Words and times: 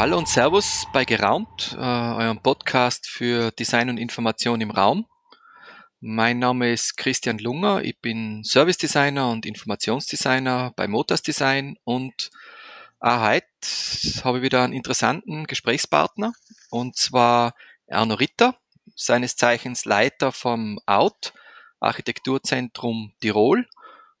Hallo 0.00 0.16
und 0.16 0.28
Servus 0.28 0.86
bei 0.94 1.04
Geraumt, 1.04 1.76
äh, 1.78 1.78
eurem 1.78 2.40
Podcast 2.42 3.06
für 3.06 3.50
Design 3.50 3.90
und 3.90 3.98
Information 3.98 4.62
im 4.62 4.70
Raum. 4.70 5.04
Mein 6.00 6.38
Name 6.38 6.72
ist 6.72 6.96
Christian 6.96 7.36
Lunger, 7.36 7.84
ich 7.84 8.00
bin 8.00 8.42
Service 8.42 8.78
Designer 8.78 9.30
und 9.30 9.44
Informationsdesigner 9.44 10.72
bei 10.74 10.88
Motors 10.88 11.20
Design 11.20 11.76
und 11.84 12.30
auch 12.98 13.20
heute 13.20 13.44
habe 14.24 14.38
ich 14.38 14.42
wieder 14.42 14.64
einen 14.64 14.72
interessanten 14.72 15.44
Gesprächspartner 15.46 16.32
und 16.70 16.96
zwar 16.96 17.52
Erno 17.86 18.14
Ritter, 18.14 18.56
seines 18.96 19.36
Zeichens 19.36 19.84
Leiter 19.84 20.32
vom 20.32 20.80
Out, 20.86 21.34
Architekturzentrum 21.78 23.12
Tirol. 23.20 23.68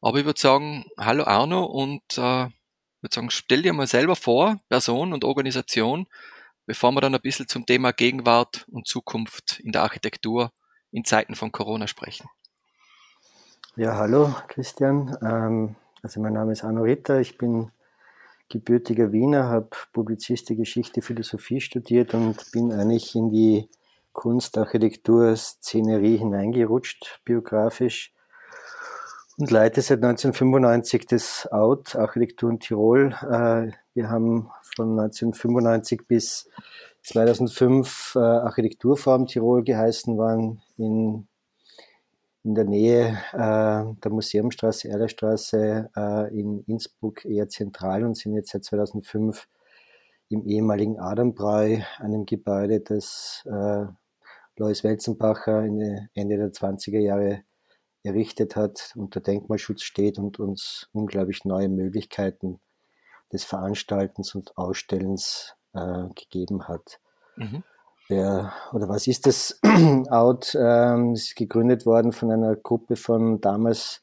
Aber 0.02 0.18
ich 0.18 0.26
würde 0.26 0.38
sagen, 0.38 0.84
hallo 0.98 1.24
Arno 1.24 1.64
und 1.64 2.02
äh, 2.18 2.48
würde 3.02 3.14
sagen, 3.14 3.30
stell 3.30 3.62
dir 3.62 3.72
mal 3.72 3.86
selber 3.86 4.16
vor, 4.16 4.60
Person 4.68 5.12
und 5.12 5.24
Organisation, 5.24 6.06
bevor 6.66 6.92
wir 6.92 7.00
dann 7.00 7.14
ein 7.14 7.20
bisschen 7.20 7.48
zum 7.48 7.66
Thema 7.66 7.92
Gegenwart 7.92 8.66
und 8.68 8.86
Zukunft 8.86 9.60
in 9.60 9.72
der 9.72 9.82
Architektur 9.82 10.52
in 10.92 11.04
Zeiten 11.04 11.34
von 11.34 11.52
Corona 11.52 11.86
sprechen. 11.86 12.28
Ja, 13.76 13.96
hallo 13.96 14.34
Christian. 14.48 15.16
Ähm, 15.22 15.76
also 16.02 16.20
mein 16.20 16.32
Name 16.32 16.52
ist 16.52 16.64
Arno 16.64 16.82
Ritter, 16.82 17.20
ich 17.20 17.38
bin 17.38 17.70
gebürtiger 18.48 19.12
Wiener, 19.12 19.44
habe 19.44 19.70
Publizistik, 19.92 20.58
Geschichte, 20.58 21.02
Philosophie 21.02 21.60
studiert 21.60 22.14
und 22.14 22.50
bin 22.52 22.72
eigentlich 22.72 23.14
in 23.14 23.30
die 23.30 23.68
Kunst, 24.12 24.58
Architektur, 24.58 25.36
Szenerie 25.36 26.16
hineingerutscht, 26.16 27.20
biografisch 27.24 28.12
und 29.40 29.50
leite 29.50 29.80
seit 29.80 30.04
1995 30.04 31.06
das 31.06 31.48
Out 31.50 31.96
Architektur 31.96 32.50
in 32.50 32.60
Tirol. 32.60 33.14
Äh, 33.22 33.72
wir 33.94 34.10
haben 34.10 34.50
von 34.76 35.00
1995 35.00 36.02
bis 36.06 36.46
2005 37.02 38.16
äh, 38.16 38.18
Architekturform 38.18 39.26
Tirol 39.26 39.64
geheißen, 39.64 40.18
waren 40.18 40.60
in, 40.76 41.26
in 42.44 42.54
der 42.54 42.64
Nähe 42.64 43.18
äh, 43.32 43.94
der 44.02 44.10
Museumstraße, 44.10 44.90
Erlerstraße 44.90 45.88
in 46.32 46.62
Innsbruck 46.66 47.24
eher 47.24 47.48
zentral 47.48 48.04
und 48.04 48.18
sind 48.18 48.34
jetzt 48.34 48.50
seit 48.50 48.64
2005 48.64 49.48
im 50.28 50.44
ehemaligen 50.44 51.00
Adambräu, 51.00 51.78
einem 51.98 52.26
Gebäude, 52.26 52.80
das 52.80 53.42
Lois 54.56 54.84
Welzenbacher 54.84 55.62
Ende 55.62 56.36
der 56.36 56.52
20er 56.52 57.00
Jahre 57.00 57.42
errichtet 58.02 58.56
hat, 58.56 58.92
unter 58.96 59.20
Denkmalschutz 59.20 59.82
steht 59.82 60.18
und 60.18 60.38
uns 60.38 60.88
unglaublich 60.92 61.44
neue 61.44 61.68
Möglichkeiten 61.68 62.60
des 63.32 63.44
Veranstaltens 63.44 64.34
und 64.34 64.56
Ausstellens 64.56 65.54
äh, 65.74 66.08
gegeben 66.14 66.68
hat. 66.68 67.00
Mhm. 67.36 67.62
Der, 68.08 68.52
oder 68.72 68.88
was 68.88 69.06
ist 69.06 69.26
das 69.26 69.60
Out? 70.10 70.56
Ähm, 70.58 71.12
ist 71.12 71.36
gegründet 71.36 71.86
worden 71.86 72.12
von 72.12 72.32
einer 72.32 72.56
Gruppe 72.56 72.96
von 72.96 73.40
damals 73.40 74.02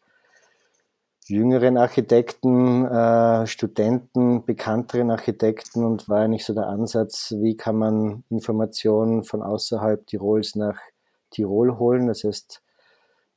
jüngeren 1.26 1.78
Architekten, 1.78 2.86
äh, 2.86 3.46
Studenten, 3.48 4.46
bekannteren 4.46 5.12
Architekten 5.12 5.84
und 5.84 6.08
war 6.08 6.22
eigentlich 6.22 6.46
so 6.46 6.54
der 6.54 6.68
Ansatz, 6.68 7.34
wie 7.38 7.58
kann 7.58 7.76
man 7.76 8.24
Informationen 8.30 9.24
von 9.24 9.42
außerhalb 9.42 10.08
Tirols 10.08 10.56
nach 10.56 10.80
Tirol 11.32 11.78
holen. 11.78 12.08
Das 12.08 12.24
heißt, 12.24 12.62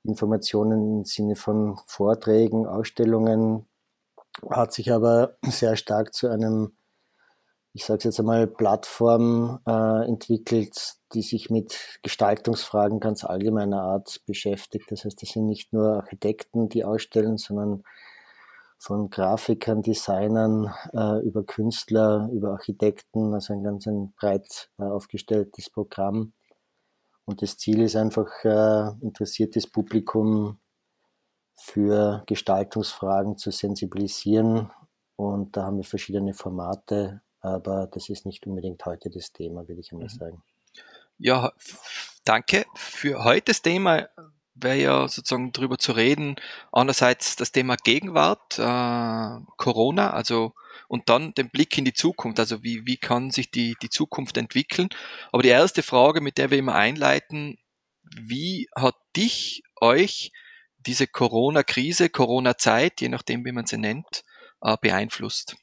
Informationen 0.05 0.99
im 0.99 1.05
Sinne 1.05 1.37
von 1.37 1.79
Vorträgen, 1.87 2.67
Ausstellungen, 2.67 3.67
hat 4.49 4.73
sich 4.73 4.93
aber 4.93 5.37
sehr 5.43 5.77
stark 5.77 6.15
zu 6.15 6.29
einem, 6.29 6.73
ich 7.73 7.85
sage 7.85 8.05
jetzt 8.05 8.19
einmal, 8.19 8.47
Plattform 8.47 9.61
äh, 9.67 10.07
entwickelt, 10.07 10.95
die 11.13 11.23
sich 11.23 11.51
mit 11.51 11.99
Gestaltungsfragen 12.03 13.01
ganz 13.01 13.25
allgemeiner 13.25 13.83
Art 13.83 14.23
beschäftigt. 14.27 14.91
Das 14.91 15.05
heißt, 15.05 15.21
das 15.21 15.31
sind 15.31 15.47
nicht 15.47 15.73
nur 15.73 15.95
Architekten, 15.95 16.69
die 16.69 16.85
ausstellen, 16.85 17.37
sondern 17.37 17.83
von 18.79 19.11
Grafikern, 19.11 19.83
Designern, 19.83 20.73
äh, 20.95 21.21
über 21.21 21.45
Künstler, 21.45 22.31
über 22.33 22.53
Architekten, 22.53 23.35
also 23.35 23.53
ein 23.53 23.63
ganz 23.63 23.87
ein 23.87 24.13
breit 24.19 24.71
äh, 24.79 24.85
aufgestelltes 24.85 25.69
Programm. 25.69 26.33
Und 27.31 27.43
das 27.43 27.57
Ziel 27.57 27.81
ist 27.81 27.95
einfach, 27.95 28.27
äh, 28.43 28.91
interessiertes 29.01 29.69
Publikum 29.69 30.59
für 31.55 32.25
Gestaltungsfragen 32.27 33.39
zu 33.39 33.53
sensibilisieren. 33.53 34.73
Und 35.15 35.57
da 35.57 35.67
haben 35.67 35.77
wir 35.77 35.85
verschiedene 35.85 36.35
Formate, 36.35 37.23
aber 37.41 37.87
das 37.87 38.09
ist 38.09 38.27
nicht 38.27 38.49
unbedingt 38.49 38.85
heute 38.85 39.11
das 39.11 39.33
Thema, 39.33 39.69
würde 39.69 39.81
ich 39.81 39.93
einmal 39.93 40.09
mhm. 40.09 40.19
sagen. 40.19 40.43
Ja, 41.19 41.53
danke. 42.25 42.65
Für 42.75 43.23
heute 43.23 43.53
das 43.53 43.63
Thema 43.63 44.09
wäre 44.55 44.77
ja 44.79 45.07
sozusagen 45.07 45.53
darüber 45.53 45.79
zu 45.79 45.93
reden, 45.93 46.35
einerseits 46.73 47.37
das 47.37 47.53
Thema 47.53 47.77
Gegenwart, 47.77 48.59
äh, 48.59 49.45
Corona, 49.57 50.11
also 50.15 50.53
und 50.91 51.09
dann 51.09 51.33
den 51.35 51.51
Blick 51.51 51.79
in 51.79 51.85
die 51.85 51.93
Zukunft. 51.93 52.41
Also 52.41 52.65
wie, 52.65 52.85
wie 52.85 52.97
kann 52.97 53.31
sich 53.31 53.53
die, 53.53 53.77
die 53.81 53.91
Zukunft 53.91 54.37
entwickeln? 54.37 54.89
Aber 55.31 55.45
die 55.45 55.49
erste 55.49 55.85
Frage, 55.85 56.21
mit 56.21 56.37
der 56.37 56.51
wir 56.51 56.59
immer 56.59 56.75
einleiten, 56.75 57.59
wie 58.03 58.69
hat 58.77 58.97
dich, 59.17 59.63
euch 59.81 60.33
diese 60.85 61.07
Corona-Krise, 61.07 62.09
Corona-Zeit, 62.09 63.01
je 63.01 63.09
nachdem, 63.09 63.45
wie 63.45 63.53
man 63.53 63.67
sie 63.67 63.79
nennt, 63.79 64.25
äh, 64.63 64.77
beeinflusst? 64.81 65.57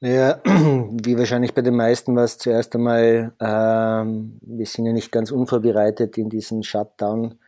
Ja, 0.00 0.42
wie 0.44 1.16
wahrscheinlich 1.16 1.54
bei 1.54 1.62
den 1.62 1.76
meisten 1.76 2.14
war 2.16 2.24
es 2.24 2.36
zuerst 2.36 2.74
einmal, 2.74 3.34
ähm, 3.40 4.38
wir 4.42 4.66
sind 4.66 4.84
ja 4.84 4.92
nicht 4.92 5.12
ganz 5.12 5.30
unvorbereitet 5.30 6.18
in 6.18 6.28
diesen 6.28 6.62
Shutdown 6.62 7.38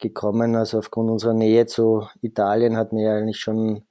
gekommen. 0.00 0.56
Also 0.56 0.78
aufgrund 0.78 1.08
unserer 1.08 1.34
Nähe 1.34 1.66
zu 1.66 2.08
Italien 2.20 2.76
hat 2.76 2.92
man 2.92 3.02
ja 3.02 3.14
eigentlich 3.14 3.38
schon 3.38 3.84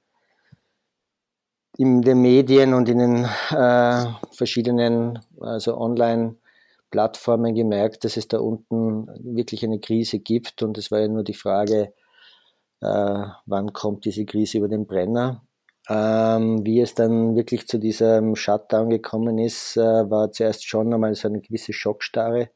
in 1.80 2.02
den 2.02 2.20
Medien 2.20 2.74
und 2.74 2.90
in 2.90 2.98
den 2.98 3.24
äh, 3.56 4.04
verschiedenen 4.32 5.18
also 5.40 5.78
Online-Plattformen 5.78 7.54
gemerkt, 7.54 8.04
dass 8.04 8.18
es 8.18 8.28
da 8.28 8.38
unten 8.38 9.06
wirklich 9.20 9.64
eine 9.64 9.80
Krise 9.80 10.18
gibt. 10.18 10.62
Und 10.62 10.76
es 10.76 10.90
war 10.90 11.00
ja 11.00 11.08
nur 11.08 11.24
die 11.24 11.32
Frage, 11.32 11.94
äh, 12.82 13.24
wann 13.46 13.72
kommt 13.72 14.04
diese 14.04 14.26
Krise 14.26 14.58
über 14.58 14.68
den 14.68 14.86
Brenner. 14.86 15.42
Ähm, 15.88 16.66
wie 16.66 16.82
es 16.82 16.94
dann 16.94 17.34
wirklich 17.34 17.66
zu 17.66 17.78
diesem 17.78 18.36
Shutdown 18.36 18.90
gekommen 18.90 19.38
ist, 19.38 19.78
äh, 19.78 20.10
war 20.10 20.32
zuerst 20.32 20.68
schon 20.68 20.92
einmal 20.92 21.14
so 21.14 21.28
eine 21.28 21.40
gewisse 21.40 21.72
Schockstarre. 21.72 22.50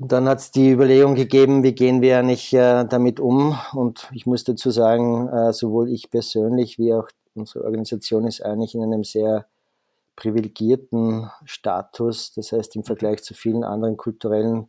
Und 0.00 0.10
dann 0.10 0.28
hat 0.28 0.40
es 0.40 0.50
die 0.50 0.72
Überlegung 0.72 1.14
gegeben, 1.14 1.62
wie 1.62 1.76
gehen 1.76 2.02
wir 2.02 2.18
eigentlich 2.18 2.52
äh, 2.52 2.84
damit 2.86 3.20
um? 3.20 3.56
Und 3.72 4.08
ich 4.12 4.26
muss 4.26 4.42
dazu 4.42 4.72
sagen, 4.72 5.28
äh, 5.28 5.52
sowohl 5.52 5.92
ich 5.92 6.10
persönlich 6.10 6.76
wie 6.80 6.92
auch 6.92 7.06
unsere 7.36 7.64
Organisation 7.64 8.26
ist 8.26 8.42
eigentlich 8.42 8.74
in 8.74 8.82
einem 8.82 9.04
sehr 9.04 9.46
privilegierten 10.16 11.30
Status. 11.44 12.32
Das 12.32 12.52
heißt, 12.52 12.74
im 12.76 12.84
Vergleich 12.84 13.22
zu 13.22 13.34
vielen 13.34 13.64
anderen 13.64 13.96
kulturellen 13.96 14.68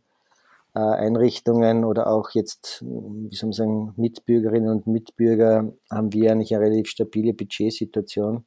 äh, 0.74 0.80
Einrichtungen 0.80 1.84
oder 1.84 2.06
auch 2.06 2.30
jetzt, 2.30 2.82
wie 2.82 3.34
soll 3.34 3.48
man 3.48 3.52
sagen, 3.52 3.94
Mitbürgerinnen 3.96 4.70
und 4.70 4.86
Mitbürger 4.86 5.72
haben 5.90 6.12
wir 6.12 6.30
eigentlich 6.30 6.54
eine 6.54 6.66
relativ 6.66 6.88
stabile 6.88 7.34
Budgetsituation. 7.34 8.44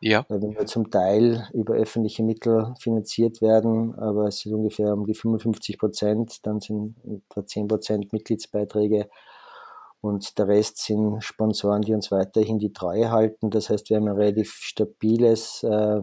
Ja. 0.00 0.26
Weil 0.28 0.42
wir 0.42 0.66
zum 0.66 0.90
Teil 0.90 1.48
über 1.54 1.74
öffentliche 1.74 2.22
Mittel 2.22 2.74
finanziert 2.78 3.40
werden, 3.40 3.94
aber 3.94 4.28
es 4.28 4.40
sind 4.40 4.52
ungefähr 4.52 4.92
um 4.92 5.06
die 5.06 5.14
55 5.14 5.78
Prozent, 5.78 6.46
dann 6.46 6.60
sind 6.60 6.96
etwa 7.06 7.46
10 7.46 7.68
Prozent 7.68 8.12
Mitgliedsbeiträge 8.12 9.08
und 10.04 10.36
der 10.38 10.48
Rest 10.48 10.84
sind 10.84 11.24
Sponsoren, 11.24 11.80
die 11.80 11.94
uns 11.94 12.10
weiterhin 12.10 12.58
die 12.58 12.74
Treue 12.74 13.10
halten. 13.10 13.48
Das 13.48 13.70
heißt, 13.70 13.88
wir 13.88 13.96
haben 13.96 14.06
ein 14.06 14.16
relativ 14.16 14.52
stabiles 14.52 15.62
äh, 15.62 16.00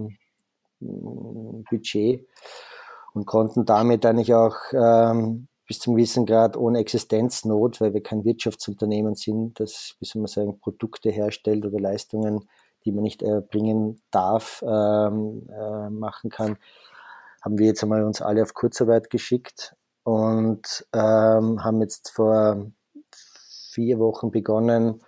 Budget 0.80 2.28
und 3.14 3.28
konnten 3.28 3.64
damit 3.64 4.04
eigentlich 4.04 4.34
auch 4.34 4.56
ähm, 4.74 5.48
bis 5.68 5.78
zum 5.78 5.94
gewissen 5.94 6.26
Grad 6.26 6.58
ohne 6.58 6.80
Existenznot, 6.80 7.80
weil 7.80 7.94
wir 7.94 8.02
kein 8.02 8.26
Wirtschaftsunternehmen 8.26 9.14
sind, 9.14 9.60
das, 9.60 9.96
wie 10.00 10.06
soll 10.06 10.24
man 10.24 10.30
sagen, 10.30 10.60
Produkte 10.60 11.12
herstellt 11.12 11.64
oder 11.64 11.80
Leistungen, 11.80 12.50
die 12.84 12.92
man 12.92 13.04
nicht 13.04 13.22
erbringen 13.22 14.02
darf, 14.10 14.64
ähm, 14.66 15.48
äh, 15.48 15.92
machen 15.92 16.32
kann, 16.32 16.58
haben 17.44 17.60
wir 17.60 17.68
jetzt 17.68 17.84
einmal 17.84 18.04
uns 18.04 18.20
alle 18.20 18.42
auf 18.42 18.56
Kurzarbeit 18.56 19.12
geschickt 19.12 19.76
und 20.04 20.88
ähm, 20.92 21.64
haben 21.64 21.82
jetzt 21.82 22.10
vor 22.10 22.72
vier 23.72 24.00
Wochen 24.00 24.32
begonnen, 24.32 25.02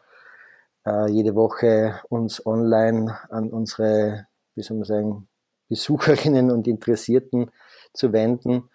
äh, 0.85 1.09
jede 1.09 1.35
Woche 1.35 1.99
uns 2.09 2.45
online 2.45 3.17
an 3.29 3.49
unsere, 3.49 4.27
wie 4.55 4.63
soll 4.63 4.77
man 4.77 4.85
sagen, 4.85 5.27
Besucherinnen 5.69 6.51
und 6.51 6.67
Interessierten 6.67 7.51
zu 7.93 8.13
wenden 8.13 8.69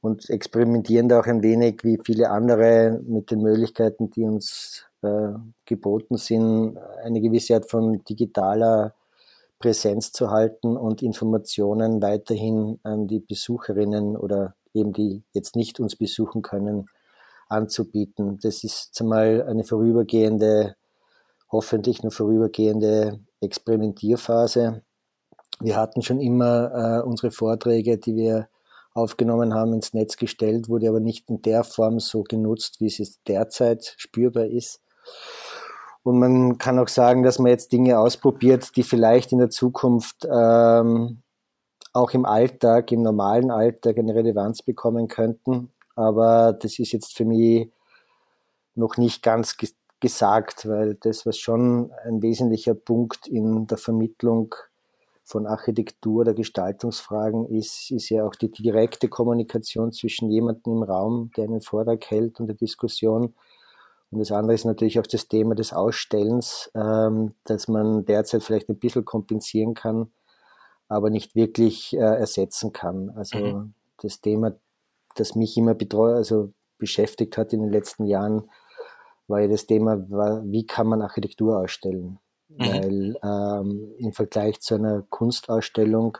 und 0.00 0.28
experimentieren 0.30 1.08
da 1.08 1.20
auch 1.20 1.26
ein 1.26 1.42
wenig 1.42 1.84
wie 1.84 1.98
viele 2.04 2.30
andere 2.30 3.00
mit 3.06 3.30
den 3.30 3.42
Möglichkeiten, 3.42 4.10
die 4.10 4.24
uns 4.24 4.84
äh, 5.02 5.28
geboten 5.64 6.16
sind, 6.16 6.78
eine 7.04 7.20
gewisse 7.20 7.54
Art 7.54 7.70
von 7.70 8.02
digitaler 8.04 8.94
Präsenz 9.58 10.10
zu 10.10 10.30
halten 10.30 10.76
und 10.76 11.02
Informationen 11.02 12.02
weiterhin 12.02 12.80
an 12.82 13.06
die 13.06 13.20
Besucherinnen 13.20 14.16
oder 14.16 14.56
eben 14.74 14.92
die 14.92 15.22
jetzt 15.32 15.54
nicht 15.54 15.78
uns 15.78 15.94
besuchen 15.94 16.42
können, 16.42 16.88
anzubieten. 17.52 18.38
Das 18.42 18.64
ist 18.64 18.94
zumal 18.94 19.44
eine 19.48 19.64
vorübergehende, 19.64 20.76
hoffentlich 21.50 22.02
nur 22.02 22.12
vorübergehende 22.12 23.20
Experimentierphase. 23.40 24.82
Wir 25.60 25.76
hatten 25.76 26.02
schon 26.02 26.20
immer 26.20 27.00
äh, 27.02 27.06
unsere 27.06 27.30
Vorträge, 27.30 27.98
die 27.98 28.16
wir 28.16 28.48
aufgenommen 28.94 29.54
haben, 29.54 29.72
ins 29.72 29.94
Netz 29.94 30.16
gestellt, 30.16 30.68
wurde 30.68 30.88
aber 30.88 31.00
nicht 31.00 31.30
in 31.30 31.42
der 31.42 31.64
Form 31.64 32.00
so 32.00 32.22
genutzt, 32.22 32.80
wie 32.80 32.86
es 32.86 32.98
jetzt 32.98 33.20
derzeit 33.26 33.94
spürbar 33.96 34.46
ist. 34.46 34.80
Und 36.02 36.18
man 36.18 36.58
kann 36.58 36.78
auch 36.78 36.88
sagen, 36.88 37.22
dass 37.22 37.38
man 37.38 37.50
jetzt 37.50 37.72
Dinge 37.72 37.98
ausprobiert, 37.98 38.76
die 38.76 38.82
vielleicht 38.82 39.32
in 39.32 39.38
der 39.38 39.50
Zukunft 39.50 40.26
ähm, 40.28 41.22
auch 41.92 42.10
im 42.10 42.24
Alltag, 42.24 42.90
im 42.92 43.02
normalen 43.02 43.50
Alltag 43.50 43.98
eine 43.98 44.14
Relevanz 44.14 44.62
bekommen 44.62 45.08
könnten. 45.08 45.70
Aber 45.94 46.52
das 46.52 46.78
ist 46.78 46.92
jetzt 46.92 47.16
für 47.16 47.24
mich 47.24 47.70
noch 48.74 48.96
nicht 48.96 49.22
ganz 49.22 49.56
gesagt, 50.00 50.68
weil 50.68 50.94
das, 50.96 51.26
was 51.26 51.38
schon 51.38 51.92
ein 52.04 52.22
wesentlicher 52.22 52.74
Punkt 52.74 53.26
in 53.26 53.66
der 53.66 53.78
Vermittlung 53.78 54.54
von 55.24 55.46
Architektur 55.46 56.22
oder 56.22 56.34
Gestaltungsfragen 56.34 57.46
ist, 57.46 57.90
ist 57.90 58.08
ja 58.08 58.26
auch 58.26 58.34
die 58.34 58.50
direkte 58.50 59.08
Kommunikation 59.08 59.92
zwischen 59.92 60.30
jemandem 60.30 60.78
im 60.78 60.82
Raum, 60.82 61.30
der 61.36 61.44
einen 61.44 61.60
Vortrag 61.60 62.04
hält 62.10 62.40
und 62.40 62.48
der 62.48 62.56
Diskussion. 62.56 63.34
Und 64.10 64.18
das 64.18 64.32
andere 64.32 64.54
ist 64.54 64.64
natürlich 64.64 64.98
auch 64.98 65.06
das 65.06 65.28
Thema 65.28 65.54
des 65.54 65.72
Ausstellens, 65.72 66.70
ähm, 66.74 67.34
dass 67.44 67.68
man 67.68 68.04
derzeit 68.04 68.42
vielleicht 68.42 68.68
ein 68.68 68.78
bisschen 68.78 69.04
kompensieren 69.04 69.74
kann, 69.74 70.12
aber 70.88 71.08
nicht 71.08 71.34
wirklich 71.34 71.94
äh, 71.94 72.00
ersetzen 72.00 72.72
kann. 72.72 73.10
Also 73.10 73.38
mhm. 73.38 73.74
das 74.02 74.20
Thema, 74.20 74.52
das 75.14 75.34
mich 75.34 75.56
immer 75.56 75.74
betreut, 75.74 76.16
also 76.16 76.52
beschäftigt 76.78 77.36
hat 77.36 77.52
in 77.52 77.60
den 77.60 77.70
letzten 77.70 78.06
Jahren, 78.06 78.50
war 79.28 79.40
ja 79.40 79.48
das 79.48 79.66
Thema, 79.66 79.98
wie 80.44 80.66
kann 80.66 80.86
man 80.86 81.02
Architektur 81.02 81.58
ausstellen? 81.58 82.18
Mhm. 82.48 82.58
Weil 82.58 83.16
ähm, 83.22 83.94
im 83.98 84.12
Vergleich 84.12 84.60
zu 84.60 84.74
einer 84.74 85.02
Kunstausstellung, 85.02 86.18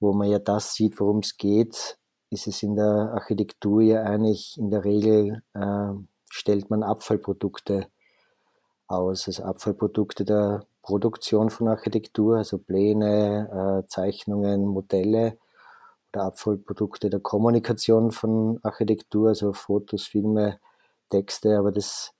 wo 0.00 0.12
man 0.12 0.28
ja 0.28 0.38
das 0.38 0.74
sieht, 0.74 1.00
worum 1.00 1.20
es 1.20 1.36
geht, 1.36 1.98
ist 2.30 2.46
es 2.46 2.62
in 2.62 2.74
der 2.74 3.12
Architektur 3.14 3.80
ja 3.80 4.02
eigentlich 4.02 4.58
in 4.58 4.70
der 4.70 4.84
Regel, 4.84 5.42
äh, 5.54 5.92
stellt 6.28 6.68
man 6.68 6.82
Abfallprodukte 6.82 7.86
aus, 8.86 9.28
also 9.28 9.44
Abfallprodukte 9.44 10.24
der 10.24 10.66
Produktion 10.82 11.48
von 11.48 11.68
Architektur, 11.68 12.38
also 12.38 12.58
Pläne, 12.58 13.82
äh, 13.84 13.88
Zeichnungen, 13.88 14.66
Modelle 14.66 15.38
oder 16.14 16.24
Abfallprodukte 16.24 17.10
der 17.10 17.20
Kommunikation 17.20 18.10
von 18.10 18.60
Architektur, 18.62 19.28
also 19.28 19.52
Fotos, 19.52 20.06
Filme, 20.06 20.60
Texte, 21.10 21.58
aber 21.58 21.72
das 21.72 22.12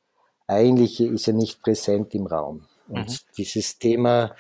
Eigentliche 0.47 1.07
ist 1.07 1.27
ja 1.27 1.33
nicht 1.33 1.63
präsent 1.63 2.15
im 2.15 2.27
Raum. 2.27 2.67
Und 2.89 3.09
mhm. 3.09 3.17
dieses 3.37 3.79
Thema 3.79 4.35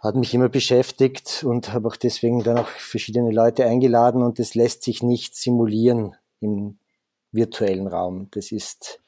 hat 0.00 0.14
mich 0.14 0.32
immer 0.34 0.48
beschäftigt 0.48 1.42
und 1.44 1.72
habe 1.72 1.88
auch 1.88 1.96
deswegen 1.96 2.42
dann 2.42 2.58
auch 2.58 2.68
verschiedene 2.68 3.30
Leute 3.30 3.64
eingeladen 3.66 4.22
und 4.22 4.38
das 4.38 4.54
lässt 4.54 4.82
sich 4.82 5.02
nicht 5.02 5.36
simulieren 5.36 6.16
im 6.40 6.78
virtuellen 7.32 7.88
Raum. 7.88 8.28
Das 8.30 8.52
ist, 8.52 9.00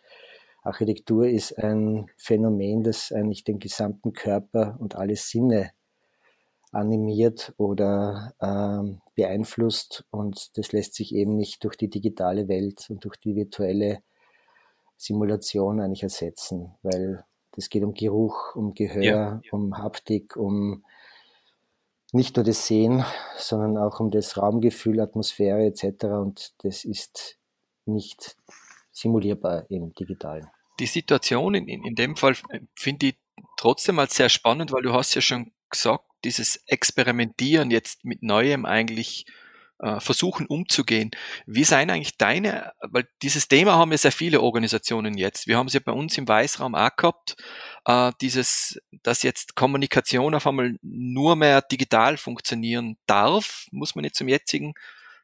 Architektur 0.63 1.29
ist 1.29 1.57
ein 1.59 2.11
Phänomen, 2.17 2.83
das 2.83 3.13
eigentlich 3.13 3.45
den 3.45 3.59
gesamten 3.59 4.13
Körper 4.13 4.77
und 4.81 4.97
alle 4.97 5.17
Sinne 5.17 5.71
animiert 6.73 7.55
oder 7.57 8.35
ähm, 8.41 9.01
beeinflusst 9.15 10.05
und 10.11 10.57
das 10.57 10.73
lässt 10.73 10.95
sich 10.95 11.15
eben 11.15 11.37
nicht 11.37 11.65
durch 11.65 11.77
die 11.77 11.89
digitale 11.89 12.49
Welt 12.49 12.87
und 12.91 13.05
durch 13.05 13.17
die 13.17 13.35
virtuelle 13.35 14.03
Simulation 14.97 15.81
eigentlich 15.81 16.03
ersetzen, 16.03 16.75
weil 16.83 17.25
es 17.57 17.71
geht 17.71 17.83
um 17.85 17.95
Geruch, 17.95 18.55
um 18.55 18.75
Gehör, 18.75 19.03
ja. 19.03 19.41
um 19.51 19.79
Haptik, 19.79 20.37
um 20.37 20.85
nicht 22.13 22.37
nur 22.37 22.45
das 22.45 22.67
Sehen, 22.67 23.05
sondern 23.37 23.77
auch 23.77 24.01
um 24.01 24.11
das 24.11 24.37
Raumgefühl, 24.37 25.01
Atmosphäre 25.01 25.65
etc. 25.65 26.05
Und 26.05 26.55
das 26.59 26.85
ist 26.85 27.39
nicht 27.85 28.37
simulierbar 28.93 29.71
im 29.71 29.93
Digitalen. 29.95 30.49
Die 30.81 30.87
Situation 30.87 31.55
in, 31.55 31.67
in 31.69 31.95
dem 31.95 32.17
Fall 32.17 32.37
finde 32.75 33.09
ich 33.09 33.19
trotzdem 33.57 33.99
als 33.99 34.15
sehr 34.15 34.29
spannend, 34.29 34.73
weil 34.73 34.83
du 34.83 34.93
hast 34.93 35.15
ja 35.15 35.21
schon 35.21 35.53
gesagt, 35.71 36.05
dieses 36.25 36.57
Experimentieren 36.67 37.71
jetzt 37.71 38.05
mit 38.05 38.23
Neuem 38.23 38.65
eigentlich 38.65 39.27
äh, 39.81 40.01
versuchen 40.01 40.47
umzugehen. 40.47 41.11
Wie 41.47 41.65
seien 41.65 41.91
eigentlich 41.91 42.17
deine, 42.19 42.73
weil 42.81 43.09
dieses 43.23 43.49
Thema 43.49 43.77
haben 43.77 43.93
ja 43.93 43.99
sehr 43.99 44.13
viele 44.13 44.41
Organisationen 44.41 45.17
jetzt. 45.17 45.47
Wir 45.47 45.57
haben 45.57 45.69
es 45.69 45.73
ja 45.73 45.81
bei 45.81 45.93
uns 45.93 46.19
im 46.19 46.27
Weißraum 46.27 46.75
auch 46.75 46.97
gehabt, 46.97 47.37
äh, 47.85 48.13
dieses, 48.21 48.81
dass 49.03 49.23
jetzt 49.23 49.55
Kommunikation 49.55 50.35
auf 50.35 50.47
einmal 50.47 50.77
nur 50.83 51.37
mehr 51.37 51.63
digital 51.63 52.17
funktionieren 52.17 52.97
darf, 53.07 53.67
muss 53.71 53.95
man 53.95 54.05
jetzt 54.05 54.19
zum 54.19 54.29
jetzigen 54.29 54.75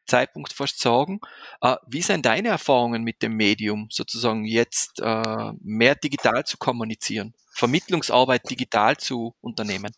Zeitpunkt 0.06 0.52
fast 0.52 0.80
sagen. 0.80 1.20
Äh, 1.60 1.76
wie 1.86 2.02
sind 2.02 2.24
deine 2.26 2.48
Erfahrungen 2.48 3.02
mit 3.02 3.22
dem 3.22 3.36
Medium, 3.36 3.88
sozusagen 3.90 4.44
jetzt 4.44 5.00
äh, 5.00 5.52
mehr 5.62 5.94
digital 5.96 6.44
zu 6.44 6.58
kommunizieren, 6.58 7.34
Vermittlungsarbeit 7.50 8.48
digital 8.48 8.96
zu 8.98 9.34
unternehmen? 9.40 9.92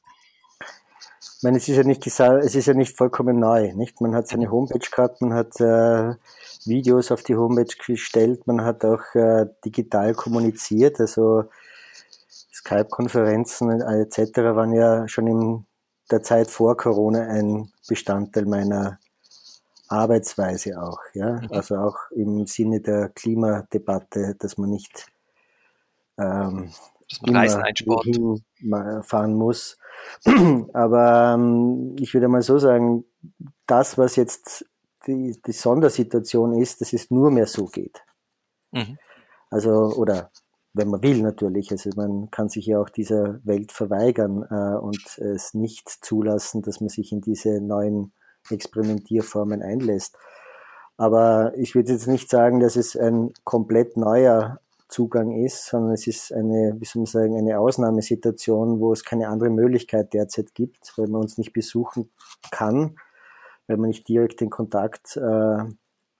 Ich 1.37 1.43
meine, 1.43 1.59
es 1.59 1.69
ist 1.69 1.77
ja 1.77 1.83
nicht, 1.83 2.07
es 2.07 2.55
ist 2.55 2.67
ja 2.67 2.73
nicht 2.73 2.97
vollkommen 2.97 3.39
neu, 3.39 3.75
nicht? 3.75 4.01
Man 4.01 4.15
hat 4.15 4.27
seine 4.27 4.51
Homepage 4.51 4.79
gehabt, 4.79 5.21
man 5.21 5.35
hat 5.35 5.61
äh, 5.61 6.15
Videos 6.65 7.13
auf 7.13 7.23
die 7.23 7.37
Homepage 7.37 7.75
gestellt, 7.87 8.47
man 8.47 8.65
hat 8.65 8.85
auch 8.87 9.15
äh, 9.15 9.47
digital 9.63 10.15
kommuniziert, 10.15 10.99
also 10.99 11.45
Skype-Konferenzen 12.55 13.83
äh, 13.83 14.03
etc. 14.03 14.39
waren 14.57 14.73
ja 14.73 15.07
schon 15.09 15.27
in 15.27 15.67
der 16.11 16.23
Zeit 16.23 16.51
vor 16.51 16.75
Corona 16.77 17.29
ein 17.29 17.71
Bestandteil 17.87 18.47
meiner 18.47 18.99
Arbeitsweise 19.89 20.83
auch, 20.83 21.01
ja. 21.13 21.43
Also 21.51 21.77
auch 21.77 22.11
im 22.13 22.47
Sinne 22.47 22.81
der 22.81 23.11
Klimadebatte, 23.11 24.37
dass 24.39 24.57
man 24.57 24.71
nicht 24.71 25.07
ähm, 26.19 26.71
dass 27.09 27.23
man 27.23 27.37
Reisen 27.37 27.63
einspart. 27.63 28.07
fahren 29.07 29.35
muss. 29.35 29.77
Aber 30.73 31.35
ähm, 31.35 31.97
ich 31.99 32.15
würde 32.15 32.29
mal 32.29 32.43
so 32.43 32.59
sagen, 32.59 33.05
das, 33.67 33.99
was 33.99 34.17
jetzt 34.17 34.67
die, 35.07 35.41
die 35.47 35.53
Sondersituation 35.53 36.61
ist, 36.61 36.81
dass 36.81 36.93
es 36.93 37.11
nur 37.11 37.31
mehr 37.31 37.47
so 37.47 37.67
geht. 37.67 38.03
Mhm. 38.73 38.99
Also, 39.51 39.95
oder 39.97 40.31
wenn 40.73 40.89
man 40.89 41.03
will 41.03 41.23
natürlich, 41.23 41.71
also 41.71 41.91
man 41.97 42.31
kann 42.31 42.49
sich 42.49 42.67
ja 42.67 42.79
auch 42.79 42.91
dieser 42.91 43.41
Welt 43.45 43.73
verweigern 43.73 44.45
äh, 44.51 44.77
und 44.79 45.19
es 45.19 45.55
nicht 45.55 45.89
zulassen, 45.89 46.63
dass 46.63 46.81
man 46.81 46.91
sich 46.91 47.13
in 47.13 47.23
diese 47.23 47.61
neuen 47.61 48.13
Experimentierformen 48.51 49.63
einlässt. 49.63 50.17
Aber 50.99 51.53
ich 51.57 51.75
würde 51.75 51.93
jetzt 51.93 52.07
nicht 52.07 52.29
sagen, 52.29 52.61
dass 52.61 52.77
es 52.77 52.97
ein 52.97 53.33
komplett 53.45 53.97
neuer 53.97 54.61
Zugang 54.89 55.33
ist, 55.45 55.67
sondern 55.67 55.93
es 55.93 56.07
ist 56.07 56.33
eine, 56.33 56.77
wie 56.79 56.85
soll 56.85 57.01
man 57.01 57.07
sagen, 57.07 57.37
eine 57.37 57.59
Ausnahmesituation, 57.59 58.81
wo 58.81 58.93
es 58.93 59.05
keine 59.05 59.29
andere 59.29 59.51
Möglichkeit 59.51 60.15
derzeit 60.15 60.55
gibt, 60.55 60.93
weil 60.97 61.09
man 61.09 61.23
uns 61.23 61.39
nicht 61.39 61.53
besuchen 61.53 62.11
kann, 62.51 62.97
weil 63.67 63.77
man 63.79 63.89
nicht 63.89 64.09
direkt 64.09 64.41
den 64.41 64.51
Kontakt 64.51 65.17
äh, 65.17 65.65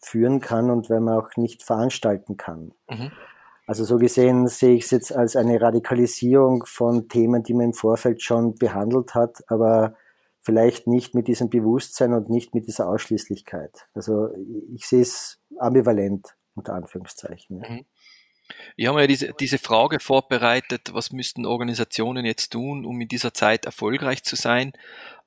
führen 0.01 0.41
kann 0.41 0.71
und 0.71 0.91
weil 0.91 1.01
man 1.01 1.19
auch 1.19 1.37
nicht 1.37 1.63
veranstalten 1.63 2.37
kann. 2.37 2.73
Mhm. 2.89 3.13
Also 3.67 3.85
so 3.85 3.97
gesehen 3.99 4.47
sehe 4.47 4.75
ich 4.75 4.85
es 4.85 4.91
jetzt 4.93 5.15
als 5.15 5.35
eine 5.35 5.61
Radikalisierung 5.61 6.65
von 6.67 7.09
Themen, 7.09 7.43
die 7.43 7.55
man 7.55 7.67
im 7.67 7.73
Vorfeld 7.73 8.23
schon 8.23 8.55
behandelt 8.55 9.15
hat, 9.15 9.43
aber 9.49 9.95
vielleicht 10.41 10.87
nicht 10.87 11.17
mit 11.17 11.27
diesem 11.27 11.51
Bewusstsein 11.51 12.13
und 12.13 12.31
nicht 12.31 12.55
mit 12.55 12.69
dieser 12.69 12.89
Ausschließlichkeit. 12.89 13.89
Also 13.95 14.29
ich 14.73 14.87
sehe 14.87 15.03
es 15.03 15.41
ambivalent 15.59 16.37
unter 16.55 16.75
Anführungszeichen. 16.75 17.59
Mhm. 17.59 17.85
Ich 18.77 18.87
habe 18.87 18.99
mir 18.99 19.09
diese, 19.09 19.33
diese 19.41 19.59
Frage 19.59 20.01
vorbereitet, 20.01 20.91
was 20.93 21.13
müssten 21.13 21.47
Organisationen 21.47 22.25
jetzt 22.25 22.53
tun, 22.53 22.85
um 22.85 23.01
in 23.01 23.09
dieser 23.09 23.35
Zeit 23.35 23.65
erfolgreich 23.65 24.23
zu 24.23 24.37
sein? 24.37 24.73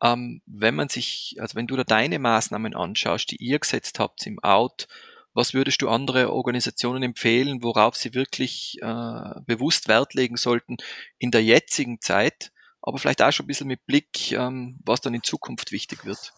Ähm, 0.02 0.42
wenn 0.46 0.76
man 0.76 0.90
sich, 0.90 1.36
also 1.40 1.56
wenn 1.56 1.68
du 1.68 1.76
da 1.76 1.84
deine 1.84 2.20
Maßnahmen 2.20 2.76
anschaust, 2.76 3.32
die 3.32 3.38
ihr 3.38 3.60
gesetzt 3.60 4.00
habt 4.00 4.26
im 4.26 4.40
Out, 4.40 4.88
was 5.34 5.54
würdest 5.54 5.82
du 5.82 5.90
andere 5.90 6.32
Organisationen 6.32 7.04
empfehlen, 7.04 7.64
worauf 7.64 7.96
sie 7.96 8.14
wirklich 8.14 8.78
äh, 8.82 9.42
bewusst 9.46 9.88
Wert 9.88 10.14
legen 10.14 10.38
sollten 10.38 10.78
in 11.18 11.32
der 11.32 11.44
jetzigen 11.44 12.02
Zeit, 12.02 12.52
aber 12.82 12.98
vielleicht 12.98 13.22
auch 13.22 13.32
schon 13.32 13.46
ein 13.46 13.48
bisschen 13.48 13.68
mit 13.68 13.86
Blick, 13.86 14.32
ähm, 14.32 14.80
was 14.86 15.02
dann 15.02 15.14
in 15.14 15.24
Zukunft 15.24 15.72
wichtig 15.72 16.06
wird? 16.06 16.34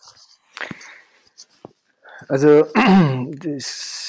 Also 2.27 2.65
das 3.35 4.00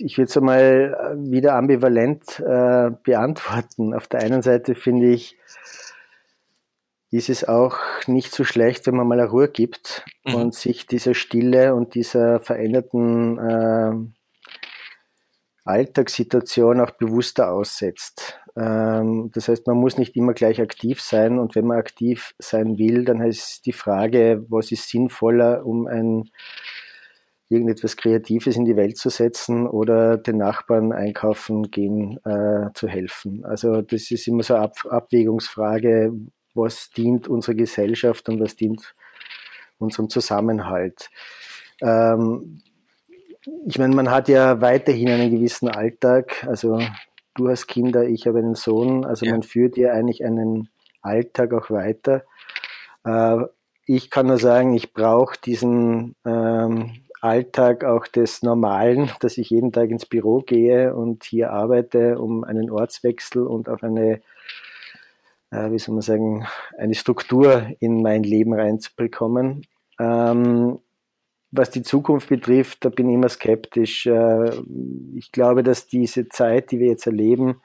ich 0.00 0.18
würde 0.18 0.28
es 0.28 0.36
einmal 0.36 1.16
äh, 1.16 1.30
wieder 1.30 1.54
ambivalent 1.54 2.40
äh, 2.40 2.90
beantworten. 3.02 3.94
Auf 3.94 4.08
der 4.08 4.20
einen 4.20 4.42
Seite 4.42 4.74
finde 4.74 5.08
ich, 5.08 5.36
ist 7.10 7.28
es 7.28 7.44
auch 7.46 7.78
nicht 8.06 8.32
so 8.32 8.44
schlecht, 8.44 8.86
wenn 8.86 8.96
man 8.96 9.06
mal 9.06 9.20
eine 9.20 9.30
Ruhe 9.30 9.48
gibt 9.48 10.04
mhm. 10.24 10.34
und 10.34 10.54
sich 10.54 10.86
dieser 10.86 11.14
Stille 11.14 11.74
und 11.74 11.94
dieser 11.94 12.40
veränderten 12.40 13.38
äh, 13.38 13.92
Alltagssituation 15.64 16.80
auch 16.80 16.92
bewusster 16.92 17.50
aussetzt. 17.50 18.38
Ähm, 18.56 19.30
das 19.34 19.48
heißt, 19.48 19.66
man 19.66 19.76
muss 19.76 19.98
nicht 19.98 20.16
immer 20.16 20.32
gleich 20.32 20.60
aktiv 20.60 21.00
sein 21.00 21.38
und 21.38 21.54
wenn 21.54 21.66
man 21.66 21.78
aktiv 21.78 22.34
sein 22.38 22.78
will, 22.78 23.04
dann 23.04 23.20
heißt 23.20 23.66
die 23.66 23.72
Frage, 23.72 24.44
was 24.48 24.72
ist 24.72 24.88
sinnvoller, 24.88 25.66
um 25.66 25.86
ein 25.86 26.30
irgendetwas 27.48 27.96
Kreatives 27.96 28.56
in 28.56 28.64
die 28.64 28.76
Welt 28.76 28.96
zu 28.96 29.08
setzen 29.08 29.66
oder 29.66 30.16
den 30.16 30.38
Nachbarn 30.38 30.92
einkaufen 30.92 31.70
gehen 31.70 32.18
äh, 32.24 32.72
zu 32.74 32.88
helfen. 32.88 33.44
Also 33.44 33.82
das 33.82 34.10
ist 34.10 34.26
immer 34.26 34.42
so 34.42 34.54
eine 34.54 34.64
Ab 34.64 34.74
Abwägungsfrage, 34.88 36.12
was 36.54 36.90
dient 36.90 37.28
unserer 37.28 37.54
Gesellschaft 37.54 38.28
und 38.28 38.40
was 38.40 38.56
dient 38.56 38.94
unserem 39.78 40.08
Zusammenhalt. 40.08 41.10
Ähm, 41.80 42.62
ich 43.64 43.78
meine, 43.78 43.94
man 43.94 44.10
hat 44.10 44.28
ja 44.28 44.60
weiterhin 44.60 45.08
einen 45.08 45.30
gewissen 45.30 45.68
Alltag. 45.68 46.44
Also 46.48 46.80
du 47.34 47.48
hast 47.48 47.68
Kinder, 47.68 48.04
ich 48.04 48.26
habe 48.26 48.38
einen 48.38 48.56
Sohn. 48.56 49.04
Also 49.04 49.24
ja. 49.24 49.32
man 49.32 49.44
führt 49.44 49.76
ja 49.76 49.92
eigentlich 49.92 50.24
einen 50.24 50.68
Alltag 51.00 51.52
auch 51.52 51.70
weiter. 51.70 52.24
Äh, 53.04 53.44
ich 53.86 54.10
kann 54.10 54.26
nur 54.26 54.38
sagen, 54.38 54.74
ich 54.74 54.92
brauche 54.92 55.38
diesen 55.40 56.16
ähm, 56.24 57.05
Alltag 57.20 57.84
auch 57.84 58.06
des 58.06 58.42
Normalen, 58.42 59.10
dass 59.20 59.38
ich 59.38 59.50
jeden 59.50 59.72
Tag 59.72 59.90
ins 59.90 60.06
Büro 60.06 60.40
gehe 60.40 60.94
und 60.94 61.24
hier 61.24 61.52
arbeite, 61.52 62.18
um 62.18 62.44
einen 62.44 62.70
Ortswechsel 62.70 63.46
und 63.46 63.68
auch 63.68 63.82
eine 63.82 64.20
äh, 65.50 65.70
wie 65.70 65.78
soll 65.78 65.94
man 65.94 66.02
sagen, 66.02 66.46
eine 66.76 66.94
Struktur 66.94 67.66
in 67.80 68.02
mein 68.02 68.22
Leben 68.22 68.52
reinzubekommen. 68.52 69.66
Ähm, 69.98 70.78
was 71.52 71.70
die 71.70 71.82
Zukunft 71.82 72.28
betrifft, 72.28 72.84
da 72.84 72.88
bin 72.88 73.08
ich 73.08 73.14
immer 73.14 73.28
skeptisch. 73.28 74.06
Äh, 74.06 74.50
ich 75.14 75.32
glaube, 75.32 75.62
dass 75.62 75.86
diese 75.86 76.28
Zeit, 76.28 76.70
die 76.70 76.80
wir 76.80 76.88
jetzt 76.88 77.06
erleben, 77.06 77.62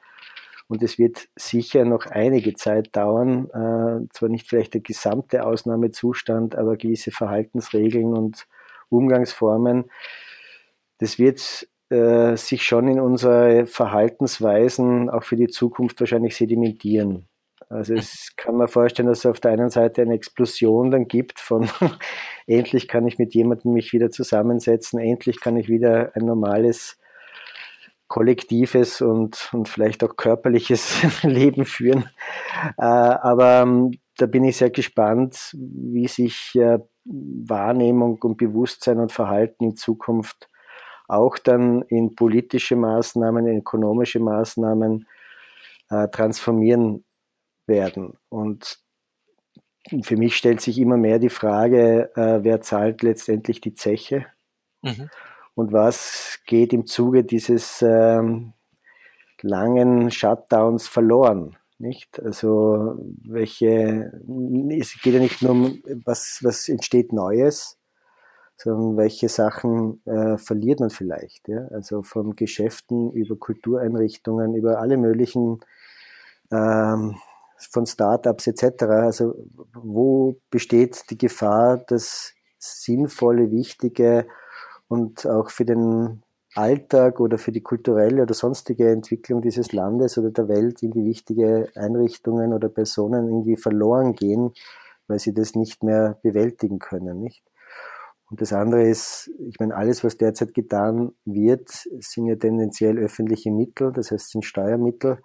und 0.68 0.82
es 0.82 0.98
wird 0.98 1.28
sicher 1.36 1.84
noch 1.84 2.06
einige 2.06 2.54
Zeit 2.54 2.96
dauern, 2.96 3.46
äh, 3.50 4.08
zwar 4.10 4.28
nicht 4.30 4.48
vielleicht 4.48 4.72
der 4.72 4.80
gesamte 4.80 5.44
Ausnahmezustand, 5.44 6.56
aber 6.56 6.78
gewisse 6.78 7.10
Verhaltensregeln 7.10 8.16
und 8.16 8.46
Umgangsformen, 8.92 9.90
das 10.98 11.18
wird 11.18 11.68
äh, 11.90 12.36
sich 12.36 12.62
schon 12.62 12.88
in 12.88 13.00
unsere 13.00 13.66
Verhaltensweisen 13.66 15.10
auch 15.10 15.24
für 15.24 15.36
die 15.36 15.48
Zukunft 15.48 16.00
wahrscheinlich 16.00 16.36
sedimentieren. 16.36 17.28
Also 17.68 17.94
es 17.94 18.32
kann 18.36 18.56
man 18.56 18.68
vorstellen, 18.68 19.08
dass 19.08 19.20
es 19.20 19.26
auf 19.26 19.40
der 19.40 19.52
einen 19.52 19.70
Seite 19.70 20.02
eine 20.02 20.14
Explosion 20.14 20.90
dann 20.90 21.08
gibt 21.08 21.40
von 21.40 21.68
endlich 22.46 22.86
kann 22.86 23.06
ich 23.06 23.18
mit 23.18 23.34
jemandem 23.34 23.72
mich 23.72 23.92
wieder 23.92 24.10
zusammensetzen, 24.10 24.98
endlich 24.98 25.40
kann 25.40 25.56
ich 25.56 25.68
wieder 25.68 26.12
ein 26.14 26.26
normales 26.26 26.98
kollektives 28.08 29.00
und, 29.00 29.48
und 29.54 29.70
vielleicht 29.70 30.04
auch 30.04 30.16
körperliches 30.16 31.02
Leben 31.22 31.64
führen. 31.64 32.10
Äh, 32.76 32.84
aber 32.84 33.62
ähm, 33.62 33.92
da 34.18 34.26
bin 34.26 34.44
ich 34.44 34.58
sehr 34.58 34.68
gespannt, 34.68 35.54
wie 35.54 36.06
sich 36.08 36.54
äh, 36.56 36.78
Wahrnehmung 37.04 38.18
und 38.22 38.36
Bewusstsein 38.36 38.98
und 38.98 39.12
Verhalten 39.12 39.64
in 39.64 39.76
Zukunft 39.76 40.48
auch 41.08 41.36
dann 41.36 41.82
in 41.82 42.14
politische 42.14 42.76
Maßnahmen, 42.76 43.46
in 43.46 43.58
ökonomische 43.58 44.20
Maßnahmen 44.20 45.06
äh, 45.90 46.08
transformieren 46.08 47.04
werden. 47.66 48.16
Und 48.28 48.78
für 50.02 50.16
mich 50.16 50.36
stellt 50.36 50.60
sich 50.60 50.78
immer 50.78 50.96
mehr 50.96 51.18
die 51.18 51.28
Frage, 51.28 52.12
äh, 52.16 52.42
wer 52.42 52.60
zahlt 52.60 53.02
letztendlich 53.02 53.60
die 53.60 53.74
Zeche 53.74 54.26
mhm. 54.80 55.10
und 55.54 55.72
was 55.72 56.40
geht 56.46 56.72
im 56.72 56.86
Zuge 56.86 57.24
dieses 57.24 57.82
ähm, 57.82 58.54
langen 59.42 60.10
Shutdowns 60.10 60.88
verloren. 60.88 61.56
Nicht? 61.82 62.22
Also 62.22 62.96
welche, 63.24 64.12
es 64.70 64.94
geht 65.02 65.14
ja 65.14 65.20
nicht 65.20 65.42
nur 65.42 65.50
um, 65.50 65.82
was, 66.04 66.38
was 66.42 66.68
entsteht 66.68 67.12
Neues, 67.12 67.76
sondern 68.56 68.96
welche 68.96 69.28
Sachen 69.28 70.00
äh, 70.06 70.38
verliert 70.38 70.78
man 70.78 70.90
vielleicht. 70.90 71.48
Ja? 71.48 71.66
Also 71.72 72.04
von 72.04 72.36
Geschäften 72.36 73.10
über 73.10 73.34
Kultureinrichtungen, 73.34 74.54
über 74.54 74.78
alle 74.78 74.96
möglichen 74.96 75.58
ähm, 76.52 77.16
von 77.58 77.86
Startups 77.86 78.46
etc. 78.46 78.84
Also 78.84 79.34
wo 79.74 80.40
besteht 80.50 81.10
die 81.10 81.18
Gefahr, 81.18 81.78
dass 81.78 82.32
sinnvolle, 82.58 83.50
wichtige 83.50 84.28
und 84.86 85.26
auch 85.26 85.50
für 85.50 85.64
den 85.64 86.22
Alltag 86.54 87.20
oder 87.20 87.38
für 87.38 87.52
die 87.52 87.62
kulturelle 87.62 88.22
oder 88.22 88.34
sonstige 88.34 88.90
Entwicklung 88.90 89.42
dieses 89.42 89.72
Landes 89.72 90.18
oder 90.18 90.30
der 90.30 90.48
Welt 90.48 90.82
irgendwie 90.82 91.06
wichtige 91.06 91.68
Einrichtungen 91.74 92.52
oder 92.52 92.68
Personen 92.68 93.28
irgendwie 93.28 93.56
verloren 93.56 94.14
gehen, 94.14 94.52
weil 95.06 95.18
sie 95.18 95.34
das 95.34 95.54
nicht 95.54 95.82
mehr 95.82 96.18
bewältigen 96.22 96.78
können, 96.78 97.20
nicht? 97.20 97.44
Und 98.30 98.40
das 98.40 98.54
andere 98.54 98.84
ist, 98.88 99.30
ich 99.40 99.60
meine, 99.60 99.76
alles, 99.76 100.04
was 100.04 100.16
derzeit 100.16 100.54
getan 100.54 101.12
wird, 101.26 101.68
sind 102.00 102.26
ja 102.26 102.36
tendenziell 102.36 102.96
öffentliche 102.96 103.50
Mittel, 103.50 103.92
das 103.92 104.10
heißt, 104.10 104.30
sind 104.30 104.46
Steuermittel. 104.46 105.18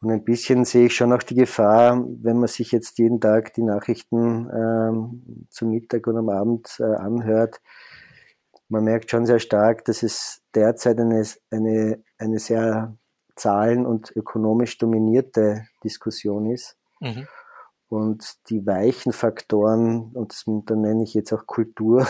Und 0.00 0.12
ein 0.12 0.22
bisschen 0.22 0.64
sehe 0.64 0.86
ich 0.86 0.94
schon 0.94 1.12
auch 1.12 1.24
die 1.24 1.34
Gefahr, 1.34 2.04
wenn 2.22 2.38
man 2.38 2.46
sich 2.46 2.70
jetzt 2.70 2.98
jeden 3.00 3.20
Tag 3.20 3.52
die 3.54 3.64
Nachrichten 3.64 4.48
ähm, 4.48 5.46
zum 5.50 5.70
Mittag 5.70 6.06
und 6.06 6.16
am 6.16 6.28
Abend 6.28 6.76
äh, 6.78 6.84
anhört. 6.84 7.60
Man 8.68 8.84
merkt 8.84 9.10
schon 9.10 9.26
sehr 9.26 9.38
stark, 9.38 9.84
dass 9.86 10.02
es 10.02 10.42
derzeit 10.54 11.00
eine, 11.00 11.24
eine, 11.50 12.02
eine 12.18 12.38
sehr 12.38 12.96
zahlen- 13.34 13.86
und 13.86 14.14
ökonomisch 14.14 14.78
dominierte 14.78 15.66
Diskussion 15.82 16.50
ist. 16.50 16.76
Mhm. 17.00 17.26
Und 17.88 18.36
die 18.50 18.66
weichen 18.66 19.12
Faktoren, 19.12 20.10
und 20.12 20.32
das, 20.32 20.44
da 20.66 20.76
nenne 20.76 21.04
ich 21.04 21.14
jetzt 21.14 21.32
auch 21.32 21.46
Kultur 21.46 22.06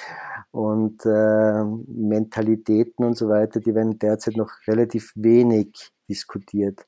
und 0.50 1.06
äh, 1.06 1.64
Mentalitäten 1.64 3.06
und 3.06 3.16
so 3.16 3.30
weiter, 3.30 3.60
die 3.60 3.74
werden 3.74 3.98
derzeit 3.98 4.36
noch 4.36 4.50
relativ 4.66 5.12
wenig 5.14 5.90
diskutiert. 6.08 6.86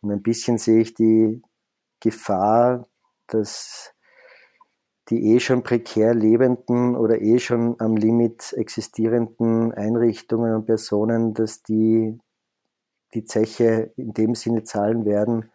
Und 0.00 0.12
ein 0.12 0.22
bisschen 0.22 0.58
sehe 0.58 0.80
ich 0.80 0.94
die 0.94 1.42
Gefahr, 1.98 2.86
dass 3.26 3.92
die 5.10 5.34
eh 5.34 5.40
schon 5.40 5.62
prekär 5.62 6.14
lebenden 6.14 6.96
oder 6.96 7.20
eh 7.20 7.38
schon 7.38 7.76
am 7.80 7.96
Limit 7.96 8.52
existierenden 8.52 9.72
Einrichtungen 9.72 10.54
und 10.54 10.66
Personen, 10.66 11.34
dass 11.34 11.62
die 11.62 12.18
die 13.14 13.24
Zeche 13.24 13.92
in 13.96 14.12
dem 14.12 14.34
Sinne 14.34 14.64
zahlen 14.64 15.06
werden, 15.06 15.50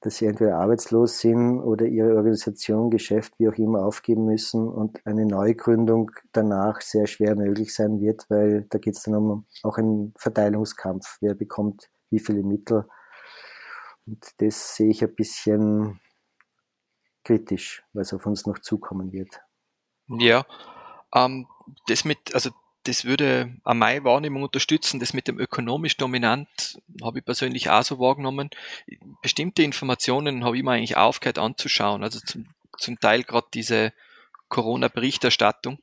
dass 0.00 0.16
sie 0.16 0.26
entweder 0.26 0.56
arbeitslos 0.56 1.18
sind 1.18 1.60
oder 1.60 1.84
ihre 1.84 2.16
Organisation, 2.16 2.90
Geschäft, 2.90 3.34
wie 3.38 3.48
auch 3.48 3.58
immer 3.58 3.84
aufgeben 3.84 4.24
müssen 4.24 4.66
und 4.66 5.04
eine 5.06 5.26
Neugründung 5.26 6.10
danach 6.32 6.80
sehr 6.80 7.06
schwer 7.06 7.36
möglich 7.36 7.74
sein 7.74 8.00
wird, 8.00 8.24
weil 8.30 8.66
da 8.70 8.78
geht 8.78 8.96
es 8.96 9.02
dann 9.02 9.14
um 9.14 9.44
auch 9.62 9.76
einen 9.76 10.14
Verteilungskampf. 10.16 11.18
Wer 11.20 11.34
bekommt 11.34 11.90
wie 12.08 12.18
viele 12.18 12.42
Mittel 12.42 12.86
und 14.06 14.26
das 14.38 14.74
sehe 14.74 14.88
ich 14.88 15.04
ein 15.04 15.14
bisschen 15.14 16.00
kritisch, 17.24 17.82
es 17.94 18.12
auf 18.12 18.26
uns 18.26 18.46
noch 18.46 18.58
zukommen 18.58 19.12
wird. 19.12 19.40
Ja, 20.08 20.44
ähm, 21.14 21.46
das 21.86 22.04
mit, 22.04 22.34
also 22.34 22.50
das 22.84 23.04
würde 23.04 23.54
an 23.64 23.78
meine 23.78 24.04
Wahrnehmung 24.04 24.42
unterstützen. 24.42 25.00
Das 25.00 25.12
mit 25.12 25.28
dem 25.28 25.38
ökonomisch 25.38 25.96
dominant 25.96 26.80
habe 27.02 27.18
ich 27.18 27.24
persönlich 27.24 27.70
auch 27.70 27.82
so 27.82 27.98
wahrgenommen. 27.98 28.50
Bestimmte 29.22 29.62
Informationen 29.62 30.44
habe 30.44 30.56
ich 30.56 30.62
mir 30.62 30.72
eigentlich 30.72 30.96
aufgehört 30.96 31.38
anzuschauen. 31.38 32.02
Also 32.02 32.20
zum, 32.20 32.46
zum 32.78 32.98
Teil 32.98 33.22
gerade 33.22 33.48
diese 33.52 33.92
Corona-Berichterstattung. 34.48 35.78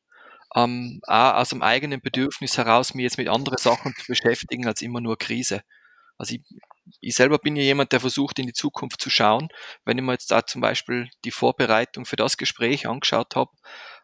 Ähm, 0.56 1.02
auch 1.06 1.36
aus 1.36 1.50
dem 1.50 1.62
eigenen 1.62 2.02
Bedürfnis 2.02 2.58
heraus, 2.58 2.94
mich 2.94 3.04
jetzt 3.04 3.18
mit 3.18 3.28
anderen 3.28 3.58
Sachen 3.58 3.94
zu 3.96 4.08
beschäftigen 4.08 4.66
als 4.66 4.82
immer 4.82 5.02
nur 5.02 5.18
Krise. 5.18 5.62
Also 6.18 6.36
ich 6.36 6.42
ich 7.02 7.16
selber 7.16 7.38
bin 7.40 7.56
ja 7.56 7.64
jemand, 7.64 7.92
der 7.92 8.00
versucht, 8.00 8.40
in 8.40 8.48
die 8.48 8.54
Zukunft 8.54 9.02
zu 9.02 9.10
schauen. 9.10 9.50
Wenn 9.86 9.98
ich 9.98 10.04
mir 10.04 10.14
jetzt 10.14 10.32
da 10.32 10.46
zum 10.46 10.62
Beispiel 10.62 11.10
die 11.26 11.32
Vorbereitung 11.32 12.06
für 12.06 12.16
das 12.16 12.38
Gespräch 12.38 12.88
angeschaut 12.88 13.36
habe, 13.36 13.52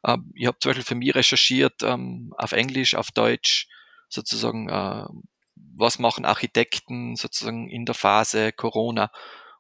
äh, 0.04 0.18
ich 0.36 0.48
habe 0.48 0.60
zum 0.60 0.70
Beispiel 0.70 0.86
für 0.86 0.96
mich 0.96 1.16
recherchiert 1.16 1.84
ähm, 1.84 2.34
auf 2.38 2.52
Englisch, 2.52 2.96
auf 2.96 3.12
Deutsch, 3.12 3.68
sozusagen, 4.10 4.70
äh, 4.70 5.06
was 5.56 6.00
machen 6.00 6.25
Architekten 6.25 7.16
sozusagen 7.16 7.70
in 7.70 7.86
der 7.86 7.96
Phase 7.96 8.52
Corona. 8.52 9.12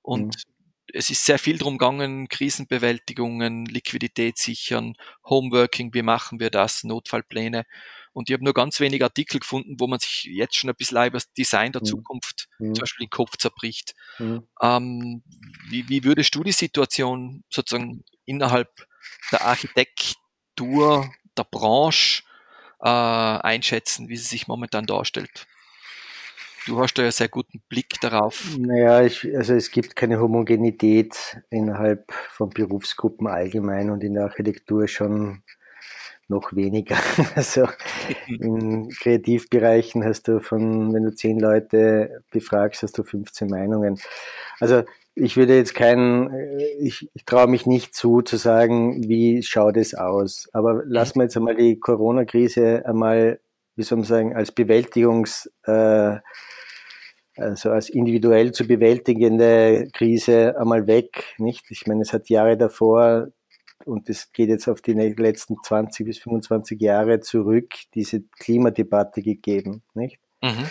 Und 0.01 0.35
mhm. 0.35 0.53
es 0.93 1.09
ist 1.09 1.25
sehr 1.25 1.39
viel 1.39 1.57
drum 1.57 1.77
gegangen, 1.77 2.27
Krisenbewältigungen, 2.29 3.65
Liquidität 3.65 4.37
sichern, 4.37 4.95
Homeworking, 5.25 5.93
wie 5.93 6.03
machen 6.03 6.39
wir 6.39 6.49
das, 6.49 6.83
Notfallpläne. 6.83 7.65
Und 8.13 8.29
ich 8.29 8.33
habe 8.33 8.43
nur 8.43 8.53
ganz 8.53 8.79
wenige 8.79 9.05
Artikel 9.05 9.39
gefunden, 9.39 9.75
wo 9.79 9.87
man 9.87 9.99
sich 9.99 10.25
jetzt 10.25 10.55
schon 10.55 10.69
ein 10.69 10.75
bisschen 10.75 10.97
über 10.97 11.17
das 11.17 11.33
Design 11.33 11.71
der 11.71 11.81
mhm. 11.81 11.85
Zukunft 11.85 12.47
mhm. 12.59 12.75
zum 12.75 12.81
Beispiel 12.83 13.07
den 13.07 13.09
Kopf 13.09 13.37
zerbricht. 13.37 13.95
Mhm. 14.19 14.47
Ähm, 14.61 15.23
wie, 15.69 15.89
wie 15.89 16.03
würdest 16.03 16.33
du 16.35 16.43
die 16.43 16.51
Situation 16.51 17.43
sozusagen 17.49 18.03
innerhalb 18.25 18.69
der 19.31 19.41
Architektur, 19.41 21.11
der 21.35 21.43
Branche 21.49 22.23
äh, 22.79 22.87
einschätzen, 22.87 24.09
wie 24.09 24.17
sie 24.17 24.25
sich 24.27 24.47
momentan 24.47 24.85
darstellt? 24.85 25.47
Du 26.65 26.79
hast 26.79 26.93
da 26.93 27.03
ja 27.03 27.11
sehr 27.11 27.27
guten 27.27 27.61
Blick 27.67 27.99
darauf. 27.99 28.57
Naja, 28.57 29.03
ich, 29.03 29.25
also 29.35 29.53
es 29.53 29.69
gibt 29.69 29.97
keine 29.97 30.21
Homogenität 30.21 31.41
innerhalb 31.49 32.13
von 32.29 32.51
Berufsgruppen 32.51 33.27
allgemein 33.27 33.89
und 33.89 34.01
in 34.01 34.13
der 34.13 34.23
Architektur 34.23 34.87
schon 34.87 35.43
noch 36.27 36.53
weniger. 36.53 36.97
Also 37.35 37.67
in 38.27 38.89
Kreativbereichen 38.89 40.03
hast 40.03 40.27
du 40.27 40.39
von, 40.39 40.93
wenn 40.93 41.03
du 41.03 41.13
zehn 41.13 41.39
Leute 41.39 42.23
befragst, 42.31 42.83
hast 42.83 42.97
du 42.97 43.03
15 43.03 43.49
Meinungen. 43.49 43.99
Also 44.59 44.83
ich 45.15 45.37
würde 45.37 45.55
jetzt 45.55 45.75
keinen, 45.75 46.33
ich, 46.79 47.09
ich 47.13 47.25
traue 47.25 47.47
mich 47.47 47.65
nicht 47.65 47.93
zu, 47.93 48.21
zu 48.21 48.37
sagen, 48.37 49.07
wie 49.07 49.43
schaut 49.43 49.77
es 49.77 49.93
aus. 49.93 50.49
Aber 50.53 50.83
lassen 50.85 51.19
wir 51.19 51.23
jetzt 51.23 51.37
einmal 51.37 51.55
die 51.55 51.79
Corona-Krise 51.79 52.83
einmal, 52.85 53.39
wie 53.75 53.83
soll 53.83 53.99
man 53.99 54.07
sagen, 54.07 54.35
als 54.35 54.51
Bewältigungs, 54.51 55.51
äh, 55.65 56.17
also 57.35 57.71
als 57.71 57.89
individuell 57.89 58.51
zu 58.51 58.67
bewältigende 58.67 59.87
Krise 59.93 60.55
einmal 60.57 60.87
weg, 60.87 61.35
nicht? 61.37 61.65
Ich 61.69 61.87
meine, 61.87 62.01
es 62.01 62.13
hat 62.13 62.29
Jahre 62.29 62.57
davor 62.57 63.27
und 63.85 64.09
das 64.09 64.31
geht 64.31 64.49
jetzt 64.49 64.67
auf 64.67 64.81
die 64.81 64.93
letzten 64.93 65.55
20 65.61 66.05
bis 66.05 66.19
25 66.19 66.79
Jahre 66.81 67.19
zurück, 67.19 67.73
diese 67.93 68.21
Klimadebatte 68.39 69.21
gegeben, 69.21 69.83
nicht? 69.93 70.19
Mhm. 70.41 70.65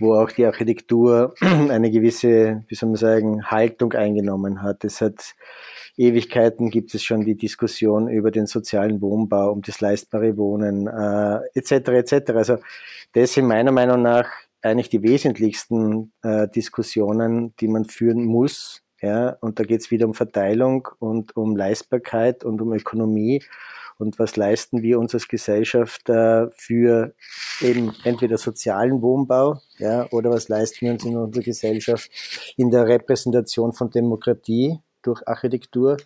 Wo 0.00 0.14
auch 0.14 0.30
die 0.30 0.44
Architektur 0.44 1.34
eine 1.40 1.90
gewisse, 1.90 2.64
wie 2.68 2.74
soll 2.74 2.90
man 2.90 2.96
sagen, 2.96 3.50
Haltung 3.50 3.94
eingenommen 3.94 4.62
hat. 4.62 4.84
Es 4.84 5.00
hat 5.00 5.34
Ewigkeiten 5.96 6.70
gibt 6.70 6.94
es 6.94 7.02
schon 7.02 7.24
die 7.24 7.36
Diskussion 7.36 8.08
über 8.08 8.30
den 8.30 8.46
sozialen 8.46 9.00
Wohnbau, 9.00 9.50
um 9.52 9.62
das 9.62 9.80
leistbare 9.80 10.36
Wohnen, 10.36 10.86
äh, 10.88 11.40
etc. 11.54 11.88
etc. 11.88 12.30
Also 12.32 12.58
das 13.12 13.32
sind 13.32 13.46
meiner 13.46 13.72
Meinung 13.72 14.02
nach 14.02 14.28
eigentlich 14.60 14.88
die 14.88 15.02
wesentlichsten 15.02 16.12
äh, 16.22 16.48
Diskussionen, 16.48 17.54
die 17.60 17.68
man 17.68 17.84
führen 17.84 18.24
muss. 18.24 18.82
Ja, 19.04 19.36
und 19.40 19.58
da 19.58 19.64
geht 19.64 19.82
es 19.82 19.90
wieder 19.90 20.06
um 20.06 20.14
Verteilung 20.14 20.88
und 20.98 21.36
um 21.36 21.56
Leistbarkeit 21.56 22.42
und 22.42 22.62
um 22.62 22.72
Ökonomie 22.72 23.42
und 23.98 24.18
was 24.18 24.36
leisten 24.36 24.82
wir 24.82 24.98
uns 24.98 25.14
als 25.14 25.28
Gesellschaft 25.28 26.08
äh, 26.08 26.48
für 26.56 27.14
eben 27.60 27.94
entweder 28.04 28.38
sozialen 28.38 29.02
Wohnbau, 29.02 29.60
ja, 29.78 30.08
oder 30.10 30.30
was 30.30 30.48
leisten 30.48 30.86
wir 30.86 30.92
uns 30.92 31.04
in 31.04 31.16
unserer 31.16 31.44
Gesellschaft 31.44 32.10
in 32.56 32.70
der 32.70 32.86
Repräsentation 32.86 33.72
von 33.72 33.90
Demokratie 33.90 34.80
durch 35.02 35.26
Architektur. 35.28 35.96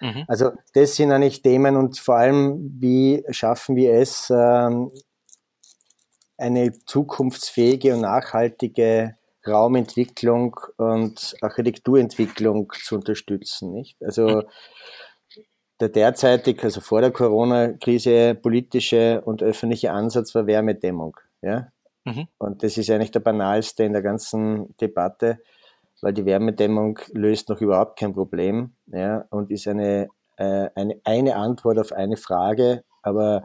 Mhm. 0.00 0.24
Also 0.28 0.52
das 0.74 0.96
sind 0.96 1.12
eigentlich 1.12 1.42
Themen 1.42 1.76
und 1.76 1.98
vor 1.98 2.16
allem, 2.16 2.76
wie 2.78 3.24
schaffen 3.30 3.76
wir 3.76 3.94
es, 3.94 4.30
ähm, 4.30 4.90
eine 6.36 6.72
zukunftsfähige 6.86 7.94
und 7.94 8.02
nachhaltige 8.02 9.16
Raumentwicklung 9.46 10.58
und 10.76 11.36
Architekturentwicklung 11.40 12.72
zu 12.82 12.96
unterstützen. 12.96 13.72
Nicht? 13.72 14.02
Also 14.02 14.42
der 15.80 15.88
derzeitig, 15.88 16.62
also 16.62 16.80
vor 16.80 17.00
der 17.00 17.10
Corona-Krise, 17.10 18.34
politische 18.34 19.22
und 19.22 19.42
öffentliche 19.42 19.92
Ansatz 19.92 20.34
war 20.34 20.46
Wärmedämmung. 20.46 21.16
Ja? 21.42 21.68
Mhm. 22.04 22.28
Und 22.38 22.62
das 22.62 22.76
ist 22.78 22.90
eigentlich 22.90 23.10
der 23.10 23.20
banalste 23.20 23.84
in 23.84 23.92
der 23.92 24.02
ganzen 24.02 24.76
Debatte, 24.78 25.38
weil 26.00 26.12
die 26.12 26.26
Wärmedämmung 26.26 26.98
löst 27.12 27.48
noch 27.48 27.60
überhaupt 27.60 27.98
kein 27.98 28.12
Problem 28.12 28.74
ja? 28.86 29.24
und 29.30 29.50
ist 29.50 29.66
eine, 29.66 30.08
äh, 30.36 30.68
eine, 30.74 31.00
eine 31.04 31.36
Antwort 31.36 31.78
auf 31.78 31.92
eine 31.92 32.16
Frage, 32.16 32.84
aber 33.02 33.44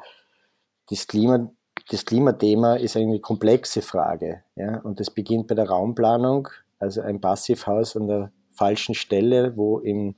das 0.89 1.07
Klima 1.07 1.51
das 1.89 2.05
Klimathema 2.05 2.75
ist 2.75 2.95
eine 2.95 3.19
komplexe 3.19 3.81
Frage. 3.81 4.43
Ja? 4.55 4.77
Und 4.79 4.99
das 4.99 5.09
beginnt 5.09 5.47
bei 5.47 5.55
der 5.55 5.69
Raumplanung, 5.69 6.47
also 6.77 7.01
ein 7.01 7.19
Passivhaus 7.19 7.95
an 7.95 8.07
der 8.07 8.31
falschen 8.53 8.93
Stelle, 8.93 9.57
wo 9.57 9.79
im, 9.79 10.15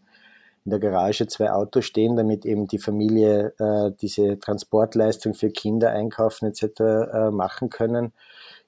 in 0.66 0.72
der 0.72 0.80
Garage 0.80 1.28
zwei 1.28 1.52
Autos 1.52 1.86
stehen, 1.86 2.18
damit 2.18 2.46
eben 2.46 2.68
die 2.68 2.78
Familie 2.78 3.54
äh, 3.58 3.92
diese 4.02 4.38
Transportleistung 4.38 5.34
für 5.34 5.50
Kinder 5.50 5.92
einkaufen 5.92 6.48
etc. 6.48 6.82
Äh, 6.82 7.32
machen 7.32 7.70
können, 7.70 8.14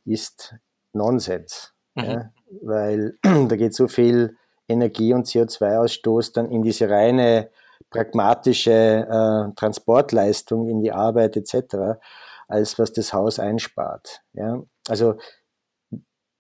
ist 0.06 0.56
Nonsens. 0.94 1.74
Mhm. 1.96 2.04
Ja? 2.04 2.32
Weil 2.62 3.18
da 3.22 3.56
geht 3.58 3.76
so 3.76 3.90
viel 3.90 4.38
Energie 4.70 5.14
und 5.14 5.28
CO2-Ausstoß 5.28 6.34
dann 6.34 6.50
in 6.50 6.62
diese 6.62 6.90
reine 6.90 7.50
pragmatische 7.90 8.72
äh, 8.72 9.54
Transportleistung 9.56 10.70
in 10.70 10.80
die 10.80 10.94
Arbeit 10.94 11.36
etc 11.36 12.00
als 12.54 12.78
was 12.78 12.94
das 12.94 13.14
Haus 13.14 13.40
einspart. 13.40 14.22
Ja? 14.34 14.62
Also 14.88 15.16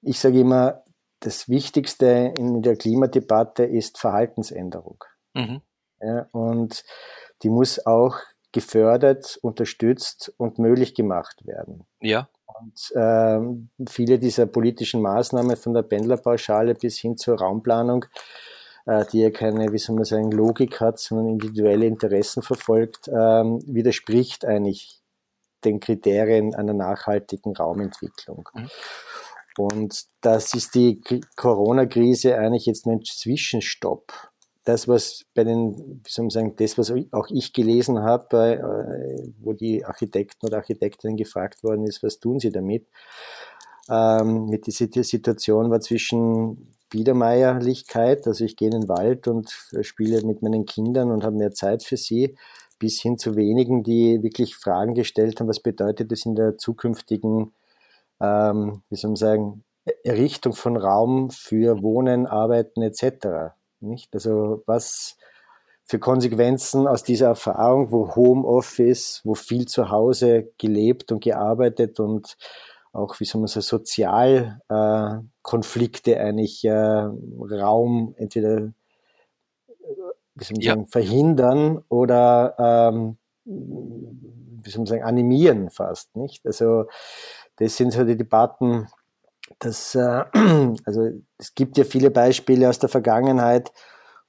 ich 0.02 0.20
sage 0.20 0.40
immer, 0.40 0.84
das 1.20 1.50
Wichtigste 1.50 2.34
in 2.38 2.62
der 2.62 2.76
Klimadebatte 2.76 3.64
ist 3.64 3.98
Verhaltensänderung. 3.98 5.04
Mhm. 5.34 5.62
Ja, 6.02 6.28
und 6.32 6.84
die 7.42 7.50
muss 7.50 7.86
auch 7.86 8.18
gefördert, 8.52 9.40
unterstützt 9.42 10.34
und 10.38 10.60
möglich 10.60 10.94
gemacht 10.94 11.48
werden. 11.48 11.86
Ja. 12.02 12.30
Und 12.46 12.92
äh, 12.96 13.40
viele 13.90 14.20
dieser 14.20 14.46
politischen 14.46 15.02
Maßnahmen 15.02 15.56
von 15.56 15.74
der 15.74 15.82
Pendlerpauschale 15.82 16.76
bis 16.76 17.00
hin 17.00 17.18
zur 17.18 17.40
Raumplanung, 17.40 18.06
äh, 18.86 19.06
die 19.12 19.22
ja 19.22 19.32
keine, 19.32 19.72
wie 19.72 19.78
soll 19.80 19.96
man 19.96 20.06
sagen, 20.06 20.30
Logik 20.30 20.80
hat, 20.82 21.00
sondern 21.00 21.30
individuelle 21.30 21.88
Interessen 21.88 22.44
verfolgt, 22.44 23.08
äh, 23.08 23.14
widerspricht 23.14 24.46
eigentlich 24.46 25.03
den 25.66 25.80
Kriterien 25.80 26.56
einer 26.56 26.74
nachhaltigen 26.74 27.56
Raumentwicklung. 27.56 28.50
Mhm. 28.54 28.70
Und 29.58 30.06
das 30.22 30.54
ist 30.54 30.76
die 30.76 31.02
Corona-Krise 31.36 32.38
eigentlich 32.38 32.66
jetzt 32.66 32.88
ein 32.88 33.04
Zwischenstopp. 33.04 34.12
Das, 34.66 34.88
was 34.88 35.26
bei 35.36 35.44
den, 35.44 36.02
wie 36.04 36.10
soll 36.10 36.24
man 36.24 36.30
sagen, 36.30 36.56
das, 36.56 36.78
was 36.78 36.92
auch 37.12 37.28
ich 37.30 37.54
gelesen 37.54 38.00
habe, 38.02 38.38
äh, 38.38 39.32
wo 39.42 39.54
die 39.54 39.86
Architekten 39.86 40.48
oder 40.48 40.58
Architektinnen 40.58 41.18
gefragt 41.18 41.64
worden 41.64 41.86
ist, 41.86 42.02
was 42.02 42.20
tun 42.20 42.40
sie 42.40 42.52
damit? 42.52 42.88
Ähm, 43.90 44.46
mit 44.46 44.66
dieser 44.66 45.04
Situation 45.04 45.70
war 45.70 45.82
zwischen 45.82 46.74
Biedermeierlichkeit, 46.90 48.26
also 48.28 48.46
ich 48.46 48.56
gehe 48.56 48.70
in 48.70 48.82
den 48.82 48.88
Wald 48.88 49.28
und 49.28 49.50
spiele 49.82 50.22
mit 50.26 50.42
meinen 50.42 50.66
Kindern 50.66 51.12
und 51.12 51.24
habe 51.24 51.36
mehr 51.36 51.52
Zeit 51.52 51.84
für 51.84 51.98
sie, 51.98 52.36
bis 52.84 53.02
hin 53.02 53.18
zu 53.18 53.36
wenigen, 53.38 53.82
die 53.82 54.22
wirklich 54.24 54.58
Fragen 54.58 54.94
gestellt 54.94 55.40
haben, 55.40 55.48
was 55.48 55.62
bedeutet 55.62 56.12
das 56.12 56.26
in 56.26 56.36
der 56.36 56.58
zukünftigen, 56.58 57.54
ähm, 58.20 58.84
wie 58.90 58.98
soll 58.98 59.12
man 59.12 59.16
sagen, 59.16 59.64
Errichtung 60.04 60.52
von 60.52 60.76
Raum 60.76 61.30
für 61.30 61.82
Wohnen, 61.82 62.28
Arbeiten 62.28 62.82
etc. 62.82 63.54
Nicht? 63.80 64.14
Also 64.14 64.64
was 64.66 65.16
für 65.86 65.98
Konsequenzen 65.98 66.86
aus 66.88 67.04
dieser 67.04 67.28
Erfahrung, 67.28 67.94
wo 67.94 68.18
Homeoffice, 68.18 69.22
wo 69.24 69.34
viel 69.34 69.66
zu 69.66 69.90
Hause 69.90 70.52
gelebt 70.58 71.14
und 71.14 71.24
gearbeitet 71.24 72.02
und 72.02 72.36
auch, 72.92 73.18
wie 73.22 73.26
soll 73.26 73.40
man 73.40 73.48
sagen, 73.48 73.64
Sozialkonflikte 73.64 76.16
äh, 76.16 76.20
eigentlich 76.20 76.66
äh, 76.66 76.74
Raum 76.74 78.14
entweder 78.18 78.74
wie 80.36 80.44
soll 80.44 80.56
man 80.56 80.62
ja. 80.62 80.72
sagen, 80.74 80.88
verhindern 80.88 81.84
oder 81.90 82.56
ähm, 82.58 83.18
wie 83.46 84.70
soll 84.70 84.80
man 84.80 84.88
sagen, 84.88 85.04
animieren 85.04 85.70
fast, 85.70 86.16
nicht? 86.16 86.46
Also 86.46 86.86
das 87.58 87.78
sind 87.78 87.92
so 87.92 88.04
die 88.04 88.18
Debatten, 88.18 88.88
das, 89.60 89.96
äh, 89.96 90.24
also 90.86 91.10
es 91.38 91.54
gibt 91.56 91.78
ja 91.78 91.84
viele 91.84 92.12
Beispiele 92.12 92.70
aus 92.70 92.80
der 92.80 92.90
Vergangenheit, 92.90 93.72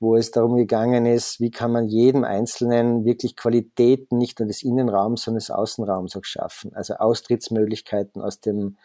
wo 0.01 0.17
es 0.17 0.31
darum 0.31 0.57
gegangen 0.57 1.07
ist, 1.07 1.41
wie 1.41 1.51
kann 1.51 1.73
man 1.73 1.87
jedem 1.87 2.25
Einzelnen 2.25 3.05
wirklich 3.05 3.37
Qualitäten 3.37 4.19
nicht 4.19 4.39
nur 4.39 4.47
des 4.47 4.63
Innenraums, 4.63 5.23
sondern 5.23 5.39
des 5.39 5.51
Außenraums 5.51 6.17
auch 6.17 6.25
schaffen. 6.25 6.75
Also 6.75 6.95
Austrittsmöglichkeiten 6.95 8.21
aus 8.21 8.41
dem 8.41 8.77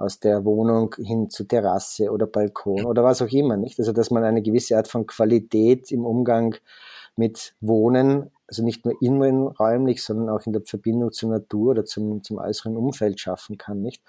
aus 0.00 0.18
der 0.18 0.44
Wohnung 0.44 0.94
hin 0.98 1.28
zu 1.28 1.44
Terrasse 1.44 2.10
oder 2.10 2.26
Balkon 2.26 2.86
oder 2.86 3.04
was 3.04 3.20
auch 3.22 3.28
immer, 3.28 3.56
nicht? 3.56 3.78
Also, 3.78 3.92
dass 3.92 4.10
man 4.10 4.24
eine 4.24 4.42
gewisse 4.42 4.76
Art 4.76 4.88
von 4.88 5.06
Qualität 5.06 5.92
im 5.92 6.04
Umgang 6.06 6.56
mit 7.16 7.54
Wohnen, 7.60 8.30
also 8.46 8.64
nicht 8.64 8.84
nur 8.84 8.94
innenräumlich, 9.02 10.02
sondern 10.02 10.30
auch 10.30 10.46
in 10.46 10.52
der 10.52 10.62
Verbindung 10.62 11.12
zur 11.12 11.30
Natur 11.30 11.72
oder 11.72 11.84
zum, 11.84 12.22
zum 12.22 12.38
äußeren 12.38 12.76
Umfeld 12.76 13.20
schaffen 13.20 13.58
kann, 13.58 13.82
nicht? 13.82 14.02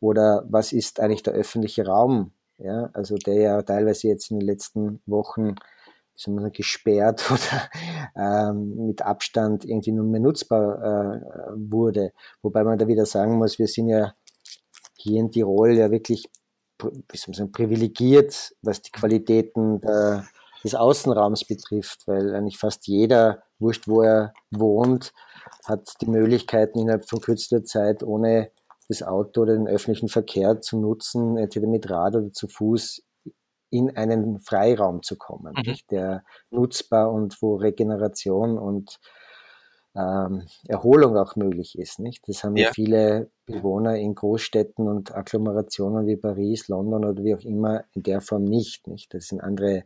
Oder 0.00 0.44
was 0.48 0.72
ist 0.72 0.98
eigentlich 1.00 1.22
der 1.22 1.34
öffentliche 1.34 1.86
Raum? 1.86 2.32
Ja, 2.58 2.90
also 2.92 3.16
der 3.16 3.34
ja 3.34 3.62
teilweise 3.62 4.08
jetzt 4.08 4.30
in 4.30 4.40
den 4.40 4.46
letzten 4.46 5.00
Wochen 5.06 5.54
wir, 6.24 6.50
gesperrt 6.50 7.30
oder 7.30 8.50
ähm, 8.50 8.86
mit 8.86 9.02
Abstand 9.02 9.64
irgendwie 9.64 9.92
nur 9.92 10.06
mehr 10.06 10.20
nutzbar 10.20 10.82
äh, 10.82 11.20
wurde. 11.54 12.12
Wobei 12.42 12.64
man 12.64 12.78
da 12.78 12.88
wieder 12.88 13.06
sagen 13.06 13.36
muss, 13.36 13.58
wir 13.58 13.68
sind 13.68 13.88
ja 13.88 14.14
hier 15.06 15.20
in 15.20 15.30
Tirol 15.30 15.72
ja 15.72 15.90
wirklich 15.90 16.28
wie 16.82 17.16
soll 17.16 17.28
man 17.28 17.34
sagen, 17.34 17.52
privilegiert, 17.52 18.54
was 18.62 18.82
die 18.82 18.90
Qualitäten 18.90 19.80
der, 19.80 20.26
des 20.62 20.74
Außenraums 20.74 21.44
betrifft, 21.44 22.06
weil 22.06 22.34
eigentlich 22.34 22.58
fast 22.58 22.86
jeder, 22.86 23.42
wurscht 23.58 23.88
wo 23.88 24.02
er 24.02 24.34
wohnt, 24.50 25.12
hat 25.64 25.90
die 26.00 26.06
Möglichkeiten 26.06 26.78
innerhalb 26.78 27.08
von 27.08 27.20
kürzester 27.20 27.64
Zeit 27.64 28.02
ohne 28.02 28.50
das 28.88 29.02
Auto 29.02 29.42
oder 29.42 29.54
den 29.54 29.66
öffentlichen 29.66 30.08
Verkehr 30.08 30.60
zu 30.60 30.78
nutzen, 30.78 31.36
entweder 31.36 31.66
mit 31.66 31.90
Rad 31.90 32.14
oder 32.16 32.32
zu 32.32 32.46
Fuß 32.46 33.02
in 33.70 33.96
einen 33.96 34.38
Freiraum 34.38 35.02
zu 35.02 35.16
kommen, 35.16 35.54
mhm. 35.56 35.76
der 35.90 36.24
nutzbar 36.50 37.12
und 37.12 37.40
wo 37.42 37.56
Regeneration 37.56 38.58
und 38.58 39.00
ähm, 39.96 40.46
Erholung 40.68 41.16
auch 41.16 41.36
möglich 41.36 41.78
ist. 41.78 41.98
Nicht? 41.98 42.28
Das 42.28 42.44
haben 42.44 42.56
ja. 42.56 42.70
viele 42.72 43.30
Bewohner 43.46 43.96
in 43.96 44.14
Großstädten 44.14 44.86
und 44.86 45.14
Agglomerationen 45.14 46.06
wie 46.06 46.16
Paris, 46.16 46.68
London 46.68 47.04
oder 47.04 47.24
wie 47.24 47.34
auch 47.34 47.44
immer 47.44 47.84
in 47.92 48.02
der 48.02 48.20
Form 48.20 48.44
nicht. 48.44 48.86
nicht? 48.86 49.14
Das 49.14 49.28
sind 49.28 49.40
andere 49.40 49.84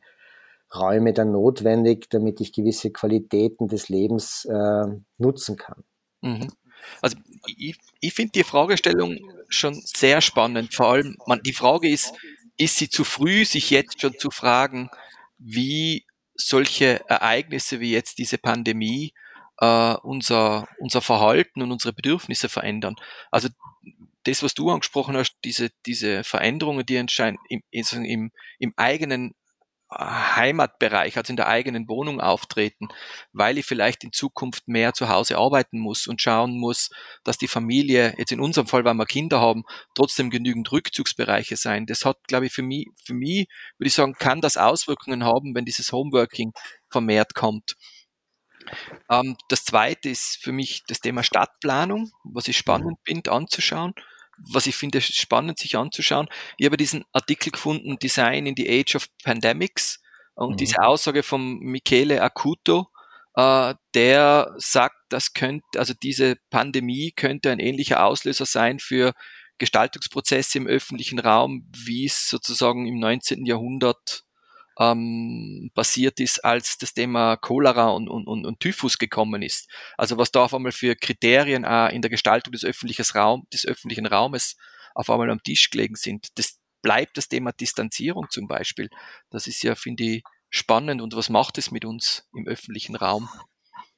Räume 0.74 1.12
dann 1.12 1.32
notwendig, 1.32 2.08
damit 2.10 2.40
ich 2.40 2.52
gewisse 2.52 2.90
Qualitäten 2.90 3.68
des 3.68 3.88
Lebens 3.88 4.44
äh, 4.44 4.86
nutzen 5.18 5.56
kann. 5.56 5.84
Mhm. 6.22 6.48
Also 7.02 7.16
ich, 7.46 7.76
ich 8.00 8.14
finde 8.14 8.32
die 8.32 8.44
Fragestellung 8.44 9.18
schon 9.48 9.74
sehr 9.74 10.20
spannend. 10.20 10.74
Vor 10.74 10.86
allem, 10.86 11.16
man, 11.26 11.40
die 11.42 11.52
Frage 11.52 11.88
ist, 11.88 12.14
ist 12.56 12.76
sie 12.76 12.88
zu 12.88 13.04
früh, 13.04 13.44
sich 13.44 13.70
jetzt 13.70 14.00
schon 14.00 14.14
zu 14.18 14.30
fragen, 14.30 14.90
wie 15.38 16.04
solche 16.34 17.00
Ereignisse 17.08 17.80
wie 17.80 17.92
jetzt 17.92 18.18
diese 18.18 18.38
Pandemie 18.38 19.12
äh, 19.60 19.94
unser, 20.02 20.68
unser 20.78 21.00
Verhalten 21.00 21.62
und 21.62 21.72
unsere 21.72 21.92
Bedürfnisse 21.92 22.48
verändern. 22.48 22.96
Also 23.30 23.48
das, 24.24 24.42
was 24.42 24.54
du 24.54 24.70
angesprochen 24.70 25.16
hast, 25.16 25.36
diese, 25.44 25.70
diese 25.86 26.24
Veränderungen, 26.24 26.84
die 26.84 26.96
entscheiden 26.96 27.38
im, 27.48 27.62
im, 27.70 28.32
im 28.58 28.74
eigenen 28.76 29.34
Heimatbereich, 29.92 31.16
also 31.16 31.32
in 31.32 31.36
der 31.36 31.48
eigenen 31.48 31.88
Wohnung 31.88 32.20
auftreten, 32.20 32.88
weil 33.32 33.58
ich 33.58 33.66
vielleicht 33.66 34.04
in 34.04 34.12
Zukunft 34.12 34.68
mehr 34.68 34.94
zu 34.94 35.08
Hause 35.08 35.36
arbeiten 35.36 35.80
muss 35.80 36.06
und 36.06 36.22
schauen 36.22 36.56
muss, 36.56 36.90
dass 37.24 37.38
die 37.38 37.48
Familie, 37.48 38.14
jetzt 38.16 38.30
in 38.30 38.40
unserem 38.40 38.68
Fall, 38.68 38.84
weil 38.84 38.94
wir 38.94 39.06
Kinder 39.06 39.40
haben, 39.40 39.64
trotzdem 39.94 40.30
genügend 40.30 40.70
Rückzugsbereiche 40.70 41.56
sein. 41.56 41.86
Das 41.86 42.04
hat, 42.04 42.18
glaube 42.28 42.46
ich, 42.46 42.52
für 42.52 42.62
mich, 42.62 42.86
für 43.04 43.14
mich, 43.14 43.48
würde 43.78 43.88
ich 43.88 43.94
sagen, 43.94 44.14
kann 44.14 44.40
das 44.40 44.56
Auswirkungen 44.56 45.24
haben, 45.24 45.56
wenn 45.56 45.64
dieses 45.64 45.90
Homeworking 45.90 46.52
vermehrt 46.88 47.34
kommt. 47.34 47.74
Ähm, 49.10 49.36
das 49.48 49.64
zweite 49.64 50.08
ist 50.08 50.38
für 50.42 50.52
mich 50.52 50.82
das 50.86 51.00
Thema 51.00 51.22
Stadtplanung, 51.22 52.10
was 52.24 52.48
ich 52.48 52.56
spannend 52.56 52.98
mhm. 53.00 53.04
finde 53.04 53.32
anzuschauen 53.32 53.94
was 54.52 54.66
ich 54.66 54.76
finde 54.76 55.00
spannend 55.00 55.58
sich 55.58 55.76
anzuschauen. 55.76 56.28
Ich 56.56 56.66
habe 56.66 56.76
diesen 56.76 57.04
Artikel 57.12 57.50
gefunden, 57.50 57.98
Design 57.98 58.46
in 58.46 58.54
the 58.56 58.68
Age 58.68 58.96
of 58.96 59.06
Pandemics 59.22 60.00
und 60.34 60.52
mhm. 60.52 60.56
diese 60.56 60.82
Aussage 60.82 61.22
von 61.22 61.58
Michele 61.58 62.22
Acuto, 62.22 62.88
äh, 63.34 63.74
der 63.94 64.54
sagt, 64.56 64.96
das 65.10 65.32
könnte, 65.34 65.66
also 65.76 65.94
diese 66.02 66.36
Pandemie 66.50 67.12
könnte 67.12 67.50
ein 67.50 67.60
ähnlicher 67.60 68.04
Auslöser 68.04 68.46
sein 68.46 68.78
für 68.78 69.12
Gestaltungsprozesse 69.58 70.58
im 70.58 70.66
öffentlichen 70.66 71.18
Raum, 71.18 71.68
wie 71.76 72.06
es 72.06 72.28
sozusagen 72.28 72.86
im 72.86 72.98
19. 72.98 73.44
Jahrhundert 73.44 74.24
ähm, 74.80 75.70
passiert 75.74 76.18
ist, 76.20 76.42
als 76.44 76.78
das 76.78 76.94
Thema 76.94 77.36
Cholera 77.36 77.90
und, 77.90 78.08
und, 78.08 78.26
und, 78.26 78.60
Typhus 78.60 78.96
gekommen 78.96 79.42
ist. 79.42 79.68
Also 79.98 80.16
was 80.16 80.32
da 80.32 80.44
auf 80.44 80.54
einmal 80.54 80.72
für 80.72 80.96
Kriterien 80.96 81.66
auch 81.66 81.90
in 81.90 82.00
der 82.00 82.10
Gestaltung 82.10 82.52
des 82.52 82.64
öffentlichen, 82.64 83.04
Raum, 83.14 83.46
des 83.52 83.66
öffentlichen 83.66 84.06
Raumes 84.06 84.56
auf 84.94 85.10
einmal 85.10 85.30
am 85.30 85.42
Tisch 85.42 85.68
gelegen 85.70 85.96
sind. 85.96 86.28
Das 86.36 86.58
bleibt 86.82 87.18
das 87.18 87.28
Thema 87.28 87.52
Distanzierung 87.52 88.26
zum 88.30 88.48
Beispiel. 88.48 88.88
Das 89.28 89.46
ist 89.46 89.62
ja, 89.62 89.74
finde 89.74 90.02
ich, 90.04 90.22
spannend 90.48 91.02
und 91.02 91.14
was 91.14 91.28
macht 91.28 91.58
es 91.58 91.70
mit 91.70 91.84
uns 91.84 92.26
im 92.34 92.46
öffentlichen 92.48 92.96
Raum? 92.96 93.28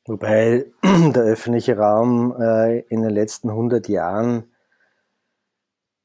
Wobei 0.05 0.66
der 0.83 1.23
öffentliche 1.23 1.77
Raum 1.77 2.35
äh, 2.38 2.81
in 2.88 3.03
den 3.03 3.12
letzten 3.12 3.51
100 3.51 3.88
Jahren 3.88 4.52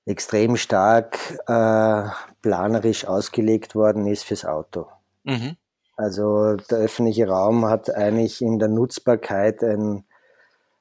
extrem 0.07 0.55
stark 0.55 1.37
äh, 1.47 2.03
planerisch 2.41 3.05
ausgelegt 3.05 3.75
worden 3.75 4.07
ist 4.07 4.23
fürs 4.23 4.45
Auto. 4.45 4.87
Mhm. 5.25 5.57
Also 5.97 6.55
der 6.55 6.77
öffentliche 6.79 7.27
Raum 7.27 7.65
hat 7.65 7.93
eigentlich 7.93 8.41
in 8.41 8.57
der 8.57 8.69
Nutzbarkeit 8.69 9.61
ein, 9.63 10.05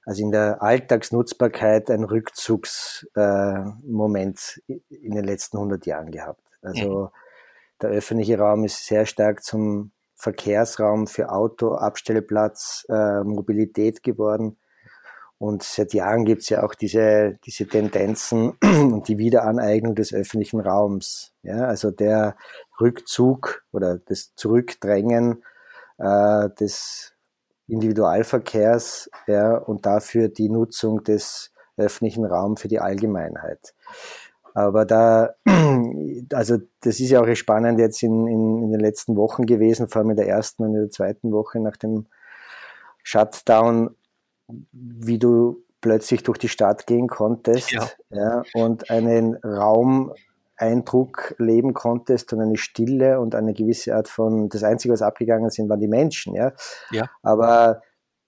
also 0.05 0.23
in 0.23 0.31
der 0.31 0.63
Alltagsnutzbarkeit 0.63 1.91
ein 1.91 2.05
Rückzugsmoment 2.05 4.63
äh, 4.69 4.79
in 4.91 5.17
den 5.17 5.25
letzten 5.25 5.57
100 5.57 5.87
Jahren 5.87 6.13
gehabt. 6.13 6.45
Also 6.63 7.05
mhm. 7.05 7.09
der 7.83 7.91
öffentliche 7.91 8.39
Raum 8.39 8.63
ist 8.65 8.87
sehr 8.87 9.07
stark 9.07 9.43
zum 9.43 9.91
Verkehrsraum 10.15 11.09
für 11.09 11.33
Auto, 11.33 11.75
Abstellplatz, 11.75 12.87
äh, 12.89 13.25
Mobilität 13.25 14.05
geworden. 14.05 14.57
Und 15.39 15.63
seit 15.63 15.93
Jahren 15.93 16.25
gibt 16.25 16.43
es 16.43 16.49
ja 16.49 16.63
auch 16.63 16.75
diese, 16.75 17.39
diese 17.45 17.67
Tendenzen 17.67 18.53
und 18.63 19.09
die 19.09 19.19
Wiederaneignung 19.19 19.95
des 19.95 20.15
öffentlichen 20.15 20.61
Raums. 20.61 21.33
Ja, 21.43 21.67
also 21.67 21.91
der 21.91 22.37
Rückzug 22.81 23.65
oder 23.73 23.99
das 23.99 24.35
Zurückdrängen 24.35 25.45
äh, 25.99 26.49
des 26.59 27.15
Individualverkehrs 27.69 29.11
ja, 29.27 29.57
und 29.57 29.85
dafür 29.85 30.29
die 30.29 30.49
Nutzung 30.49 31.05
des 31.05 31.53
öffentlichen 31.77 32.25
Raums 32.25 32.63
für 32.63 32.69
die 32.69 32.81
Allgemeinheit. 32.81 33.75
Aber 34.55 34.87
da, 34.87 35.35
also 36.33 36.57
das 36.81 36.99
ist 36.99 37.11
ja 37.11 37.21
auch 37.21 37.35
spannend 37.35 37.79
jetzt 37.79 38.03
in, 38.03 38.27
in, 38.27 38.63
in 38.63 38.71
den 38.71 38.81
letzten 38.81 39.17
Wochen 39.17 39.45
gewesen, 39.45 39.89
vor 39.89 40.01
allem 40.01 40.11
in 40.11 40.17
der 40.17 40.29
ersten 40.29 40.63
und 40.63 40.75
in 40.75 40.81
der 40.81 40.91
zweiten 40.91 41.31
Woche 41.31 41.61
nach 41.61 41.77
dem 41.77 42.07
Shutdown, 43.03 43.95
wie 44.49 45.19
du 45.19 45.65
plötzlich 45.81 46.23
durch 46.23 46.39
die 46.39 46.49
Stadt 46.49 46.87
gehen 46.87 47.09
konntest 47.09 47.71
ja. 47.71 47.89
ja 48.11 48.43
und 48.55 48.91
einen 48.91 49.37
Raumeindruck 49.37 51.35
leben 51.39 51.75
konntest 51.75 52.33
und 52.33 52.41
eine 52.41 52.57
Stille 52.57 53.21
und 53.21 53.35
eine 53.35 53.55
gewisse 53.55 53.95
Art 53.95 54.09
von, 54.09 54.49
das 54.49 54.63
Einzige, 54.63 54.95
was 54.95 55.03
abgegangen 55.03 55.51
sind, 55.51 55.69
waren 55.69 55.81
die 55.81 55.89
Menschen, 55.89 56.35
ja. 56.35 56.53
ja. 56.91 57.09
Aber 57.23 57.83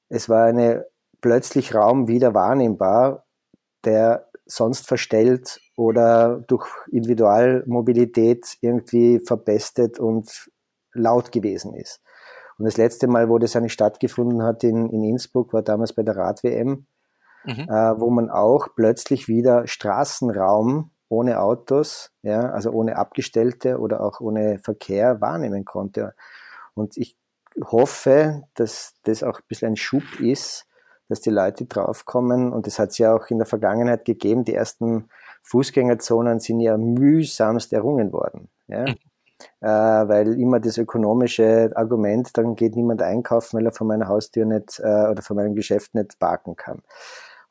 es 0.09 0.29
war 0.29 0.45
eine 0.45 0.87
plötzlich 1.21 1.75
Raum 1.75 2.09
wieder 2.09 2.35
wahrnehmbar, 2.35 3.27
der 3.85 4.29
sonst 4.47 4.87
verstellt 4.87 5.61
oder 5.77 6.43
durch 6.47 6.67
Individualmobilität 6.91 8.57
irgendwie 8.61 9.21
verbestet 9.21 9.99
und 9.99 10.49
laut 10.95 11.33
gewesen 11.33 11.75
ist. 11.75 12.01
Und 12.59 12.65
das 12.65 12.77
letzte 12.77 13.07
Mal, 13.07 13.29
wo 13.29 13.39
das 13.39 13.57
eigentlich 13.57 13.73
stattgefunden 13.73 14.43
hat 14.43 14.65
in, 14.65 14.91
in 14.91 15.05
Innsbruck, 15.05 15.53
war 15.53 15.63
damals 15.63 15.93
bei 15.93 16.03
der 16.03 16.17
Rad-WM, 16.17 16.87
mhm. 17.45 17.53
äh, 17.53 18.01
wo 18.01 18.11
man 18.11 18.31
auch 18.31 18.69
plötzlich 18.75 19.29
wieder 19.29 19.67
Straßenraum 19.67 20.91
ohne 21.09 21.41
Autos, 21.41 22.11
ja, 22.23 22.51
also 22.51 22.71
ohne 22.71 22.97
Abgestellte 22.97 23.79
oder 23.79 24.03
auch 24.03 24.21
ohne 24.21 24.59
Verkehr 24.59 25.21
wahrnehmen 25.21 25.65
konnte. 25.65 26.15
Und 26.75 26.97
ich 26.97 27.17
hoffe, 27.65 28.43
dass 28.55 28.95
das 29.05 29.23
auch 29.23 29.39
ein 29.39 29.47
bisschen 29.49 29.73
ein 29.73 29.77
Schub 29.77 30.21
ist, 30.21 30.67
dass 31.09 31.21
die 31.21 31.31
Leute 31.31 31.65
draufkommen. 31.65 32.53
Und 32.53 32.67
das 32.67 32.79
hat 32.79 32.91
es 32.91 32.99
ja 32.99 33.15
auch 33.15 33.29
in 33.29 33.39
der 33.39 33.47
Vergangenheit 33.47 34.05
gegeben. 34.05 34.45
Die 34.45 34.55
ersten 34.55 35.09
Fußgängerzonen 35.43 36.41
sind 36.41 36.61
ja 36.61 36.77
mühsamst 36.77 37.73
errungen 37.73 38.13
worden. 38.13 38.49
Ja? 38.67 38.85
Äh, 39.61 39.67
weil 39.69 40.39
immer 40.41 40.61
das 40.61 40.79
ökonomische 40.79 41.71
Argument, 41.75 42.37
dann 42.37 42.57
geht 42.57 42.77
niemand 42.77 43.03
einkaufen, 43.03 43.59
weil 43.59 43.67
er 43.67 43.73
von 43.73 43.87
meiner 43.87 44.09
Haustür 44.09 44.45
nicht 44.47 44.81
äh, 44.81 45.09
oder 45.11 45.23
von 45.23 45.37
meinem 45.37 45.55
Geschäft 45.55 45.95
nicht 45.95 46.19
parken 46.19 46.57
kann. 46.57 46.83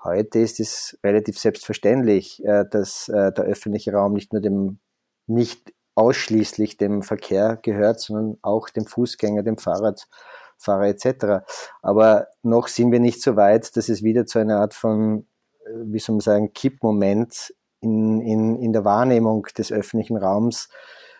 Heute 0.03 0.39
ist 0.39 0.59
es 0.59 0.97
relativ 1.03 1.39
selbstverständlich, 1.39 2.43
äh, 2.45 2.65
dass 2.69 3.05
der 3.07 3.33
öffentliche 3.33 3.93
Raum 3.93 4.13
nicht 4.13 4.33
nur 4.33 4.41
dem, 4.41 4.79
nicht 5.27 5.73
ausschließlich 5.95 6.77
dem 6.77 7.01
Verkehr 7.03 7.57
gehört, 7.61 7.99
sondern 7.99 8.37
auch 8.41 8.69
dem 8.69 8.85
Fußgänger, 8.85 9.43
dem 9.43 9.57
Fahrradfahrer 9.57 10.87
etc. 10.87 11.45
Aber 11.81 12.27
noch 12.43 12.67
sind 12.67 12.91
wir 12.91 12.99
nicht 12.99 13.21
so 13.21 13.35
weit, 13.35 13.75
dass 13.75 13.89
es 13.89 14.03
wieder 14.03 14.25
zu 14.25 14.39
einer 14.39 14.59
Art 14.59 14.75
von, 14.75 15.27
wie 15.73 15.99
soll 15.99 16.15
man 16.15 16.21
sagen, 16.21 16.53
Kippmoment 16.53 17.53
in, 17.81 18.21
in, 18.21 18.61
in 18.61 18.73
der 18.73 18.85
Wahrnehmung 18.85 19.47
des 19.57 19.71
öffentlichen 19.71 20.17
Raums 20.17 20.69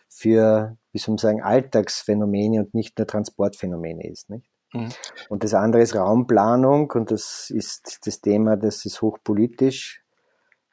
für, 0.10 0.78
wie 0.92 1.00
soll 1.00 1.14
man 1.14 1.18
sagen, 1.18 1.42
Alltagsphänomene 1.42 2.60
und 2.60 2.74
nicht 2.74 2.98
nur 2.98 3.08
Transportphänomene 3.08 4.08
ist. 4.10 4.30
Nicht? 4.30 4.50
Mhm. 4.74 4.90
Und 5.30 5.44
das 5.44 5.54
andere 5.54 5.82
ist 5.82 5.96
Raumplanung 5.96 6.92
und 6.92 7.12
das 7.12 7.50
ist 7.50 8.00
das 8.06 8.22
Thema, 8.22 8.58
das 8.58 8.86
ist 8.86 9.02
hochpolitisch. 9.02 10.04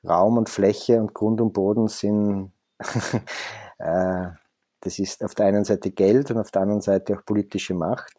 Raum 0.06 0.36
und 0.36 0.50
Fläche 0.50 1.00
und 1.00 1.14
Grund 1.14 1.40
und 1.40 1.52
Boden 1.54 1.88
sind 1.88 2.52
äh, 3.78 4.26
das 4.84 4.98
ist 4.98 5.24
auf 5.24 5.34
der 5.34 5.46
einen 5.46 5.64
Seite 5.64 5.90
Geld 5.90 6.30
und 6.30 6.38
auf 6.38 6.50
der 6.50 6.62
anderen 6.62 6.82
Seite 6.82 7.16
auch 7.16 7.24
politische 7.24 7.74
Macht. 7.74 8.12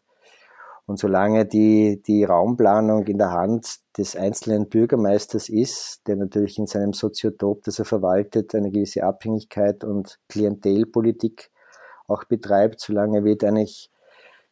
Und 0.86 0.98
solange 1.00 1.44
die, 1.46 2.00
die 2.06 2.22
Raumplanung 2.22 3.06
in 3.06 3.18
der 3.18 3.32
Hand 3.32 3.80
des 3.98 4.14
einzelnen 4.14 4.68
Bürgermeisters 4.68 5.48
ist, 5.48 6.06
der 6.06 6.14
natürlich 6.16 6.58
in 6.58 6.66
seinem 6.66 6.92
Soziotop, 6.92 7.64
das 7.64 7.80
er 7.80 7.84
verwaltet, 7.84 8.54
eine 8.54 8.70
gewisse 8.70 9.02
Abhängigkeit 9.02 9.82
und 9.82 10.20
Klientelpolitik 10.28 11.50
auch 12.06 12.22
betreibt, 12.24 12.80
solange 12.80 13.24
wird 13.24 13.42
eigentlich 13.42 13.90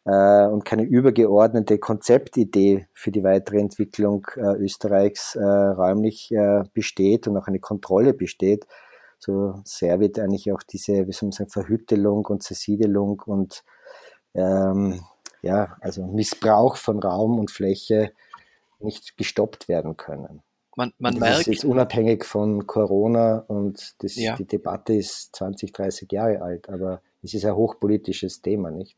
äh, 0.06 0.46
und 0.46 0.64
keine 0.64 0.82
übergeordnete 0.82 1.78
Konzeptidee 1.78 2.88
für 2.92 3.12
die 3.12 3.22
weitere 3.22 3.58
Entwicklung 3.58 4.26
äh, 4.36 4.56
Österreichs 4.56 5.36
äh, 5.36 5.44
räumlich 5.44 6.32
äh, 6.32 6.64
besteht 6.72 7.28
und 7.28 7.36
auch 7.36 7.46
eine 7.46 7.60
Kontrolle 7.60 8.12
besteht, 8.12 8.66
so 9.18 9.54
sehr 9.64 10.00
wird 10.00 10.18
eigentlich 10.18 10.52
auch 10.52 10.62
diese, 10.62 11.06
wie 11.06 11.12
soll 11.12 11.28
man 11.28 11.32
sagen, 11.32 11.50
Verhüttelung 11.50 12.26
und 12.26 12.42
Zersiedelung 12.42 13.22
und 13.24 13.64
ähm, 14.34 15.00
ja, 15.44 15.76
also 15.80 16.06
Missbrauch 16.06 16.76
von 16.76 17.00
Raum 17.00 17.38
und 17.38 17.50
Fläche 17.50 18.12
nicht 18.80 19.16
gestoppt 19.16 19.68
werden 19.68 19.96
können. 19.96 20.42
Man, 20.76 20.92
man 20.98 21.18
merkt. 21.18 21.32
Das 21.32 21.40
ist 21.42 21.46
jetzt 21.46 21.64
unabhängig 21.64 22.24
von 22.24 22.66
Corona 22.66 23.44
und 23.46 23.94
das, 24.02 24.16
ja. 24.16 24.36
die 24.36 24.46
Debatte 24.46 24.94
ist 24.94 25.36
20, 25.36 25.72
30 25.72 26.10
Jahre 26.10 26.42
alt, 26.42 26.68
aber 26.68 27.00
es 27.22 27.34
ist 27.34 27.44
ein 27.44 27.54
hochpolitisches 27.54 28.42
Thema, 28.42 28.70
nicht? 28.70 28.96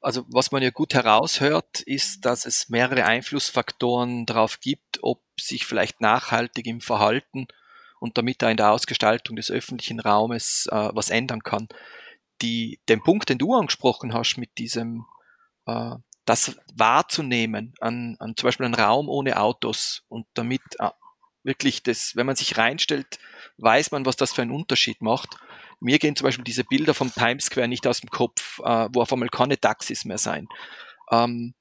Also 0.00 0.24
was 0.28 0.52
man 0.52 0.62
ja 0.62 0.70
gut 0.70 0.94
heraushört, 0.94 1.80
ist, 1.80 2.24
dass 2.24 2.46
es 2.46 2.68
mehrere 2.68 3.06
Einflussfaktoren 3.06 4.26
darauf 4.26 4.60
gibt, 4.60 5.02
ob 5.02 5.20
sich 5.40 5.66
vielleicht 5.66 6.00
nachhaltig 6.00 6.66
im 6.66 6.80
Verhalten 6.80 7.48
und 7.98 8.16
damit 8.16 8.44
auch 8.44 8.50
in 8.50 8.56
der 8.56 8.70
Ausgestaltung 8.70 9.34
des 9.34 9.50
öffentlichen 9.50 9.98
Raumes 9.98 10.68
äh, 10.70 10.90
was 10.92 11.10
ändern 11.10 11.42
kann. 11.42 11.66
Die, 12.42 12.78
den 12.88 13.02
Punkt, 13.02 13.30
den 13.30 13.38
du 13.38 13.54
angesprochen 13.54 14.14
hast 14.14 14.36
mit 14.36 14.58
diesem 14.58 15.06
äh, 15.66 15.96
das 16.24 16.56
wahrzunehmen 16.74 17.74
an, 17.80 18.16
an 18.18 18.36
zum 18.36 18.48
Beispiel 18.48 18.66
einen 18.66 18.74
Raum 18.74 19.08
ohne 19.08 19.40
Autos 19.40 20.02
und 20.08 20.26
damit 20.34 20.62
äh, 20.78 20.90
wirklich 21.44 21.82
das, 21.82 22.16
wenn 22.16 22.26
man 22.26 22.36
sich 22.36 22.58
reinstellt, 22.58 23.18
weiß 23.58 23.92
man, 23.92 24.04
was 24.04 24.16
das 24.16 24.32
für 24.32 24.42
einen 24.42 24.50
Unterschied 24.50 25.00
macht. 25.00 25.36
Mir 25.78 25.98
gehen 25.98 26.16
zum 26.16 26.24
Beispiel 26.24 26.44
diese 26.44 26.64
Bilder 26.64 26.94
vom 26.94 27.12
Times 27.12 27.46
Square 27.46 27.68
nicht 27.68 27.86
aus 27.86 28.00
dem 28.00 28.10
Kopf, 28.10 28.58
äh, 28.60 28.88
wo 28.92 29.02
auf 29.02 29.12
einmal 29.12 29.28
keine 29.28 29.58
Taxis 29.58 30.04
mehr 30.04 30.18
sein. 30.18 30.48
Ähm, 31.10 31.54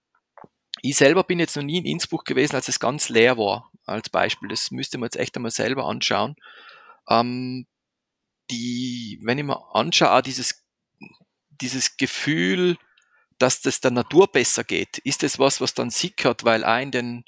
ich 0.81 0.97
selber 0.97 1.23
bin 1.23 1.39
jetzt 1.39 1.55
noch 1.55 1.63
nie 1.63 1.77
in 1.77 1.85
Innsbruck 1.85 2.25
gewesen, 2.25 2.55
als 2.55 2.67
es 2.67 2.79
ganz 2.79 3.09
leer 3.09 3.37
war, 3.37 3.71
als 3.85 4.09
Beispiel. 4.09 4.49
Das 4.49 4.71
müsste 4.71 4.97
man 4.97 5.07
jetzt 5.07 5.17
echt 5.17 5.35
einmal 5.35 5.51
selber 5.51 5.85
anschauen. 5.85 6.35
Ähm, 7.07 7.67
die, 8.49 9.19
wenn 9.23 9.37
ich 9.37 9.45
mir 9.45 9.75
anschaue, 9.75 10.11
auch 10.11 10.21
dieses, 10.21 10.65
dieses 11.61 11.97
Gefühl, 11.97 12.77
dass 13.37 13.61
das 13.61 13.81
der 13.81 13.91
Natur 13.91 14.27
besser 14.27 14.63
geht? 14.63 14.97
Ist 14.99 15.23
das 15.23 15.39
was, 15.39 15.61
was 15.61 15.73
dann 15.73 15.89
sickert, 15.89 16.43
weil 16.43 16.63
auch 16.63 16.79
in 16.79 16.91
den, 16.91 17.25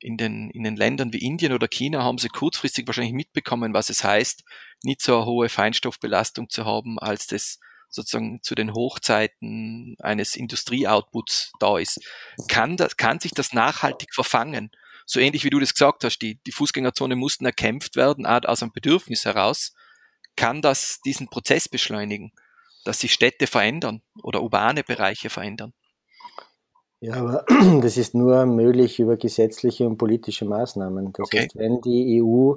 in 0.00 0.16
den, 0.16 0.50
in 0.50 0.64
den 0.64 0.76
Ländern 0.76 1.12
wie 1.12 1.24
Indien 1.24 1.52
oder 1.52 1.68
China 1.68 2.02
haben 2.02 2.18
sie 2.18 2.28
kurzfristig 2.28 2.86
wahrscheinlich 2.86 3.14
mitbekommen, 3.14 3.74
was 3.74 3.90
es 3.90 4.04
heißt, 4.04 4.44
nicht 4.82 5.02
so 5.02 5.16
eine 5.16 5.26
hohe 5.26 5.48
Feinstoffbelastung 5.48 6.48
zu 6.48 6.64
haben, 6.64 6.98
als 6.98 7.26
das 7.26 7.58
sozusagen 7.88 8.42
zu 8.42 8.54
den 8.54 8.72
Hochzeiten 8.72 9.96
eines 10.00 10.34
Industrieoutputs 10.34 11.52
da 11.60 11.78
ist. 11.78 12.00
Kann, 12.48 12.76
das, 12.76 12.96
kann 12.96 13.20
sich 13.20 13.32
das 13.32 13.52
nachhaltig 13.52 14.14
verfangen? 14.14 14.70
So 15.04 15.20
ähnlich 15.20 15.44
wie 15.44 15.50
du 15.50 15.60
das 15.60 15.74
gesagt 15.74 16.04
hast, 16.04 16.18
die, 16.18 16.40
die 16.46 16.52
Fußgängerzone 16.52 17.16
mussten 17.16 17.44
erkämpft 17.44 17.96
werden, 17.96 18.24
auch 18.24 18.44
aus 18.44 18.62
einem 18.62 18.72
Bedürfnis 18.72 19.24
heraus. 19.24 19.74
Kann 20.36 20.62
das 20.62 21.00
diesen 21.04 21.28
Prozess 21.28 21.68
beschleunigen? 21.68 22.32
Dass 22.84 23.00
sich 23.00 23.12
Städte 23.12 23.46
verändern 23.46 24.02
oder 24.22 24.42
urbane 24.42 24.82
Bereiche 24.82 25.30
verändern. 25.30 25.72
Ja, 27.00 27.14
aber 27.14 27.44
das 27.82 27.96
ist 27.96 28.14
nur 28.14 28.46
möglich 28.46 29.00
über 29.00 29.16
gesetzliche 29.16 29.86
und 29.86 29.98
politische 29.98 30.44
Maßnahmen. 30.44 31.12
Das 31.12 31.26
okay. 31.26 31.40
heißt, 31.40 31.56
wenn 31.56 31.80
die 31.80 32.22
EU 32.22 32.54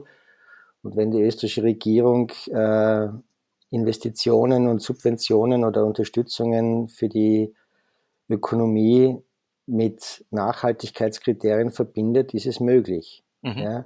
und 0.84 0.96
wenn 0.96 1.12
die 1.12 1.22
österreichische 1.22 1.64
Regierung 1.64 2.32
äh, 2.52 3.08
Investitionen 3.72 4.68
und 4.68 4.82
Subventionen 4.82 5.64
oder 5.64 5.84
Unterstützungen 5.84 6.90
für 6.90 7.10
die 7.10 7.54
Ökonomie 8.30 9.18
mit 9.66 10.24
Nachhaltigkeitskriterien 10.30 11.72
verbindet, 11.72 12.34
ist 12.36 12.46
es 12.46 12.60
möglich. 12.60 13.24
Mhm. 13.42 13.58
Ja? 13.58 13.86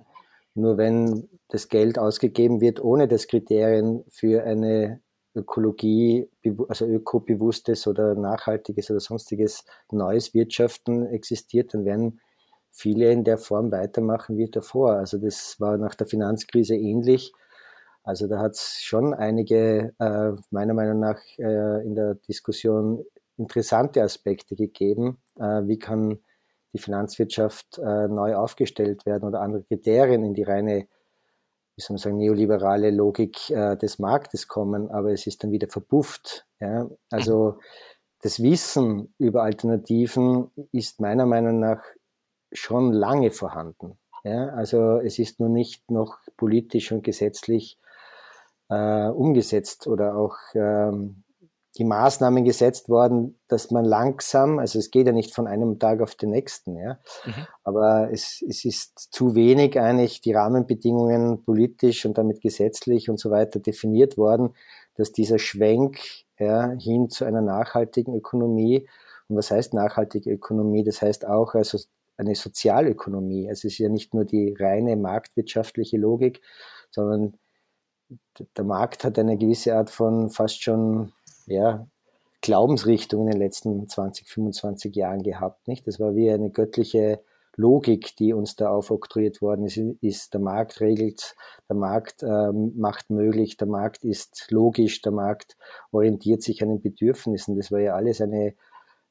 Nur 0.56 0.78
wenn 0.78 1.30
das 1.47 1.69
Geld 1.69 1.97
ausgegeben 1.97 2.60
wird, 2.60 2.82
ohne 2.82 3.08
das 3.08 3.28
Kriterien 3.28 4.04
für 4.10 4.43
eine 4.43 5.02
Ökologie, 5.36 6.30
also 6.68 6.86
ökobewusstes 6.86 7.88
oder 7.88 8.15
nachhaltiges 8.15 8.89
oder 8.89 9.00
sonstiges 9.00 9.65
neues 9.92 10.34
Wirtschaften 10.34 11.06
existiert, 11.08 11.74
dann 11.74 11.86
werden 11.86 12.20
viele 12.72 13.12
in 13.12 13.24
der 13.24 13.38
Form 13.38 13.72
weitermachen 13.72 14.38
wie 14.38 14.50
davor. 14.50 14.94
Also 14.94 15.18
das 15.18 15.60
war 15.60 15.78
nach 15.78 15.96
der 15.96 16.08
Finanzkrise 16.08 16.76
ähnlich. 16.76 17.34
Also 18.04 18.28
da 18.28 18.39
hat 18.39 18.54
es 18.54 18.82
schon 18.82 19.13
einige, 19.13 19.94
äh, 20.00 20.32
meiner 20.52 20.74
Meinung 20.74 21.00
nach, 21.00 21.20
äh, 21.38 21.86
in 21.86 21.96
der 21.96 22.15
Diskussion 22.15 23.06
interessante 23.38 24.02
Aspekte 24.04 24.56
gegeben. 24.56 25.20
Äh, 25.38 25.68
wie 25.68 25.78
kann 25.80 26.20
die 26.74 26.80
Finanzwirtschaft 26.80 27.78
äh, 27.80 28.08
neu 28.08 28.36
aufgestellt 28.36 29.06
werden 29.06 29.28
oder 29.28 29.42
andere 29.42 29.63
Kriterien 29.63 30.24
in 30.24 30.34
die 30.34 30.44
reine 30.44 30.88
wie 31.80 31.82
soll 31.82 31.94
man 31.94 32.00
sagen, 32.00 32.18
neoliberale 32.18 32.92
Logik 32.92 33.50
äh, 33.52 33.78
des 33.78 34.00
Marktes 34.00 34.50
kommen, 34.50 34.92
aber 34.92 35.13
es 35.13 35.26
ist 35.28 35.46
dann 35.46 35.54
wieder 35.54 35.70
verpufft. 35.70 36.46
Ja? 36.60 36.89
Also 37.10 37.60
das 38.22 38.44
Wissen 38.44 39.13
über 39.18 39.44
Alternativen 39.44 40.52
ist 40.74 41.00
meiner 41.00 41.26
Meinung 41.26 41.62
nach 41.62 41.82
schon 42.52 42.92
lange 42.92 43.32
vorhanden. 43.32 43.98
Ja? 44.26 44.50
Also 44.50 44.98
es 44.98 45.20
ist 45.20 45.39
nur 45.39 45.48
nicht 45.48 45.89
noch 45.89 46.18
politisch 46.36 46.92
und 46.92 47.02
gesetzlich 47.02 47.78
äh, 48.68 49.08
umgesetzt 49.08 49.88
oder 49.88 50.18
auch 50.18 50.36
ähm, 50.56 51.24
die 51.80 51.86
Maßnahmen 51.86 52.44
gesetzt 52.44 52.89
worden, 52.89 53.39
dass 53.48 53.72
man 53.72 53.86
langsam, 53.86 54.60
also 54.60 54.78
es 54.78 54.92
geht 54.92 55.08
ja 55.08 55.13
nicht 55.13 55.34
von 55.34 55.48
einem 55.48 55.80
Tag 55.80 56.02
auf 56.02 56.13
den 56.13 56.30
nächsten, 56.30 56.76
ja, 56.76 57.00
mhm. 57.26 57.48
aber 57.63 58.10
es, 58.12 58.44
es 58.48 58.65
ist 58.65 59.08
zu 59.12 59.34
wenig 59.34 59.80
eigentlich 59.80 60.22
die 60.22 60.34
Rahmenbedingungen 60.34 61.44
politisch 61.44 62.06
und 62.06 62.18
damit 62.18 62.42
gesetzlich 62.42 63.10
und 63.10 63.20
so 63.20 63.32
weiter 63.32 63.60
definiert 63.60 64.18
worden, 64.18 64.54
dass 64.96 65.13
dieser 65.13 65.39
Schwenk 65.39 66.00
ja, 66.38 66.72
hin 66.72 67.10
zu 67.10 67.26
einer 67.26 67.42
nachhaltigen 67.42 68.13
Ökonomie, 68.13 68.88
und 69.30 69.38
was 69.38 69.52
heißt 69.52 69.74
nachhaltige 69.74 70.32
Ökonomie? 70.32 70.84
Das 70.84 71.02
heißt 71.02 71.26
auch 71.26 71.54
also 71.54 71.78
eine 72.18 72.36
Sozialökonomie. 72.36 73.48
Also 73.48 73.68
es 73.68 73.74
ist 73.76 73.78
ja 73.78 73.88
nicht 73.88 74.13
nur 74.13 74.26
die 74.26 74.56
reine 74.60 74.98
marktwirtschaftliche 74.98 75.98
Logik, 75.98 76.42
sondern 76.89 77.38
der 78.58 78.63
Markt 78.63 79.04
hat 79.04 79.20
eine 79.20 79.38
gewisse 79.38 79.76
Art 79.76 79.89
von 79.89 80.30
fast 80.30 80.63
schon 80.63 81.13
ja, 81.50 81.88
Glaubensrichtung 82.42 83.26
in 83.26 83.32
den 83.32 83.40
letzten 83.40 83.88
20, 83.88 84.28
25 84.28 84.96
Jahren 84.96 85.24
gehabt. 85.24 85.68
Nicht? 85.68 85.88
Das 85.88 86.00
war 86.00 86.16
wie 86.16 86.32
eine 86.32 86.50
göttliche 86.50 87.20
Logik, 87.56 88.16
die 88.16 88.34
uns 88.34 88.56
da 88.56 88.70
aufoktroyiert 88.70 89.42
worden 89.42 89.66
ist, 89.66 89.78
ist 90.02 90.34
der 90.34 90.40
Markt 90.40 90.80
regelt, 90.80 91.36
der 91.68 91.76
Markt 91.76 92.24
ähm, 92.24 92.72
macht 92.78 93.10
möglich, 93.10 93.58
der 93.58 93.68
Markt 93.68 94.06
ist 94.06 94.48
logisch, 94.50 95.02
der 95.02 95.12
Markt 95.12 95.58
orientiert 95.92 96.42
sich 96.42 96.64
an 96.64 96.70
den 96.70 96.82
Bedürfnissen. 96.82 97.58
Das 97.58 97.70
war 97.70 97.80
ja 97.80 97.96
alles 97.96 98.22
eine, 98.22 98.54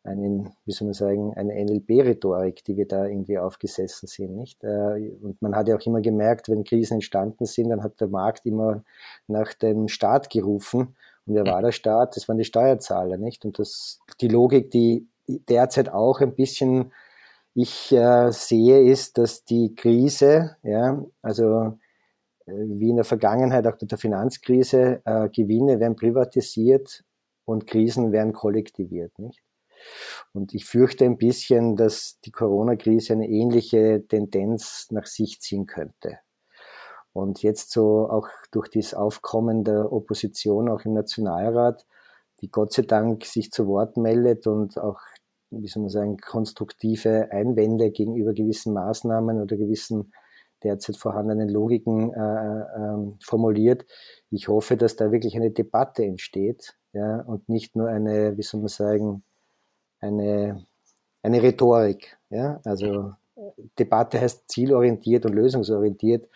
einen, 0.02 0.54
wie 0.64 0.72
soll 0.72 0.86
man 0.86 0.94
sagen, 0.94 1.34
eine 1.34 1.62
NLP-Rhetorik, 1.62 2.64
die 2.64 2.78
wir 2.78 2.88
da 2.88 3.04
irgendwie 3.04 3.38
aufgesessen 3.38 4.06
sind, 4.06 4.34
nicht? 4.36 4.64
Äh, 4.64 5.12
und 5.20 5.42
man 5.42 5.54
hat 5.54 5.68
ja 5.68 5.76
auch 5.76 5.84
immer 5.86 6.00
gemerkt, 6.00 6.48
wenn 6.48 6.64
Krisen 6.64 6.94
entstanden 6.94 7.44
sind, 7.44 7.68
dann 7.68 7.82
hat 7.82 8.00
der 8.00 8.08
Markt 8.08 8.46
immer 8.46 8.82
nach 9.26 9.52
dem 9.52 9.88
Staat 9.88 10.30
gerufen 10.30 10.96
und 11.28 11.34
wer 11.34 11.44
war 11.44 11.62
der 11.62 11.72
Staat? 11.72 12.16
Das 12.16 12.28
waren 12.28 12.38
die 12.38 12.44
Steuerzahler, 12.44 13.18
nicht? 13.18 13.44
Und 13.44 13.58
das, 13.58 14.00
die 14.20 14.28
Logik, 14.28 14.70
die 14.70 15.06
derzeit 15.26 15.90
auch 15.90 16.20
ein 16.20 16.34
bisschen 16.34 16.92
ich 17.54 17.92
äh, 17.92 18.30
sehe, 18.30 18.82
ist, 18.82 19.18
dass 19.18 19.44
die 19.44 19.74
Krise, 19.74 20.56
ja, 20.62 21.04
also 21.22 21.78
äh, 22.46 22.52
wie 22.52 22.90
in 22.90 22.96
der 22.96 23.04
Vergangenheit 23.04 23.66
auch 23.66 23.80
mit 23.80 23.90
der 23.90 23.98
Finanzkrise, 23.98 25.02
äh, 25.04 25.28
Gewinne 25.28 25.80
werden 25.80 25.96
privatisiert 25.96 27.04
und 27.44 27.66
Krisen 27.66 28.12
werden 28.12 28.32
kollektiviert, 28.32 29.18
nicht? 29.18 29.42
Und 30.32 30.54
ich 30.54 30.64
fürchte 30.66 31.04
ein 31.04 31.18
bisschen, 31.18 31.76
dass 31.76 32.20
die 32.24 32.32
Corona-Krise 32.32 33.12
eine 33.12 33.28
ähnliche 33.28 34.04
Tendenz 34.06 34.88
nach 34.90 35.06
sich 35.06 35.40
ziehen 35.40 35.66
könnte. 35.66 36.18
Und 37.12 37.42
jetzt 37.42 37.72
so 37.72 38.08
auch 38.08 38.28
durch 38.50 38.68
das 38.70 38.94
Aufkommen 38.94 39.64
der 39.64 39.92
Opposition 39.92 40.68
auch 40.68 40.84
im 40.84 40.94
Nationalrat, 40.94 41.86
die 42.40 42.50
Gott 42.50 42.72
sei 42.72 42.82
Dank 42.82 43.24
sich 43.24 43.50
zu 43.50 43.66
Wort 43.66 43.96
meldet 43.96 44.46
und 44.46 44.78
auch, 44.78 45.00
wie 45.50 45.66
soll 45.66 45.82
man 45.82 45.90
sagen, 45.90 46.16
konstruktive 46.18 47.32
Einwände 47.32 47.90
gegenüber 47.90 48.32
gewissen 48.32 48.72
Maßnahmen 48.74 49.40
oder 49.40 49.56
gewissen 49.56 50.12
derzeit 50.62 50.96
vorhandenen 50.96 51.48
Logiken 51.48 52.12
äh, 52.12 52.60
äh, 52.60 53.14
formuliert. 53.20 53.86
Ich 54.30 54.48
hoffe, 54.48 54.76
dass 54.76 54.96
da 54.96 55.12
wirklich 55.12 55.36
eine 55.36 55.50
Debatte 55.50 56.04
entsteht, 56.04 56.74
ja, 56.92 57.20
und 57.20 57.48
nicht 57.48 57.76
nur 57.76 57.88
eine, 57.88 58.36
wie 58.36 58.42
soll 58.42 58.60
man 58.60 58.68
sagen, 58.68 59.22
eine, 60.00 60.66
eine 61.22 61.42
Rhetorik. 61.42 62.18
Ja? 62.30 62.60
Also 62.64 63.12
Debatte 63.78 64.20
heißt 64.20 64.50
zielorientiert 64.50 65.26
und 65.26 65.34
lösungsorientiert 65.34 66.28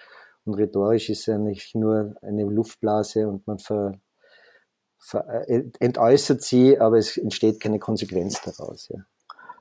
und 0.44 0.55
rhetorisch 0.55 1.09
ist 1.11 1.26
ja 1.26 1.38
nicht 1.38 1.74
nur 1.74 2.14
eine 2.22 2.44
Luftblase 2.44 3.28
und 3.28 3.46
man 3.46 3.59
ver, 3.59 4.00
ver, 4.98 5.48
äh, 5.48 5.64
entäußert 5.78 6.42
sie, 6.42 6.78
aber 6.78 6.98
es 6.98 7.16
entsteht 7.16 7.61
keine 7.61 7.78
Konsequenz 7.78 8.40
daraus. 8.42 8.88
Ja. 8.88 9.05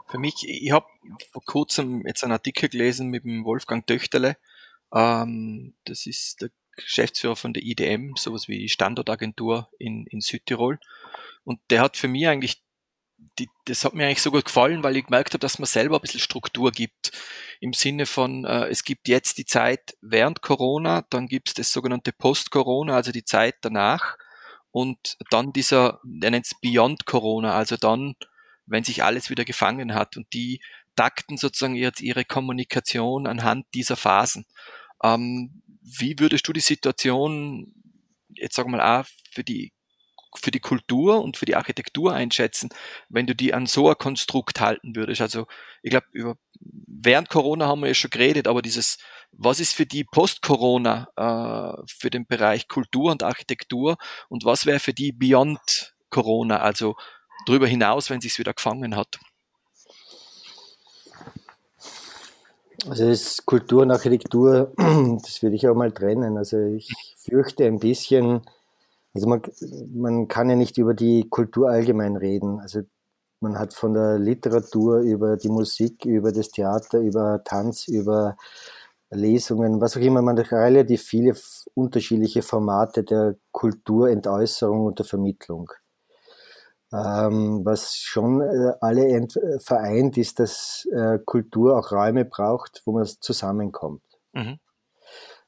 Für 0.08 0.20
mich, 0.20 0.46
ich 0.48 0.72
habe 0.72 0.88
vor 1.32 1.44
kurzem 1.46 2.06
jetzt 2.06 2.24
einen 2.24 2.34
Artikel 2.34 2.70
gelesen 2.70 3.08
mit 3.08 3.24
dem 3.24 3.46
Wolfgang 3.46 3.86
Töchterle. 3.88 4.36
Ähm, 4.94 5.76
das 5.86 6.06
ist 6.06 6.42
der 6.42 6.50
Geschäftsführer 6.76 7.36
von 7.36 7.54
der 7.54 7.64
IDM, 7.64 8.16
sowas 8.18 8.48
wie 8.48 8.68
Standortagentur 8.68 9.70
in, 9.78 10.06
in 10.08 10.22
Südtirol. 10.22 10.80
Und 11.44 11.60
der 11.70 11.82
hat 11.82 11.98
für 11.98 12.08
mich 12.08 12.28
eigentlich, 12.28 12.64
die, 13.40 13.50
das 13.66 13.86
hat 13.86 13.94
mir 13.94 14.06
eigentlich 14.06 14.22
so 14.22 14.32
gut 14.32 14.46
gefallen, 14.46 14.84
weil 14.84 14.98
ich 14.98 15.06
gemerkt 15.06 15.34
habe, 15.34 15.40
dass 15.40 15.60
man 15.60 15.66
selber 15.66 15.98
ein 15.98 16.02
bisschen 16.02 16.20
Struktur 16.20 16.72
gibt. 16.72 17.12
Im 17.60 17.74
Sinne 17.74 18.06
von, 18.06 18.46
äh, 18.46 18.68
es 18.68 18.84
gibt 18.84 19.08
jetzt 19.08 19.38
die 19.38 19.46
Zeit 19.46 19.96
während 20.02 20.42
Corona, 20.42 21.06
dann 21.10 21.28
gibt 21.28 21.50
es 21.50 21.54
das 21.54 21.72
sogenannte 21.72 22.12
Post-Corona, 22.12 22.96
also 22.96 23.12
die 23.12 23.26
Zeit 23.26 23.56
danach. 23.62 24.18
Und 24.72 25.18
dann 25.30 25.54
dieser, 25.54 26.00
er 26.22 26.32
nennt 26.32 26.46
es 26.46 26.60
Beyond 26.62 27.06
Corona, 27.06 27.54
also 27.54 27.78
dann, 27.78 28.16
wenn 28.66 28.84
sich 28.84 29.04
alles 29.04 29.30
wieder 29.30 29.46
gefangen 29.46 29.94
hat. 29.94 30.18
Und 30.18 30.34
die 30.34 30.62
takten 30.96 31.38
sozusagen 31.38 31.76
jetzt 31.76 32.02
ihre 32.02 32.26
Kommunikation 32.26 33.28
anhand 33.28 33.66
dieser 33.74 33.96
Phasen. 33.96 34.46
Ähm, 35.04 35.62
wie 35.82 36.20
würdest 36.20 36.48
du 36.48 36.54
die 36.54 36.60
Situation 36.60 37.74
jetzt 38.36 38.56
sagen 38.56 38.72
wir 38.72 38.78
mal 38.78 39.02
auch 39.02 39.06
für 39.32 39.44
die 39.44 39.74
für 40.36 40.52
die 40.52 40.60
Kultur 40.60 41.22
und 41.24 41.38
für 41.38 41.46
die 41.46 41.56
Architektur 41.56 42.14
einschätzen, 42.14 42.70
wenn 43.10 43.28
du 43.28 43.36
die 43.36 43.54
an 43.54 43.66
so 43.66 43.90
ein 43.90 43.98
Konstrukt 43.98 44.60
halten 44.60 44.96
würdest? 44.96 45.22
Also 45.22 45.48
ich 45.82 45.92
glaube, 45.92 46.08
über 46.12 46.36
während 46.60 47.30
Corona 47.30 47.68
haben 47.68 47.82
wir 47.82 47.88
ja 47.88 47.94
schon 47.94 48.12
geredet, 48.12 48.48
aber 48.48 48.62
dieses, 48.62 48.98
was 49.32 49.60
ist 49.60 49.74
für 49.74 49.86
die 49.86 50.04
Post-Corona 50.04 51.08
äh, 51.16 51.84
für 51.88 52.10
den 52.10 52.26
Bereich 52.26 52.68
Kultur 52.68 53.12
und 53.12 53.24
Architektur 53.24 53.98
und 54.30 54.46
was 54.46 54.66
wäre 54.66 54.80
für 54.80 54.94
die 54.94 55.12
Beyond 55.12 55.96
Corona, 56.10 56.60
also 56.60 56.96
darüber 57.46 57.68
hinaus, 57.68 58.10
wenn 58.10 58.22
sich 58.22 58.38
wieder 58.38 58.54
gefangen 58.54 58.96
hat? 58.96 59.20
Also 62.88 63.08
das 63.08 63.46
Kultur 63.46 63.84
und 63.84 63.92
Architektur, 63.92 64.74
das 64.78 65.44
würde 65.44 65.56
ich 65.56 65.68
auch 65.68 65.76
mal 65.76 65.92
trennen. 65.92 66.38
Also 66.38 66.58
ich 66.58 66.92
fürchte 67.18 67.66
ein 67.66 67.80
bisschen, 67.80 68.42
also 69.14 69.28
man, 69.28 69.42
man 69.94 70.28
kann 70.28 70.50
ja 70.50 70.56
nicht 70.56 70.78
über 70.78 70.94
die 70.94 71.28
Kultur 71.30 71.70
allgemein 71.70 72.16
reden. 72.16 72.60
Also 72.60 72.82
man 73.42 73.58
hat 73.58 73.74
von 73.74 73.94
der 73.94 74.20
Literatur 74.20 75.00
über 75.00 75.36
die 75.36 75.50
Musik, 75.50 76.06
über 76.06 76.32
das 76.32 76.50
Theater, 76.50 77.00
über 77.00 77.44
Tanz, 77.44 77.88
über 77.88 78.38
Lesungen, 79.10 79.82
was 79.82 79.98
auch 79.98 80.02
immer, 80.02 80.22
man 80.22 80.40
hat 80.40 80.52
relativ 80.52 81.02
viele 81.04 81.36
unterschiedliche 81.74 82.42
Formate 82.42 83.04
der 83.04 83.36
Kulturentäußerung 83.52 84.86
und 84.86 85.00
der 85.00 85.06
Vermittlung. 85.06 85.72
Ähm, 86.94 87.62
was 87.64 87.96
schon 87.96 88.42
äh, 88.42 88.74
alle 88.80 89.28
vereint, 89.60 90.18
ist, 90.18 90.40
dass 90.40 90.88
äh, 90.94 91.20
Kultur 91.26 91.78
auch 91.78 91.92
Räume 91.92 92.26
braucht, 92.26 92.82
wo 92.86 92.94
man 92.94 93.06
zusammenkommt. 93.06 94.04
Mhm. 94.34 94.60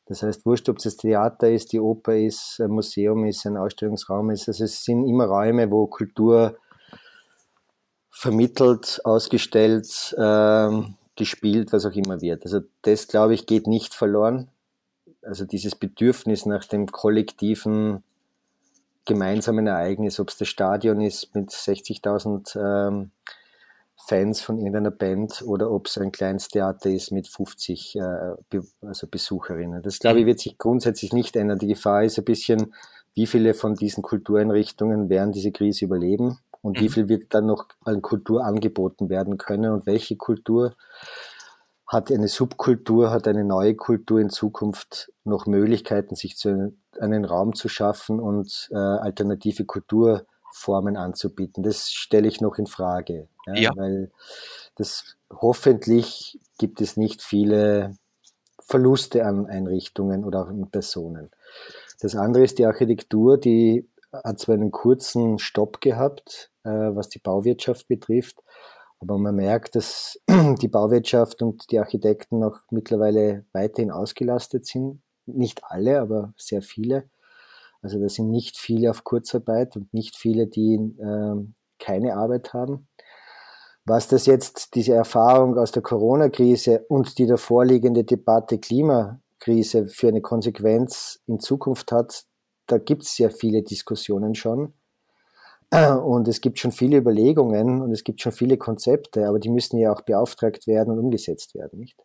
Das 0.06 0.22
heißt, 0.22 0.46
wurscht, 0.46 0.68
ob 0.70 0.78
es 0.78 0.84
das 0.84 0.98
Theater 0.98 1.50
ist, 1.50 1.72
die 1.72 1.80
Oper 1.80 2.16
ist, 2.16 2.60
ein 2.60 2.72
Museum 2.72 3.26
ist, 3.26 3.46
ein 3.46 3.58
Ausstellungsraum 3.58 4.32
ist. 4.32 4.48
Also 4.48 4.66
es 4.66 4.84
sind 4.84 5.08
immer 5.08 5.26
Räume, 5.26 5.72
wo 5.72 5.88
Kultur 5.88 6.58
vermittelt, 8.10 9.02
ausgestellt, 9.06 10.16
ähm, 10.18 10.96
gespielt, 11.16 11.72
was 11.72 11.86
auch 11.86 11.94
immer 11.94 12.22
wird. 12.22 12.44
Also 12.44 12.62
das, 12.82 13.08
glaube 13.08 13.34
ich, 13.34 13.46
geht 13.46 13.68
nicht 13.68 13.94
verloren. 13.94 14.50
Also 15.22 15.46
dieses 15.46 15.76
Bedürfnis 15.76 16.46
nach 16.46 16.66
dem 16.66 16.88
kollektiven 16.88 18.04
gemeinsamen 19.06 19.68
Ereignis, 19.68 20.20
ob 20.20 20.30
es 20.30 20.38
das 20.38 20.48
Stadion 20.48 21.02
ist 21.02 21.34
mit 21.36 21.50
60.000 21.50 22.58
ähm, 22.58 23.12
Fans 24.06 24.42
von 24.42 24.58
irgendeiner 24.58 24.92
Band 24.92 25.42
oder 25.46 25.72
ob 25.72 25.88
es 25.88 25.98
ein 25.98 26.12
kleines 26.12 26.50
Theater 26.50 26.90
ist 26.90 27.12
mit 27.12 27.28
50 27.28 27.96
äh, 27.96 28.00
Be 28.50 28.64
also 28.82 29.08
Besucherinnen. 29.08 29.82
Das 29.82 30.00
glaube 30.00 30.20
ich 30.20 30.26
wird 30.26 30.40
sich 30.40 30.58
grundsätzlich 30.58 31.14
nicht 31.14 31.36
ändern. 31.36 31.60
Die 31.60 31.68
Gefahr 31.68 32.04
ist 32.04 32.18
ein 32.18 32.26
bisschen, 32.26 32.74
wie 33.14 33.28
viele 33.28 33.54
von 33.54 33.76
diesen 33.76 34.04
Kultureinrichtungen 34.04 35.10
werden 35.10 35.32
diese 35.32 35.52
Krise 35.52 35.86
überleben 35.86 36.40
und 36.62 36.80
wie 36.80 36.86
mhm. 36.86 36.90
viel 36.90 37.10
wird 37.10 37.34
dann 37.34 37.46
noch 37.46 37.68
an 37.86 38.02
Kultur 38.02 38.44
angeboten 38.44 39.10
werden 39.10 39.38
können 39.38 39.72
und 39.72 39.86
welche 39.86 40.18
Kultur 40.18 40.76
hat 41.88 42.12
eine 42.12 42.28
Subkultur, 42.28 43.12
hat 43.12 43.28
eine 43.28 43.44
neue 43.44 43.76
Kultur 43.76 44.20
in 44.20 44.30
Zukunft 44.30 45.12
noch 45.24 45.46
Möglichkeiten, 45.46 46.16
sich 46.16 46.38
zu, 46.38 46.74
einen 47.00 47.24
Raum 47.24 47.54
zu 47.54 47.70
schaffen 47.70 48.20
und 48.20 48.70
äh, 48.72 48.78
alternative 48.78 49.66
Kulturformen 49.66 50.98
anzubieten. 50.98 51.64
Das 51.64 51.92
stelle 51.92 52.28
ich 52.28 52.42
noch 52.42 52.58
in 52.58 52.66
Frage, 52.66 53.28
ja, 53.48 53.56
ja. 53.56 53.72
weil 53.76 54.12
das 54.76 55.18
hoffentlich 55.32 56.40
gibt 56.58 56.82
es 56.82 56.98
nicht 56.98 57.22
viele 57.22 57.98
Verluste 58.60 59.26
an 59.26 59.46
Einrichtungen 59.46 60.24
oder 60.24 60.48
an 60.48 60.70
Personen. 60.72 61.32
Das 62.00 62.16
andere 62.16 62.44
ist 62.44 62.60
die 62.60 62.66
Architektur, 62.66 63.38
die 63.38 63.88
hat 64.12 64.40
zwar 64.40 64.56
einen 64.56 64.72
kurzen 64.72 65.40
Stopp 65.40 65.82
gehabt, 65.82 66.52
äh, 66.64 66.70
was 66.70 67.10
die 67.10 67.20
Bauwirtschaft 67.20 67.88
betrifft, 67.88 68.44
aber 69.04 69.18
man 69.18 69.36
merkt, 69.36 69.76
dass 69.76 70.20
die 70.62 70.68
Bauwirtschaft 70.68 71.42
und 71.42 71.72
die 71.72 71.80
Architekten 71.80 72.40
noch 72.40 72.62
mittlerweile 72.72 73.46
weiterhin 73.52 73.92
ausgelastet 73.92 74.66
sind. 74.66 75.02
Nicht 75.26 75.62
alle, 75.66 76.00
aber 76.00 76.34
sehr 76.38 76.62
viele. 76.62 77.10
Also 77.82 78.00
da 78.00 78.08
sind 78.08 78.30
nicht 78.30 78.58
viele 78.58 78.90
auf 78.90 79.04
Kurzarbeit 79.04 79.76
und 79.76 79.94
nicht 79.94 80.16
viele, 80.16 80.48
die 80.48 80.76
äh, 80.76 81.36
keine 81.80 82.16
Arbeit 82.16 82.54
haben. 82.54 82.88
Was 83.86 84.08
das 84.08 84.26
jetzt, 84.26 84.76
diese 84.76 84.94
Erfahrung 84.94 85.58
aus 85.58 85.72
der 85.72 85.82
Corona-Krise 85.82 86.86
und 86.88 87.18
die 87.18 87.26
davorliegende 87.26 88.04
Debatte 88.04 88.58
Klimakrise 88.58 89.88
für 89.88 90.08
eine 90.08 90.22
Konsequenz 90.22 91.22
in 91.28 91.40
Zukunft 91.40 91.92
hat, 91.92 92.24
da 92.68 92.78
gibt 92.78 93.04
es 93.04 93.16
sehr 93.16 93.30
viele 93.30 93.62
Diskussionen 93.62 94.36
schon. 94.36 94.74
Und 96.04 96.28
es 96.28 96.40
gibt 96.40 96.60
schon 96.60 96.72
viele 96.72 96.98
Überlegungen 96.98 97.82
und 97.82 97.92
es 97.92 98.04
gibt 98.04 98.22
schon 98.22 98.32
viele 98.32 98.58
Konzepte, 98.58 99.28
aber 99.28 99.40
die 99.40 99.50
müssen 99.50 99.80
ja 99.80 99.92
auch 99.92 100.02
beauftragt 100.02 100.68
werden 100.68 100.94
und 100.94 101.00
umgesetzt 101.00 101.56
werden, 101.56 101.80
nicht? 101.80 102.00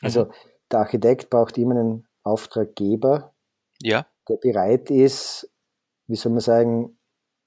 Also 0.00 0.26
mhm. 0.26 0.32
der 0.70 0.78
Architekt 0.80 1.28
braucht 1.28 1.58
immer 1.58 1.74
einen 1.74 2.06
Auftraggeber, 2.22 3.34
ja. 3.82 4.06
der 4.28 4.36
bereit 4.36 4.90
ist, 4.90 5.50
wie 6.06 6.16
soll 6.16 6.30
man 6.30 6.40
sagen, 6.40 6.98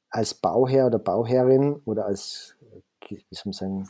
als 0.10 0.34
Bauherr 0.34 0.88
oder 0.88 1.00
Bauherrin 1.00 1.82
oder 1.86 2.06
als, 2.06 2.58
wie 3.12 3.36
soll 3.36 3.44
man 3.46 3.54
sagen, 3.54 3.90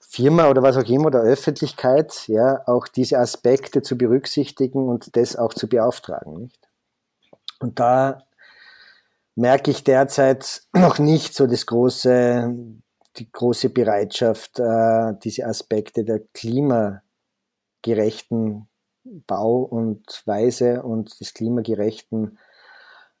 Firma 0.00 0.48
oder 0.48 0.62
was 0.62 0.76
auch 0.76 0.88
immer 0.88 1.10
der 1.10 1.22
Öffentlichkeit, 1.22 2.28
ja, 2.28 2.62
auch 2.66 2.86
diese 2.86 3.18
Aspekte 3.18 3.82
zu 3.82 3.98
berücksichtigen 3.98 4.88
und 4.88 5.16
das 5.16 5.34
auch 5.34 5.52
zu 5.52 5.68
beauftragen, 5.68 6.42
nicht? 6.42 6.68
Und 7.58 7.80
da 7.80 8.22
merke 9.34 9.70
ich 9.70 9.82
derzeit 9.82 10.62
noch 10.72 10.98
nicht 10.98 11.34
so 11.34 11.46
das 11.46 11.66
große, 11.66 12.54
die 13.16 13.32
große 13.32 13.70
Bereitschaft, 13.70 14.60
äh, 14.60 15.14
diese 15.22 15.46
Aspekte 15.46 16.04
der 16.04 16.20
klimagerechten 16.32 18.68
Bau 19.02 19.62
und 19.62 20.22
Weise 20.26 20.82
und 20.82 21.18
des 21.20 21.34
klimagerechten 21.34 22.38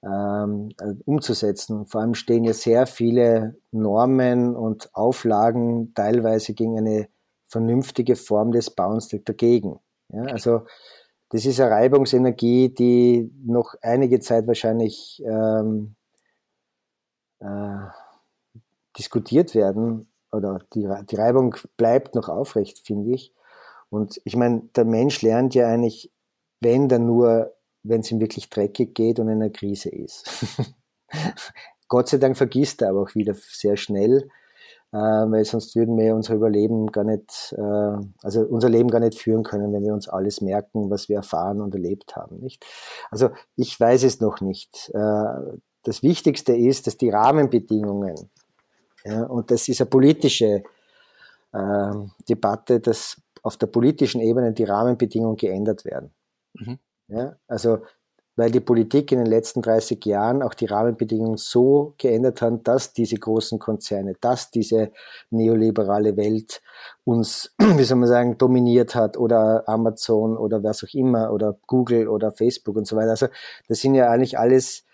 ähm, 0.04 0.70
umzusetzen. 1.04 1.86
Vor 1.86 2.00
allem 2.00 2.14
stehen 2.14 2.44
ja 2.44 2.52
sehr 2.52 2.86
viele 2.86 3.56
Normen 3.70 4.54
und 4.54 4.94
Auflagen 4.94 5.94
teilweise 5.94 6.54
gegen 6.54 6.78
eine 6.78 7.08
vernünftige 7.46 8.16
Form 8.16 8.52
des 8.52 8.70
Bauens 8.70 9.08
dagegen. 9.08 9.78
Ja, 10.08 10.22
also 10.24 10.62
das 11.30 11.46
ist 11.46 11.60
eine 11.60 11.70
Reibungsenergie, 11.70 12.68
die 12.68 13.32
noch 13.44 13.74
einige 13.80 14.20
Zeit 14.20 14.46
wahrscheinlich 14.46 15.22
ähm, 15.24 15.96
äh, 17.40 17.86
diskutiert 18.98 19.54
werden 19.54 20.08
oder 20.32 20.60
die, 20.74 20.88
die 21.10 21.16
Reibung 21.16 21.56
bleibt 21.76 22.14
noch 22.14 22.28
aufrecht, 22.28 22.80
finde 22.84 23.10
ich. 23.10 23.32
Und 23.90 24.20
ich 24.24 24.36
meine, 24.36 24.62
der 24.76 24.84
Mensch 24.84 25.22
lernt 25.22 25.54
ja 25.54 25.68
eigentlich, 25.68 26.12
wenn 26.60 26.88
dann 26.88 27.06
nur, 27.06 27.53
wenn 27.84 28.00
es 28.00 28.10
ihm 28.10 28.20
wirklich 28.20 28.50
dreckig 28.50 28.94
geht 28.94 29.20
und 29.20 29.28
in 29.28 29.40
einer 29.40 29.50
Krise 29.50 29.90
ist. 29.90 30.28
Gott 31.88 32.08
sei 32.08 32.16
Dank 32.16 32.36
vergisst 32.36 32.82
er 32.82 32.90
aber 32.90 33.02
auch 33.02 33.14
wieder 33.14 33.34
sehr 33.34 33.76
schnell, 33.76 34.28
äh, 34.92 34.96
weil 34.96 35.44
sonst 35.44 35.76
würden 35.76 35.96
wir 35.98 36.14
unser 36.14 36.34
Überleben 36.34 36.90
gar 36.90 37.04
nicht, 37.04 37.54
äh, 37.56 38.06
also 38.22 38.40
unser 38.42 38.70
Leben 38.70 38.88
gar 38.88 39.00
nicht 39.00 39.18
führen 39.18 39.42
können, 39.42 39.72
wenn 39.72 39.84
wir 39.84 39.92
uns 39.92 40.08
alles 40.08 40.40
merken, 40.40 40.90
was 40.90 41.08
wir 41.08 41.16
erfahren 41.16 41.60
und 41.60 41.74
erlebt 41.74 42.16
haben, 42.16 42.40
nicht? 42.40 42.64
Also 43.10 43.30
ich 43.54 43.78
weiß 43.78 44.02
es 44.04 44.20
noch 44.20 44.40
nicht. 44.40 44.90
Äh, 44.94 45.58
das 45.82 46.02
Wichtigste 46.02 46.56
ist, 46.56 46.86
dass 46.86 46.96
die 46.96 47.10
Rahmenbedingungen, 47.10 48.30
ja, 49.04 49.24
und 49.24 49.50
das 49.50 49.68
ist 49.68 49.82
eine 49.82 49.90
politische 49.90 50.62
äh, 51.52 51.92
Debatte, 52.28 52.80
dass 52.80 53.20
auf 53.42 53.58
der 53.58 53.66
politischen 53.66 54.22
Ebene 54.22 54.54
die 54.54 54.64
Rahmenbedingungen 54.64 55.36
geändert 55.36 55.84
werden. 55.84 56.14
Mhm. 56.54 56.78
Ja, 57.14 57.36
also 57.46 57.78
weil 58.36 58.50
die 58.50 58.60
Politik 58.60 59.12
in 59.12 59.18
den 59.18 59.28
letzten 59.28 59.62
30 59.62 60.04
Jahren 60.04 60.42
auch 60.42 60.54
die 60.54 60.66
Rahmenbedingungen 60.66 61.36
so 61.36 61.94
geändert 61.98 62.42
hat, 62.42 62.66
dass 62.66 62.92
diese 62.92 63.16
großen 63.16 63.60
Konzerne, 63.60 64.14
dass 64.20 64.50
diese 64.50 64.90
neoliberale 65.30 66.16
Welt 66.16 66.60
uns, 67.04 67.54
wie 67.58 67.84
soll 67.84 67.98
man 67.98 68.08
sagen, 68.08 68.38
dominiert 68.38 68.96
hat 68.96 69.16
oder 69.16 69.68
Amazon 69.68 70.36
oder 70.36 70.64
was 70.64 70.82
auch 70.82 70.92
immer 70.94 71.32
oder 71.32 71.56
Google 71.66 72.08
oder 72.08 72.32
Facebook 72.32 72.76
und 72.76 72.86
so 72.86 72.96
weiter. 72.96 73.10
Also 73.10 73.28
das 73.68 73.80
sind 73.80 73.94
ja 73.94 74.10
eigentlich 74.10 74.38
alles 74.38 74.84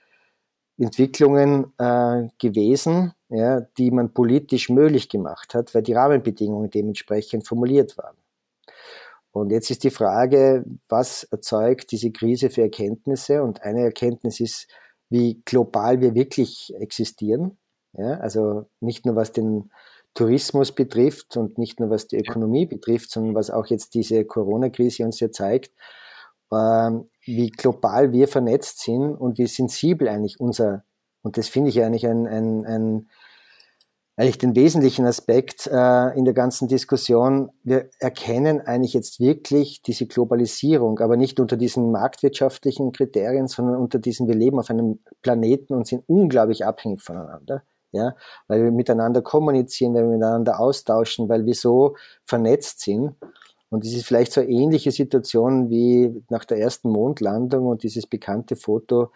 Entwicklungen 0.79 1.73
äh, 1.79 2.29
gewesen, 2.39 3.15
ja, 3.31 3.61
die 3.61 3.91
man 3.91 4.13
politisch 4.13 4.69
möglich 4.69 5.09
gemacht 5.09 5.55
hat, 5.55 5.75
weil 5.75 5.83
die 5.83 5.95
Rahmenbedingungen 5.95 6.71
dementsprechend 6.71 7.47
formuliert 7.47 7.97
waren. 7.97 8.17
Und 9.33 9.51
jetzt 9.51 9.71
ist 9.71 9.85
die 9.85 9.91
Frage, 9.91 10.65
was 10.89 11.25
erzeugt 11.25 11.93
diese 11.93 12.11
Krise 12.11 12.51
für 12.51 12.63
Erkenntnisse? 12.63 13.43
Und 13.43 13.63
eine 13.63 13.83
Erkenntnis 13.83 14.41
ist, 14.41 14.67
wie 15.09 15.43
global 15.45 16.01
wir 16.01 16.15
wirklich 16.15 16.75
existieren. 16.79 17.59
Ja, 17.93 18.15
also 18.15 18.67
nicht 18.81 19.07
nur 19.07 19.17
was 19.17 19.33
den 19.33 19.71
Tourismus 20.15 20.73
betrifft 20.73 21.37
und 21.37 21.59
nicht 21.59 21.81
nur 21.81 21.91
was 21.91 22.07
die 22.07 22.19
Ökonomie 22.19 22.67
betrifft, 22.67 23.11
sondern 23.11 23.35
was 23.35 23.51
auch 23.51 23.67
jetzt 23.67 23.95
diese 23.95 24.25
Corona-Krise 24.25 25.05
uns 25.05 25.21
ja 25.21 25.31
zeigt, 25.31 25.73
äh, 26.51 26.91
wie 27.25 27.51
global 27.51 28.13
wir 28.13 28.29
vernetzt 28.29 28.81
sind 28.81 29.15
und 29.15 29.39
wie 29.39 29.47
sensibel 29.47 30.09
eigentlich 30.09 30.41
unser, 30.41 30.85
und 31.23 31.37
das 31.37 31.49
finde 31.49 31.71
ich 31.71 31.83
eigentlich 31.83 32.07
ein, 32.07 32.27
ein, 32.27 32.65
ein 32.65 33.11
eigentlich 34.21 34.37
den 34.37 34.55
wesentlichen 34.55 35.07
Aspekt 35.07 35.67
äh, 35.67 36.19
in 36.19 36.27
der 36.27 36.35
ganzen 36.35 36.69
Diskussion. 36.69 37.53
Wir 37.63 37.89
erkennen 38.01 38.61
eigentlich 38.61 38.93
jetzt 38.93 39.19
wirklich 39.19 39.81
diese 39.81 40.07
Globalisierung, 40.07 40.99
aber 40.99 41.17
nicht 41.17 41.41
unter 41.41 41.57
diesen 41.57 41.91
marktwirtschaftlichen 41.91 42.93
Kriterien, 42.93 43.49
sondern 43.49 43.77
unter 43.77 43.99
diesen, 43.99 44.29
wir 44.29 44.35
leben 44.35 44.59
auf 44.59 44.69
einem 44.69 44.99
Planeten 45.23 45.73
und 45.73 45.87
sind 45.87 46.05
unglaublich 46.07 46.67
abhängig 46.67 47.01
voneinander. 47.01 47.63
Ja, 47.93 48.15
weil 48.47 48.63
wir 48.63 48.71
miteinander 48.71 49.23
kommunizieren, 49.23 49.95
weil 49.95 50.03
wir 50.03 50.11
miteinander 50.11 50.61
austauschen, 50.61 51.31
weil 51.31 51.47
wir 51.47 51.55
so 51.55 51.97
vernetzt 52.27 52.81
sind. 52.81 53.17
Und 53.71 53.87
es 53.87 53.95
ist 53.95 54.05
vielleicht 54.05 54.33
so 54.33 54.43
eine 54.43 54.51
ähnliche 54.51 54.93
Situation 54.93 55.71
wie 55.71 56.23
nach 56.29 56.45
der 56.45 56.59
ersten 56.59 56.91
Mondlandung 56.91 57.67
und 57.67 57.85
dieses 57.85 58.07
bekannte 58.07 58.55
Foto, 58.55 59.13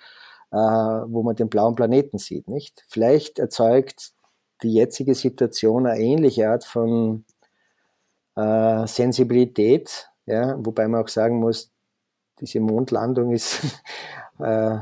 äh, 0.50 0.56
wo 0.56 1.22
man 1.22 1.36
den 1.36 1.50
blauen 1.50 1.74
Planeten 1.74 2.16
sieht, 2.16 2.48
nicht? 2.48 2.84
Vielleicht 2.88 3.38
erzeugt 3.38 4.14
die 4.62 4.72
jetzige 4.72 5.14
Situation 5.14 5.86
eine 5.86 6.00
ähnliche 6.00 6.48
Art 6.48 6.64
von 6.64 7.24
äh, 8.36 8.86
Sensibilität, 8.86 10.10
ja, 10.26 10.56
wobei 10.58 10.88
man 10.88 11.02
auch 11.02 11.08
sagen 11.08 11.40
muss, 11.40 11.72
diese 12.40 12.60
Mondlandung 12.60 13.32
ist 13.32 13.60
äh, 14.38 14.78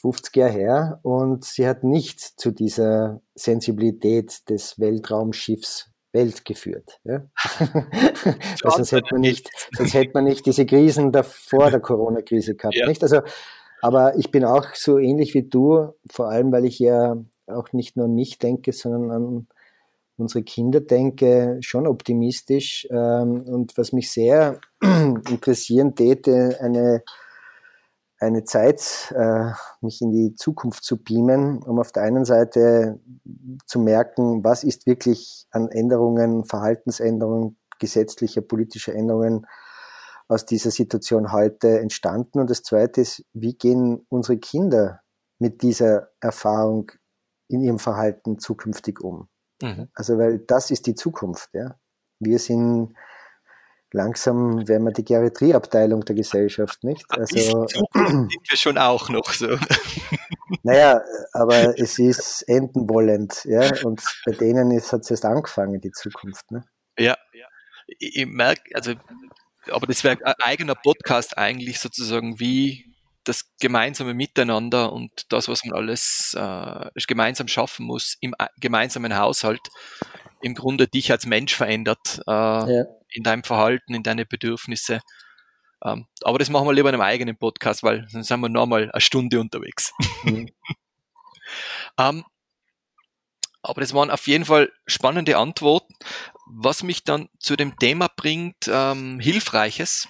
50 0.00 0.36
Jahre 0.36 0.52
her 0.52 1.00
und 1.02 1.44
sie 1.44 1.66
hat 1.66 1.84
nicht 1.84 2.20
zu 2.20 2.50
dieser 2.50 3.20
Sensibilität 3.34 4.48
des 4.48 4.78
Weltraumschiffs 4.78 5.92
Welt 6.12 6.44
geführt. 6.44 7.00
Ja? 7.04 7.22
sonst, 8.62 8.92
hätte 8.92 9.08
man 9.12 9.22
nicht, 9.22 9.48
sonst 9.76 9.94
hätte 9.94 10.10
man 10.14 10.24
nicht 10.24 10.44
diese 10.44 10.66
Krisen 10.66 11.10
davor 11.12 11.70
der 11.70 11.80
Corona-Krise 11.80 12.54
gehabt. 12.54 12.74
Ja. 12.74 12.86
Nicht? 12.86 13.02
Also, 13.02 13.22
aber 13.80 14.16
ich 14.16 14.30
bin 14.30 14.44
auch 14.44 14.74
so 14.74 14.98
ähnlich 14.98 15.34
wie 15.34 15.48
du, 15.48 15.94
vor 16.10 16.28
allem 16.28 16.52
weil 16.52 16.66
ich 16.66 16.78
ja 16.78 17.16
auch 17.46 17.72
nicht 17.72 17.96
nur 17.96 18.06
an 18.06 18.14
mich 18.14 18.38
denke, 18.38 18.72
sondern 18.72 19.10
an 19.10 19.46
unsere 20.16 20.42
Kinder 20.42 20.80
denke, 20.80 21.58
schon 21.60 21.86
optimistisch. 21.86 22.86
Ähm, 22.90 23.42
und 23.42 23.76
was 23.76 23.92
mich 23.92 24.10
sehr 24.10 24.60
interessieren 24.80 25.94
täte, 25.94 26.58
eine, 26.60 27.02
eine 28.18 28.44
Zeit, 28.44 29.12
äh, 29.16 29.50
mich 29.80 30.00
in 30.00 30.12
die 30.12 30.34
Zukunft 30.34 30.84
zu 30.84 31.02
beamen, 31.02 31.62
um 31.62 31.78
auf 31.78 31.92
der 31.92 32.04
einen 32.04 32.24
Seite 32.24 33.00
zu 33.66 33.80
merken, 33.80 34.44
was 34.44 34.64
ist 34.64 34.86
wirklich 34.86 35.46
an 35.50 35.68
Änderungen, 35.68 36.44
Verhaltensänderungen, 36.44 37.56
gesetzlicher, 37.78 38.42
politischer 38.42 38.94
Änderungen 38.94 39.46
aus 40.28 40.46
dieser 40.46 40.70
Situation 40.70 41.32
heute 41.32 41.80
entstanden. 41.80 42.38
Und 42.38 42.48
das 42.48 42.62
Zweite 42.62 43.00
ist, 43.00 43.24
wie 43.32 43.54
gehen 43.54 44.06
unsere 44.08 44.38
Kinder 44.38 45.00
mit 45.38 45.62
dieser 45.62 46.08
Erfahrung 46.20 46.92
in 47.52 47.62
ihrem 47.62 47.78
Verhalten 47.78 48.38
zukünftig 48.38 49.00
um. 49.00 49.28
Mhm. 49.62 49.88
Also, 49.94 50.18
weil 50.18 50.38
das 50.40 50.70
ist 50.70 50.86
die 50.86 50.94
Zukunft. 50.94 51.50
Ja? 51.52 51.76
Wir 52.18 52.38
sind 52.38 52.94
langsam, 53.92 54.66
werden 54.68 54.84
wir 54.84 54.92
die 54.92 55.04
Geriatrieabteilung 55.04 56.04
der 56.04 56.16
Gesellschaft, 56.16 56.82
nicht? 56.82 57.04
Also 57.10 57.66
sind 57.66 58.32
wir 58.48 58.56
schon 58.56 58.78
auch 58.78 59.08
noch 59.08 59.32
so. 59.32 59.56
Naja, 60.64 61.00
aber 61.32 61.78
es 61.78 61.98
ist 61.98 62.42
enden 62.42 62.88
wollend, 62.88 63.44
ja, 63.46 63.70
und 63.84 64.02
bei 64.26 64.32
denen 64.32 64.70
ist, 64.70 64.92
hat 64.92 65.00
es 65.00 65.10
erst 65.10 65.24
angefangen, 65.24 65.80
die 65.80 65.90
Zukunft, 65.90 66.50
ne? 66.50 66.62
Ja, 66.98 67.16
ich 67.86 68.26
merke, 68.26 68.62
also, 68.74 68.92
aber 69.70 69.86
das 69.86 70.04
wäre 70.04 70.24
ein 70.24 70.34
eigener 70.40 70.74
Podcast 70.74 71.38
eigentlich 71.38 71.80
sozusagen, 71.80 72.38
wie 72.38 72.91
das 73.24 73.52
gemeinsame 73.60 74.14
Miteinander 74.14 74.92
und 74.92 75.10
das, 75.28 75.48
was 75.48 75.64
man 75.64 75.74
alles 75.74 76.34
äh, 76.38 76.90
gemeinsam 77.06 77.48
schaffen 77.48 77.86
muss 77.86 78.16
im 78.20 78.34
äh, 78.38 78.46
gemeinsamen 78.58 79.16
Haushalt, 79.16 79.60
im 80.40 80.54
Grunde 80.54 80.88
dich 80.88 81.10
als 81.10 81.26
Mensch 81.26 81.54
verändert, 81.54 82.20
äh, 82.26 82.30
ja. 82.30 82.84
in 83.10 83.22
deinem 83.22 83.44
Verhalten, 83.44 83.94
in 83.94 84.02
deine 84.02 84.26
Bedürfnisse. 84.26 85.00
Ähm, 85.84 86.06
aber 86.22 86.38
das 86.38 86.50
machen 86.50 86.66
wir 86.66 86.72
lieber 86.72 86.88
in 86.88 86.94
einem 86.94 87.02
eigenen 87.02 87.36
Podcast, 87.36 87.82
weil 87.82 88.06
dann 88.12 88.22
sind 88.22 88.40
wir 88.40 88.48
nochmal 88.48 88.90
eine 88.92 89.00
Stunde 89.00 89.40
unterwegs. 89.40 89.92
Mhm. 90.24 90.48
ähm, 91.98 92.24
aber 93.62 93.80
das 93.80 93.94
waren 93.94 94.10
auf 94.10 94.26
jeden 94.26 94.44
Fall 94.44 94.72
spannende 94.86 95.36
Antworten, 95.36 95.94
was 96.46 96.82
mich 96.82 97.04
dann 97.04 97.28
zu 97.38 97.54
dem 97.56 97.76
Thema 97.78 98.08
bringt, 98.08 98.68
ähm, 98.68 99.20
Hilfreiches 99.20 100.08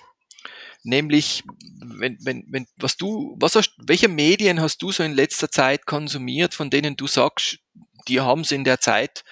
nämlich 0.83 1.43
wenn, 1.81 2.19
wenn, 2.25 2.45
wenn, 2.49 2.67
was 2.77 2.97
du, 2.97 3.37
was 3.39 3.57
hast, 3.57 3.75
welche 3.79 4.09
Medien 4.09 4.61
hast 4.61 4.83
du 4.83 4.93
so 4.93 5.03
in 5.03 5.13
letzter 5.13 5.51
Zeit 5.51 5.87
konsumiert, 5.87 6.55
von 6.55 6.71
denen 6.71 6.97
du 6.97 7.07
sagst, 7.07 7.59
die 8.09 8.21
haben 8.21 8.41
es 8.41 8.53
in 8.53 8.65
der 8.65 8.81
Zeit 8.81 9.25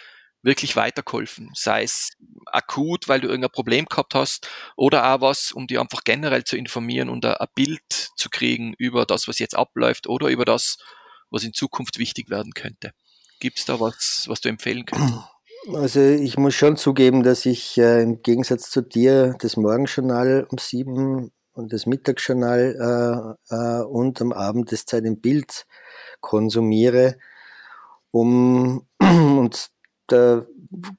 wirklich 0.43 0.77
weitergeholfen, 0.77 1.51
sei 1.55 1.83
es 1.83 2.13
akut, 2.47 3.09
weil 3.09 3.21
du 3.21 3.29
irgendein 3.29 3.51
Problem 3.51 3.85
gehabt 3.85 4.15
hast, 4.15 4.49
oder 4.77 5.13
auch 5.13 5.21
was, 5.21 5.53
um 5.53 5.67
dir 5.67 5.81
einfach 5.81 6.03
generell 6.05 6.45
zu 6.45 6.57
informieren 6.57 7.11
und 7.11 7.27
ein 7.27 7.47
Bild 7.55 8.11
zu 8.17 8.31
kriegen 8.31 8.75
über 8.79 9.05
das, 9.05 9.29
was 9.29 9.39
jetzt 9.39 9.57
abläuft 9.57 10.07
oder 10.07 10.29
über 10.29 10.45
das, 10.45 10.79
was 11.31 11.45
in 11.45 11.53
Zukunft 11.53 11.99
wichtig 11.99 12.31
werden 12.31 12.53
könnte. 12.55 12.93
Gibt 13.39 13.59
es 13.59 13.65
da 13.67 13.81
was, 13.81 14.25
was 14.29 14.41
du 14.41 14.49
empfehlen 14.49 14.87
könntest? 14.87 15.25
Also 15.75 16.01
ich 16.01 16.39
muss 16.39 16.55
schon 16.55 16.79
zugeben, 16.79 17.23
dass 17.23 17.45
ich 17.45 17.77
äh, 17.77 18.03
im 18.03 18.23
Gegensatz 18.23 18.71
zu 18.71 18.81
dir 18.81 19.37
das 19.41 19.59
Morgenjournal 19.59 20.47
um 20.49 20.57
sieben 20.57 21.33
und 21.53 21.73
das 21.73 21.87
Mittagsjournal 21.87 23.37
äh, 23.51 23.55
äh, 23.55 23.83
und 23.85 24.21
am 24.21 24.33
Abend 24.33 24.73
das 24.73 24.87
Zeit 24.87 25.05
im 25.05 25.21
Bild 25.21 25.67
konsumiere, 26.21 27.17
um 28.11 28.87
und 29.01 29.71
da 30.07 30.45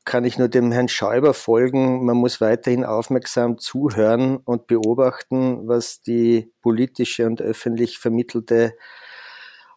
kann 0.06 0.26
ich 0.26 0.38
nur 0.38 0.48
dem 0.48 0.72
Herrn 0.72 0.88
Schäuber 0.88 1.34
folgen. 1.34 2.06
Man 2.06 2.18
muss 2.18 2.42
weiterhin 2.42 2.86
aufmerksam 2.86 3.58
zuhören 3.58 4.38
und 4.38 4.68
beobachten, 4.68 5.68
was 5.68 6.02
die 6.02 6.52
politische 6.62 7.26
und 7.26 7.42
öffentlich 7.42 7.98
vermittelte 7.98 8.74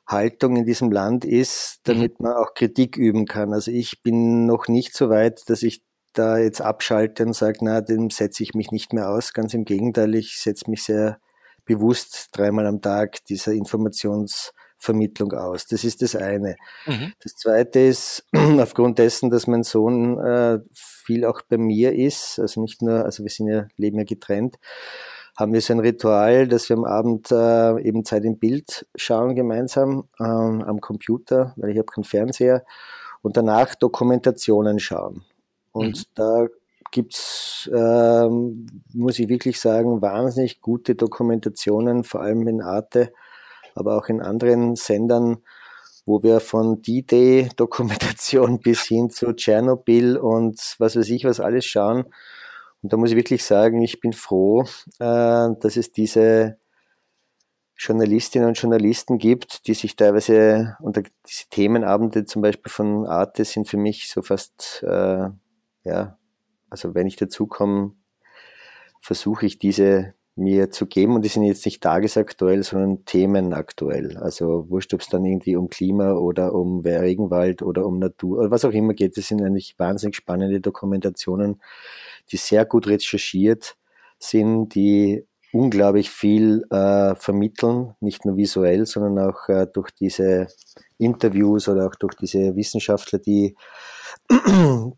Haltung 0.07 0.57
in 0.57 0.67
diesem 0.67 0.93
Land 0.93 1.25
ist, 1.25 1.81
damit 1.85 2.21
mhm. 2.21 2.27
man 2.27 2.37
auch 2.37 2.55
Kritik 2.55 2.97
üben 2.97 3.27
kann. 3.27 3.53
Also 3.53 3.71
ich 3.71 4.03
bin 4.03 4.47
noch 4.47 4.69
nicht 4.69 4.95
so 4.95 5.09
weit, 5.09 5.49
dass 5.49 5.63
ich 5.63 5.83
da 6.15 6.39
jetzt 6.39 6.61
abschalte 6.61 7.25
und 7.25 7.35
sage, 7.35 7.59
na, 7.63 7.81
dem 7.81 8.11
setze 8.11 8.43
ich 8.43 8.55
mich 8.55 8.71
nicht 8.71 8.93
mehr 8.93 9.11
aus. 9.11 9.33
Ganz 9.33 9.55
im 9.55 9.65
Gegenteil, 9.65 10.15
ich 10.15 10.39
setze 10.39 10.71
mich 10.71 10.85
sehr 10.85 11.19
bewusst 11.65 12.29
dreimal 12.33 12.67
am 12.67 12.81
Tag 12.81 13.25
dieser 13.25 13.53
Informationsvermittlung 13.53 15.33
aus. 15.33 15.67
Das 15.67 15.85
ist 15.85 16.03
das 16.03 16.17
eine. 16.17 16.57
Mhm. 16.87 17.13
Das 17.23 17.37
zweite 17.37 17.81
ist, 17.81 18.27
aufgrund 18.59 18.99
dessen, 18.99 19.31
dass 19.31 19.47
mein 19.47 19.63
Sohn 19.63 20.19
äh, 20.19 20.59
viel 20.73 21.25
auch 21.25 21.43
bei 21.43 21.59
mir 21.59 21.95
ist, 21.95 22.39
also 22.39 22.61
nicht 22.61 22.83
nur, 22.83 23.05
also 23.05 23.23
wir 23.23 23.31
sind 23.31 23.49
ja, 23.49 23.67
leben 23.77 23.99
ja 23.99 24.05
getrennt, 24.05 24.57
haben 25.37 25.53
wir 25.53 25.61
so 25.61 25.73
ein 25.73 25.81
Ritual, 25.81 26.47
dass 26.47 26.69
wir 26.69 26.77
am 26.77 26.85
Abend 26.85 27.33
äh, 27.33 27.81
eben 27.81 28.05
Zeit 28.05 28.25
im 28.25 28.39
Bild 28.39 28.87
schauen 28.95 29.35
gemeinsam 29.35 30.09
ähm, 30.21 30.63
am 30.63 30.81
Computer, 30.81 31.55
weil 31.57 31.71
ich 31.71 31.79
habe 31.79 31.87
keinen 31.87 32.05
Fernseher 32.05 32.65
und 33.23 33.37
danach 33.37 33.75
Dokumentationen 33.75 34.79
schauen. 34.79 35.25
Und 35.75 35.99
mhm. 35.99 36.03
da 36.15 36.47
gibt's, 36.93 37.69
ähm, 37.75 38.67
muss 38.93 39.19
ich 39.19 39.29
wirklich 39.29 39.61
sagen, 39.61 40.01
wahnsinnig 40.01 40.61
gute 40.61 40.95
Dokumentationen, 40.95 42.05
vor 42.05 42.23
allem 42.23 42.47
in 42.47 42.63
Arte, 42.63 43.13
aber 43.75 43.99
auch 43.99 44.09
in 44.09 44.23
anderen 44.23 44.77
Sendern, 44.77 45.39
wo 46.07 46.23
wir 46.23 46.39
von 46.39 46.81
D-Day-Dokumentation 46.81 48.61
bis 48.63 48.85
hin 48.85 49.11
zu 49.11 49.33
Tschernobyl 49.33 50.17
und 50.17 50.77
was 50.79 50.95
weiß 50.95 51.09
ich 51.11 51.25
was 51.25 51.41
alles 51.41 51.67
schauen. 51.67 52.05
Und 52.83 52.93
da 52.93 52.97
muss 52.97 53.11
ich 53.11 53.17
wirklich 53.17 53.45
sagen, 53.45 53.83
ich 53.83 54.01
bin 54.01 54.13
froh, 54.13 54.63
äh, 55.01 55.49
dass 55.61 55.77
es 55.77 55.91
diese 55.91 56.59
Journalistinnen 57.77 58.47
und 58.47 58.59
Journalisten 58.59 59.19
gibt, 59.19 59.67
die 59.67 59.75
sich 59.75 59.97
teilweise 59.97 60.77
unter 60.81 61.03
diese 61.27 61.49
Themenabende 61.51 62.25
zum 62.25 62.43
Beispiel 62.43 62.71
von 62.71 63.07
Arte 63.07 63.45
sind 63.45 63.69
für 63.69 63.79
mich 63.79 64.09
so 64.09 64.23
fast, 64.23 64.85
äh, 64.87 65.29
ja, 65.85 66.19
also 66.71 66.95
wenn 66.95 67.07
ich 67.07 67.17
dazu 67.17 67.47
komme, 67.47 67.93
versuche 69.01 69.47
ich 69.47 69.59
diese 69.59 70.15
mir 70.37 70.71
zu 70.71 70.87
geben 70.87 71.15
und 71.15 71.23
die 71.25 71.29
sind 71.29 71.45
jetzt 71.45 71.65
nicht 71.65 71.83
tagesaktuell, 71.83 72.65
sondern 72.65 73.05
themenaktuell. 73.05 74.17
Also 74.17 74.69
wurscht, 74.69 74.93
ob 74.95 75.01
es 75.01 75.09
dann 75.09 75.25
irgendwie 75.25 75.55
um 75.57 75.69
Klima 75.69 76.15
oder 76.15 76.55
um 76.55 76.81
Regenwald 76.81 77.63
oder 77.63 77.87
um 77.87 77.99
Natur 78.01 78.39
oder 78.39 78.51
was 78.51 78.65
auch 78.65 78.73
immer 78.73 78.95
geht. 78.95 79.17
Das 79.17 79.29
sind 79.29 79.43
eigentlich 79.43 79.77
wahnsinnig 79.79 80.17
spannende 80.17 80.61
Dokumentationen, 80.61 81.61
die 82.33 82.37
sehr 82.37 82.65
gut 82.65 82.89
recherchiert 82.89 83.77
sind, 84.19 84.75
die 84.75 85.25
unglaublich 85.53 86.11
viel 86.11 86.65
äh, 86.71 87.15
vermitteln, 87.15 87.95
nicht 88.01 88.25
nur 88.25 88.37
visuell, 88.37 88.87
sondern 88.87 89.31
auch 89.31 89.49
äh, 89.49 89.69
durch 89.73 89.93
diese 89.93 90.49
Interviews 90.99 91.69
oder 91.69 91.87
auch 91.87 91.95
durch 91.95 92.17
diese 92.17 92.57
Wissenschaftler, 92.57 93.21
die, 93.21 93.55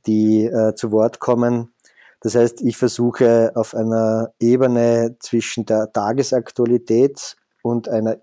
die 0.07 0.45
äh, 0.45 0.75
zu 0.75 0.93
Wort 0.93 1.19
kommen. 1.19 1.73
Das 2.21 2.35
heißt, 2.35 2.63
ich 2.63 2.77
versuche 2.77 3.53
auf 3.55 3.75
einer 3.75 4.33
Ebene 4.41 5.17
zwischen 5.21 5.67
der 5.67 5.93
Tagesaktualität 5.93 7.37
und 7.63 7.89
einer 7.89 8.19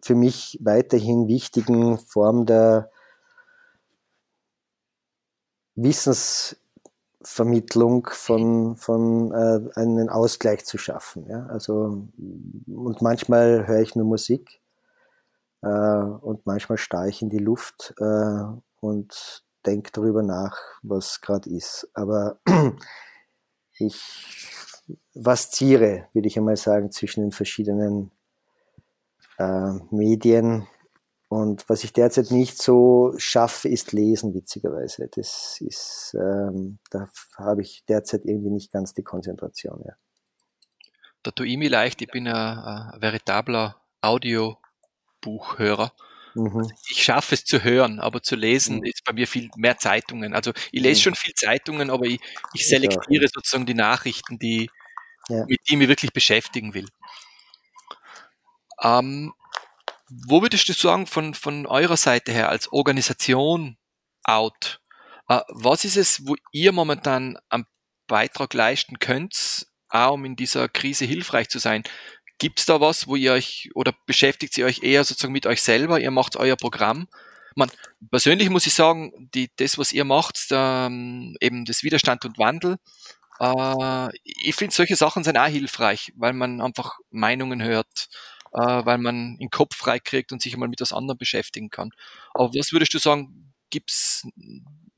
für 0.00 0.14
mich 0.14 0.58
weiterhin 0.62 1.28
wichtigen 1.28 1.98
Form 1.98 2.46
der 2.46 2.90
Wissens 5.74 6.56
Vermittlung 7.22 8.08
von, 8.10 8.76
von 8.76 9.32
äh, 9.32 9.78
einen 9.78 10.08
Ausgleich 10.08 10.64
zu 10.64 10.78
schaffen. 10.78 11.26
Ja? 11.28 11.46
Also, 11.46 12.08
und 12.66 13.02
manchmal 13.02 13.66
höre 13.66 13.80
ich 13.80 13.96
nur 13.96 14.06
Musik 14.06 14.60
äh, 15.62 15.68
und 15.68 16.46
manchmal 16.46 16.78
starre 16.78 17.08
ich 17.08 17.20
in 17.20 17.28
die 17.28 17.38
Luft 17.38 17.94
äh, 17.98 18.44
und 18.80 19.44
denke 19.66 19.90
darüber 19.92 20.22
nach, 20.22 20.56
was 20.82 21.20
gerade 21.20 21.50
ist. 21.50 21.88
Aber 21.94 22.40
ich 23.78 24.48
vasziere, 25.14 26.08
würde 26.12 26.28
ich 26.28 26.38
einmal 26.38 26.56
sagen, 26.56 26.90
zwischen 26.90 27.22
den 27.22 27.32
verschiedenen 27.32 28.10
äh, 29.38 29.72
Medien 29.90 30.66
und 31.28 31.68
was 31.68 31.84
ich 31.84 31.92
derzeit 31.92 32.30
nicht 32.30 32.60
so 32.60 33.12
schaffe, 33.18 33.68
ist 33.68 33.92
Lesen, 33.92 34.34
witzigerweise. 34.34 35.08
Das 35.14 35.60
ist, 35.60 36.16
ähm, 36.18 36.78
da 36.90 37.06
habe 37.36 37.60
ich 37.60 37.84
derzeit 37.86 38.24
irgendwie 38.24 38.50
nicht 38.50 38.72
ganz 38.72 38.94
die 38.94 39.02
Konzentration. 39.02 39.82
Ja. 39.84 39.92
Da 41.22 41.30
tue 41.30 41.46
ich 41.46 41.58
mich 41.58 41.68
leicht, 41.68 42.00
ich 42.00 42.08
bin 42.08 42.26
ein, 42.26 42.34
ein 42.34 43.00
veritabler 43.00 43.76
Audiobuchhörer. 44.00 45.92
Mhm. 46.38 46.70
Ich 46.88 47.02
schaffe 47.02 47.34
es 47.34 47.44
zu 47.44 47.64
hören, 47.64 47.98
aber 47.98 48.22
zu 48.22 48.36
lesen 48.36 48.78
mhm. 48.78 48.84
ist 48.84 49.04
bei 49.04 49.12
mir 49.12 49.26
viel 49.26 49.50
mehr 49.56 49.78
Zeitungen. 49.78 50.34
Also 50.34 50.52
ich 50.70 50.80
lese 50.80 51.00
mhm. 51.00 51.02
schon 51.02 51.14
viel 51.16 51.34
Zeitungen, 51.34 51.90
aber 51.90 52.06
ich, 52.06 52.20
ich 52.54 52.68
selektiere 52.68 53.24
ich 53.24 53.32
sozusagen 53.32 53.66
die 53.66 53.74
Nachrichten, 53.74 54.38
die, 54.38 54.70
ja. 55.28 55.44
mit 55.46 55.48
denen 55.48 55.58
ich 55.66 55.76
mich 55.78 55.88
wirklich 55.88 56.12
beschäftigen 56.12 56.74
will. 56.74 56.86
Ähm, 58.80 59.32
wo 60.08 60.40
würdest 60.40 60.68
du 60.68 60.72
sagen, 60.72 61.06
von, 61.06 61.34
von 61.34 61.66
eurer 61.66 61.96
Seite 61.96 62.32
her 62.32 62.48
als 62.48 62.72
Organisation 62.72 63.76
out, 64.22 64.80
äh, 65.28 65.40
was 65.48 65.84
ist 65.84 65.96
es, 65.96 66.26
wo 66.26 66.36
ihr 66.52 66.72
momentan 66.72 67.36
am 67.48 67.66
Beitrag 68.06 68.54
leisten 68.54 69.00
könnt, 69.00 69.66
auch 69.88 70.12
um 70.12 70.24
in 70.24 70.36
dieser 70.36 70.68
Krise 70.68 71.04
hilfreich 71.04 71.48
zu 71.48 71.58
sein? 71.58 71.82
Gibt 72.38 72.60
es 72.60 72.66
da 72.66 72.80
was, 72.80 73.06
wo 73.08 73.16
ihr 73.16 73.32
euch 73.32 73.70
oder 73.74 73.92
beschäftigt 74.06 74.56
ihr 74.58 74.66
euch 74.66 74.82
eher 74.82 75.04
sozusagen 75.04 75.32
mit 75.32 75.46
euch 75.46 75.60
selber? 75.62 76.00
Ihr 76.00 76.12
macht 76.12 76.36
euer 76.36 76.56
Programm. 76.56 77.08
Man, 77.56 77.70
persönlich 78.10 78.48
muss 78.50 78.66
ich 78.66 78.74
sagen, 78.74 79.12
die, 79.34 79.50
das, 79.56 79.78
was 79.78 79.92
ihr 79.92 80.04
macht, 80.04 80.38
ähm, 80.50 81.36
eben 81.40 81.64
das 81.64 81.82
Widerstand 81.82 82.24
und 82.24 82.38
Wandel, 82.38 82.76
äh, 83.40 84.08
ich 84.24 84.54
finde 84.54 84.74
solche 84.74 84.96
Sachen 84.96 85.24
sind 85.24 85.36
auch 85.36 85.46
hilfreich, 85.46 86.12
weil 86.16 86.32
man 86.32 86.60
einfach 86.60 86.98
Meinungen 87.10 87.62
hört, 87.62 88.08
äh, 88.52 88.58
weil 88.60 88.98
man 88.98 89.38
den 89.38 89.50
Kopf 89.50 89.76
frei 89.76 89.98
kriegt 89.98 90.32
und 90.32 90.42
sich 90.42 90.54
einmal 90.54 90.68
mit 90.68 90.80
was 90.80 90.92
anderem 90.92 91.18
beschäftigen 91.18 91.70
kann. 91.70 91.90
Aber 92.34 92.54
was 92.54 92.72
würdest 92.72 92.94
du 92.94 92.98
sagen, 92.98 93.52
gibt's 93.70 94.26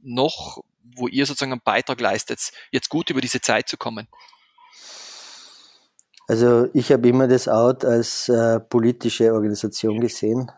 noch, 0.02 0.62
wo 0.82 1.08
ihr 1.08 1.26
sozusagen 1.26 1.52
einen 1.52 1.62
Beitrag 1.62 2.00
leistet, 2.00 2.40
jetzt 2.70 2.88
gut 2.88 3.10
über 3.10 3.20
diese 3.20 3.40
Zeit 3.40 3.68
zu 3.68 3.76
kommen? 3.76 4.08
Also 6.30 6.68
ich 6.74 6.92
habe 6.92 7.08
immer 7.08 7.26
das 7.26 7.48
Out 7.48 7.84
als 7.84 8.28
äh, 8.28 8.60
politische 8.60 9.34
Organisation 9.34 9.98
gesehen. 9.98 10.48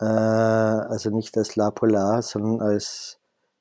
Äh, 0.00 0.06
also 0.06 1.10
nicht 1.10 1.38
als 1.38 1.54
La 1.54 1.70
Polar, 1.70 2.20
sondern 2.20 2.60
als 2.60 3.20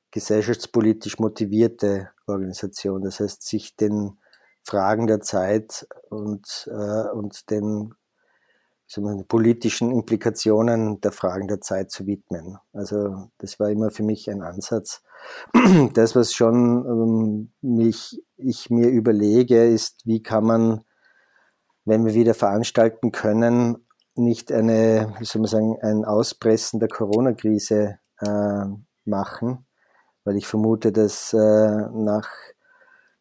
gesellschaftspolitisch 0.09 1.19
motivierte 1.19 2.09
Organisation. 2.25 3.03
Das 3.03 3.19
heißt, 3.19 3.43
sich 3.43 3.75
den 3.75 4.17
Fragen 4.63 5.05
der 5.05 5.21
Zeit 5.21 5.87
und, 6.09 6.67
äh, 6.71 7.09
und 7.11 7.47
den 7.51 7.93
politischen 9.27 9.91
Implikationen 9.91 11.01
der 11.01 11.11
Fragen 11.11 11.47
der 11.47 11.61
Zeit 11.61 11.91
zu 11.91 12.07
widmen. 12.07 12.57
Also 12.73 13.29
das 13.37 13.59
war 13.59 13.69
immer 13.69 13.91
für 13.91 14.01
mich 14.01 14.27
ein 14.27 14.41
Ansatz. 14.41 15.03
Das, 15.93 16.15
was 16.15 16.33
schon 16.33 16.83
ähm, 16.83 17.51
mich, 17.61 18.23
ich 18.37 18.71
mir 18.71 18.89
überlege, 18.89 19.67
ist, 19.67 20.01
wie 20.05 20.23
kann 20.23 20.45
man, 20.45 20.83
wenn 21.85 22.05
wir 22.05 22.13
wieder 22.13 22.33
veranstalten 22.33 23.11
können, 23.11 23.87
nicht 24.15 24.51
eine, 24.51 25.13
wie 25.19 25.25
soll 25.25 25.41
man 25.41 25.49
sagen, 25.49 25.77
ein 25.81 26.05
Auspressen 26.05 26.79
der 26.79 26.89
Corona-Krise 26.89 27.99
äh, 28.19 28.65
machen, 29.05 29.65
weil 30.23 30.37
ich 30.37 30.47
vermute, 30.47 30.91
dass 30.91 31.33
äh, 31.33 31.37
nach 31.37 32.29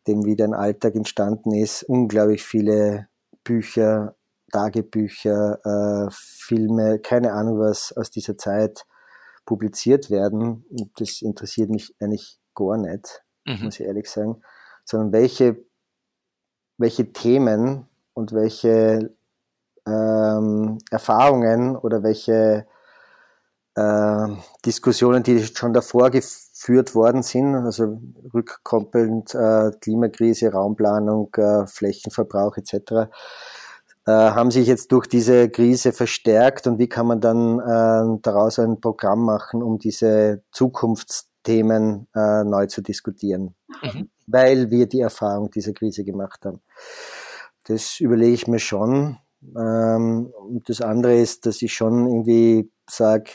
dem 0.06 0.24
wieder 0.24 0.44
ein 0.44 0.54
Alltag 0.54 0.94
entstanden 0.94 1.54
ist, 1.54 1.82
unglaublich 1.84 2.42
viele 2.42 3.08
Bücher 3.44 4.16
Tagebücher, 4.52 5.58
äh, 5.64 6.08
Filme, 6.12 7.00
keine 7.00 7.32
Ahnung 7.32 7.58
was 7.58 7.92
aus 7.96 8.10
dieser 8.10 8.36
Zeit 8.36 8.86
publiziert 9.44 10.10
werden. 10.10 10.64
Und 10.70 10.92
das 11.00 11.22
interessiert 11.22 11.70
mich 11.70 11.96
eigentlich 11.98 12.38
gar 12.54 12.76
nicht, 12.76 13.24
mhm. 13.44 13.64
muss 13.64 13.80
ich 13.80 13.86
ehrlich 13.86 14.08
sagen, 14.08 14.42
sondern 14.84 15.12
welche, 15.12 15.64
welche 16.78 17.12
Themen 17.12 17.88
und 18.14 18.32
welche 18.32 19.14
ähm, 19.86 20.78
Erfahrungen 20.90 21.76
oder 21.76 22.02
welche 22.02 22.66
äh, 23.74 24.28
Diskussionen, 24.64 25.22
die 25.22 25.44
schon 25.44 25.72
davor 25.72 26.10
geführt 26.10 26.94
worden 26.94 27.22
sind, 27.22 27.54
also 27.54 27.98
rückkoppelnd 28.34 29.34
äh, 29.34 29.70
Klimakrise, 29.80 30.52
Raumplanung, 30.52 31.34
äh, 31.36 31.66
Flächenverbrauch 31.66 32.56
etc., 32.56 33.10
äh, 34.04 34.10
haben 34.10 34.50
sich 34.50 34.66
jetzt 34.66 34.90
durch 34.90 35.06
diese 35.06 35.48
Krise 35.48 35.92
verstärkt 35.92 36.66
und 36.66 36.78
wie 36.78 36.88
kann 36.88 37.06
man 37.06 37.20
dann 37.20 37.60
äh, 37.60 38.18
daraus 38.22 38.58
ein 38.58 38.80
Programm 38.80 39.24
machen, 39.24 39.62
um 39.62 39.78
diese 39.78 40.42
Zukunftsthemen 40.50 42.08
äh, 42.14 42.42
neu 42.42 42.66
zu 42.66 42.82
diskutieren, 42.82 43.54
mhm. 43.80 44.10
weil 44.26 44.70
wir 44.70 44.86
die 44.86 45.00
Erfahrung 45.00 45.50
dieser 45.52 45.72
Krise 45.72 46.02
gemacht 46.04 46.44
haben. 46.44 46.60
Das 47.64 48.00
überlege 48.00 48.34
ich 48.34 48.46
mir 48.46 48.58
schon. 48.58 49.18
Ähm, 49.56 50.32
und 50.38 50.68
das 50.68 50.80
andere 50.80 51.16
ist, 51.16 51.46
dass 51.46 51.62
ich 51.62 51.72
schon 51.72 52.06
irgendwie 52.06 52.70
sage, 52.88 53.32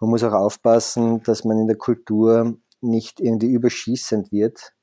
man 0.00 0.10
muss 0.10 0.24
auch 0.24 0.32
aufpassen, 0.32 1.22
dass 1.22 1.44
man 1.44 1.58
in 1.58 1.66
der 1.66 1.76
Kultur 1.76 2.56
nicht 2.80 3.20
irgendwie 3.20 3.52
überschießend 3.52 4.32
wird 4.32 4.74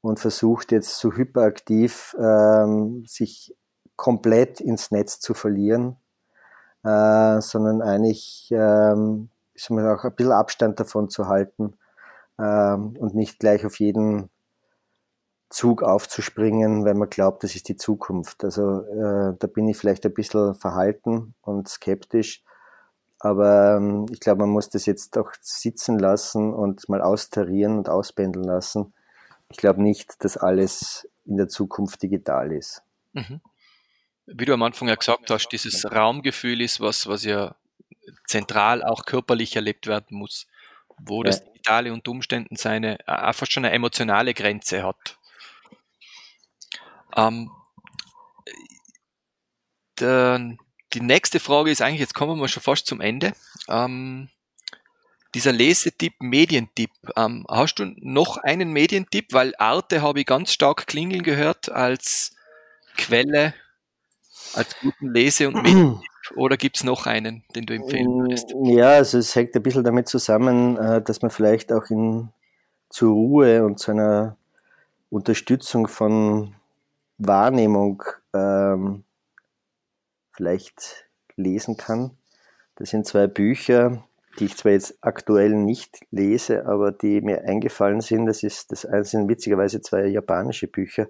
und 0.00 0.20
versucht 0.20 0.72
jetzt 0.72 0.98
so 0.98 1.12
hyperaktiv 1.12 2.14
ähm, 2.18 3.04
sich 3.06 3.56
komplett 3.96 4.60
ins 4.60 4.90
Netz 4.90 5.20
zu 5.20 5.34
verlieren, 5.34 5.96
äh, 6.84 7.40
sondern 7.40 7.82
eigentlich 7.82 8.48
ähm, 8.52 9.30
auch 9.70 10.04
ein 10.04 10.14
bisschen 10.14 10.32
Abstand 10.32 10.78
davon 10.78 11.08
zu 11.08 11.28
halten 11.28 11.74
und 12.38 13.14
nicht 13.14 13.38
gleich 13.38 13.64
auf 13.64 13.80
jeden 13.80 14.28
Zug 15.48 15.82
aufzuspringen, 15.82 16.84
weil 16.84 16.94
man 16.94 17.08
glaubt, 17.08 17.44
das 17.44 17.54
ist 17.54 17.68
die 17.68 17.76
Zukunft. 17.76 18.44
Also 18.44 18.80
äh, 18.82 19.34
da 19.38 19.46
bin 19.46 19.68
ich 19.68 19.76
vielleicht 19.76 20.04
ein 20.04 20.14
bisschen 20.14 20.54
verhalten 20.54 21.34
und 21.42 21.68
skeptisch, 21.68 22.42
aber 23.18 23.76
ähm, 23.76 24.06
ich 24.10 24.20
glaube, 24.20 24.40
man 24.40 24.50
muss 24.50 24.68
das 24.68 24.86
jetzt 24.86 25.16
auch 25.18 25.30
sitzen 25.40 25.98
lassen 25.98 26.52
und 26.52 26.88
mal 26.88 27.00
austarieren 27.00 27.78
und 27.78 27.88
auspendeln 27.88 28.44
lassen. 28.44 28.92
Ich 29.48 29.56
glaube 29.56 29.82
nicht, 29.82 30.24
dass 30.24 30.36
alles 30.36 31.08
in 31.24 31.36
der 31.36 31.48
Zukunft 31.48 32.02
digital 32.02 32.52
ist. 32.52 32.82
Mhm 33.12 33.40
wie 34.26 34.44
du 34.44 34.52
am 34.52 34.62
Anfang 34.62 34.88
ja 34.88 34.96
gesagt 34.96 35.30
hast, 35.30 35.48
dieses 35.48 35.90
Raumgefühl 35.90 36.60
ist 36.60 36.80
was, 36.80 37.06
was 37.06 37.24
ja 37.24 37.54
zentral 38.26 38.82
auch 38.82 39.04
körperlich 39.04 39.56
erlebt 39.56 39.86
werden 39.86 40.16
muss, 40.18 40.46
wo 40.98 41.22
ja. 41.22 41.30
das 41.30 41.44
Digitale 41.44 41.92
unter 41.92 42.10
Umständen 42.10 42.56
seine 42.56 42.98
einfach 43.08 43.46
schon 43.48 43.64
eine 43.64 43.74
emotionale 43.74 44.34
Grenze 44.34 44.82
hat. 44.82 45.18
Ähm, 47.16 47.50
der, 49.98 50.56
die 50.92 51.00
nächste 51.00 51.40
Frage 51.40 51.70
ist 51.70 51.82
eigentlich, 51.82 52.00
jetzt 52.00 52.14
kommen 52.14 52.38
wir 52.38 52.48
schon 52.48 52.62
fast 52.62 52.86
zum 52.86 53.00
Ende. 53.00 53.32
Ähm, 53.68 54.28
dieser 55.34 55.52
Lesetipp, 55.52 56.14
Medientipp. 56.20 56.90
Ähm, 57.16 57.44
hast 57.48 57.78
du 57.78 57.92
noch 57.96 58.38
einen 58.38 58.72
Medientipp? 58.72 59.32
Weil 59.32 59.54
Arte 59.58 60.02
habe 60.02 60.20
ich 60.20 60.26
ganz 60.26 60.52
stark 60.52 60.86
klingeln 60.86 61.22
gehört 61.22 61.70
als 61.70 62.34
Quelle, 62.96 63.54
als 64.54 64.76
guten 64.80 65.12
Lese- 65.12 65.48
und 65.48 65.62
Medientipp. 65.62 66.10
Oder 66.36 66.56
gibt 66.56 66.76
es 66.76 66.84
noch 66.84 67.06
einen, 67.06 67.44
den 67.54 67.66
du 67.66 67.74
empfehlen 67.74 68.16
mm, 68.16 68.20
würdest? 68.22 68.52
Ja, 68.64 68.88
also 68.90 69.18
es 69.18 69.36
hängt 69.36 69.54
ein 69.54 69.62
bisschen 69.62 69.84
damit 69.84 70.08
zusammen, 70.08 70.76
äh, 70.76 71.00
dass 71.00 71.22
man 71.22 71.30
vielleicht 71.30 71.72
auch 71.72 71.88
in, 71.88 72.30
zur 72.88 73.12
Ruhe 73.12 73.64
und 73.64 73.78
zu 73.78 73.92
einer 73.92 74.36
Unterstützung 75.08 75.86
von 75.86 76.56
Wahrnehmung 77.18 78.02
ähm, 78.34 79.04
vielleicht 80.32 81.06
lesen 81.36 81.76
kann. 81.76 82.16
Das 82.76 82.90
sind 82.90 83.06
zwei 83.06 83.26
Bücher, 83.26 84.04
die 84.38 84.46
ich 84.46 84.56
zwar 84.56 84.72
jetzt 84.72 84.98
aktuell 85.00 85.54
nicht 85.54 86.00
lese, 86.10 86.66
aber 86.66 86.92
die 86.92 87.20
mir 87.22 87.42
eingefallen 87.44 88.00
sind. 88.00 88.26
Das 88.26 88.42
ist 88.42 88.70
das 88.70 88.84
eine 88.84 89.04
sind 89.04 89.28
witzigerweise 89.28 89.80
zwei 89.80 90.06
japanische 90.06 90.66
Bücher 90.66 91.08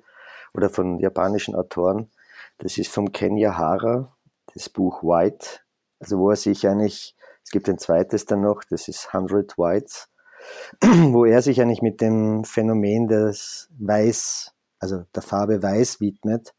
oder 0.54 0.70
von 0.70 0.98
japanischen 1.00 1.54
Autoren. 1.54 2.10
Das 2.58 2.78
ist 2.78 2.92
vom 2.92 3.12
Kenya 3.12 3.56
Hara, 3.56 4.16
das 4.54 4.68
Buch 4.68 5.02
White, 5.02 5.60
also 5.98 6.18
wo 6.18 6.30
er 6.30 6.36
sich 6.36 6.66
eigentlich, 6.66 7.16
es 7.44 7.50
gibt 7.50 7.68
ein 7.68 7.78
zweites 7.78 8.24
dann 8.24 8.40
noch, 8.40 8.64
das 8.64 8.88
ist 8.88 9.12
Hundred 9.12 9.58
Whites, 9.58 10.08
wo 10.82 11.24
er 11.24 11.42
sich 11.42 11.60
eigentlich 11.60 11.82
mit 11.82 12.00
dem 12.00 12.44
Phänomen 12.44 13.08
des 13.08 13.68
Weiß, 13.78 14.54
also 14.78 15.04
der 15.14 15.22
Farbe 15.22 15.62
Weiß 15.62 16.00
widmet. 16.00 16.54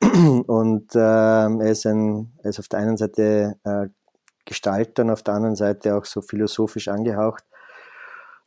Und 0.00 0.94
äh, 0.94 0.98
er, 0.98 1.70
ist 1.70 1.86
ein, 1.86 2.32
er 2.42 2.50
ist 2.50 2.58
auf 2.58 2.68
der 2.68 2.80
einen 2.80 2.96
Seite 2.96 3.58
äh, 3.64 3.88
Gestaltern, 4.44 5.10
auf 5.10 5.22
der 5.22 5.34
anderen 5.34 5.56
Seite 5.56 5.96
auch 5.96 6.04
so 6.04 6.20
philosophisch 6.20 6.88
angehaucht. 6.88 7.44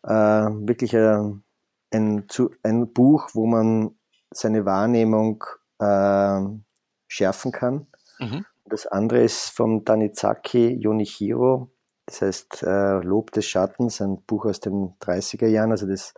Äh, 0.04 0.10
wirklich 0.12 0.96
ein, 0.96 1.44
ein, 1.92 2.26
ein, 2.64 2.94
Buch, 2.94 3.30
wo 3.34 3.46
man 3.46 3.96
seine 4.32 4.66
Wahrnehmung 4.66 5.44
äh, 5.80 6.40
schärfen 7.08 7.52
kann. 7.52 7.88
Mhm. 8.20 8.46
Das 8.66 8.88
andere 8.88 9.22
ist 9.22 9.50
vom 9.50 9.84
Tanizaki 9.84 10.76
Yonihiro, 10.80 11.72
das 12.06 12.22
heißt 12.22 12.64
äh, 12.64 13.00
Lob 13.00 13.32
des 13.32 13.46
Schattens, 13.46 14.00
ein 14.00 14.22
Buch 14.24 14.46
aus 14.46 14.60
den 14.60 14.96
30er 15.02 15.48
Jahren. 15.48 15.72
Also 15.72 15.88
das 15.88 16.14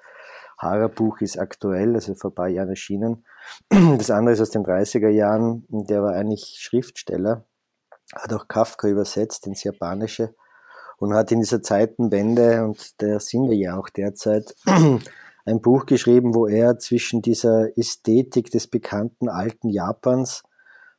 Hara-Buch 0.61 1.21
ist 1.21 1.39
aktuell, 1.39 1.95
also 1.95 2.15
vor 2.15 2.31
ein 2.31 2.35
paar 2.35 2.47
Jahren 2.47 2.69
erschienen. 2.69 3.25
Das 3.97 4.11
andere 4.11 4.33
ist 4.33 4.41
aus 4.41 4.51
den 4.51 4.63
30er 4.63 5.09
Jahren, 5.09 5.65
der 5.69 6.03
war 6.03 6.13
eigentlich 6.13 6.57
Schriftsteller 6.59 7.45
hat 8.15 8.33
auch 8.33 8.47
Kafka 8.47 8.87
übersetzt 8.87 9.47
ins 9.47 9.63
Japanische 9.63 10.35
und 10.97 11.13
hat 11.13 11.31
in 11.31 11.39
dieser 11.39 11.61
Zeitenwende, 11.61 12.63
und 12.63 13.01
da 13.01 13.19
sind 13.19 13.49
wir 13.49 13.57
ja 13.57 13.77
auch 13.77 13.89
derzeit, 13.89 14.55
ein 15.45 15.61
Buch 15.61 15.85
geschrieben, 15.85 16.35
wo 16.35 16.47
er 16.47 16.77
zwischen 16.77 17.21
dieser 17.21 17.77
Ästhetik 17.77 18.51
des 18.51 18.67
bekannten 18.67 19.29
alten 19.29 19.69
Japans 19.69 20.43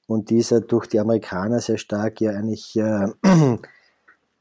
und 0.06 0.30
dieser 0.30 0.60
durch 0.60 0.86
die 0.88 0.98
Amerikaner 0.98 1.60
sehr 1.60 1.78
stark 1.78 2.20
ja 2.20 2.32
eigentlich 2.32 2.76
äh, 2.76 3.06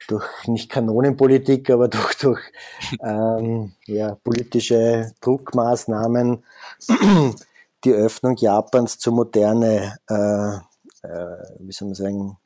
durch 0.07 0.47
nicht 0.47 0.69
Kanonenpolitik, 0.69 1.69
aber 1.69 1.87
durch, 1.87 2.15
durch 2.17 2.41
ähm, 3.03 3.73
ja, 3.85 4.15
politische 4.15 5.13
Druckmaßnahmen 5.21 6.43
die 7.83 7.93
Öffnung 7.93 8.35
Japans 8.37 8.97
zur 8.99 9.13
Moderne, 9.13 9.97
äh, 10.09 10.55
äh, 11.07 11.57
wie 11.59 11.71
soll 11.71 11.89
man 11.89 11.95
sagen, 11.95 12.37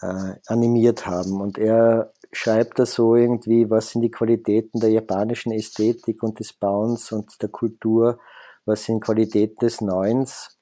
äh, 0.00 0.34
animiert 0.46 1.06
haben. 1.06 1.40
Und 1.40 1.58
er 1.58 2.12
schreibt 2.32 2.78
da 2.78 2.86
so 2.86 3.16
irgendwie, 3.16 3.70
was 3.70 3.90
sind 3.90 4.02
die 4.02 4.10
Qualitäten 4.10 4.80
der 4.80 4.90
japanischen 4.90 5.52
Ästhetik 5.52 6.22
und 6.22 6.38
des 6.40 6.52
Bauens 6.52 7.12
und 7.12 7.40
der 7.42 7.48
Kultur, 7.48 8.18
was 8.64 8.84
sind 8.84 9.00
Qualitäten 9.00 9.60
des 9.60 9.80
Neuens. 9.80 10.58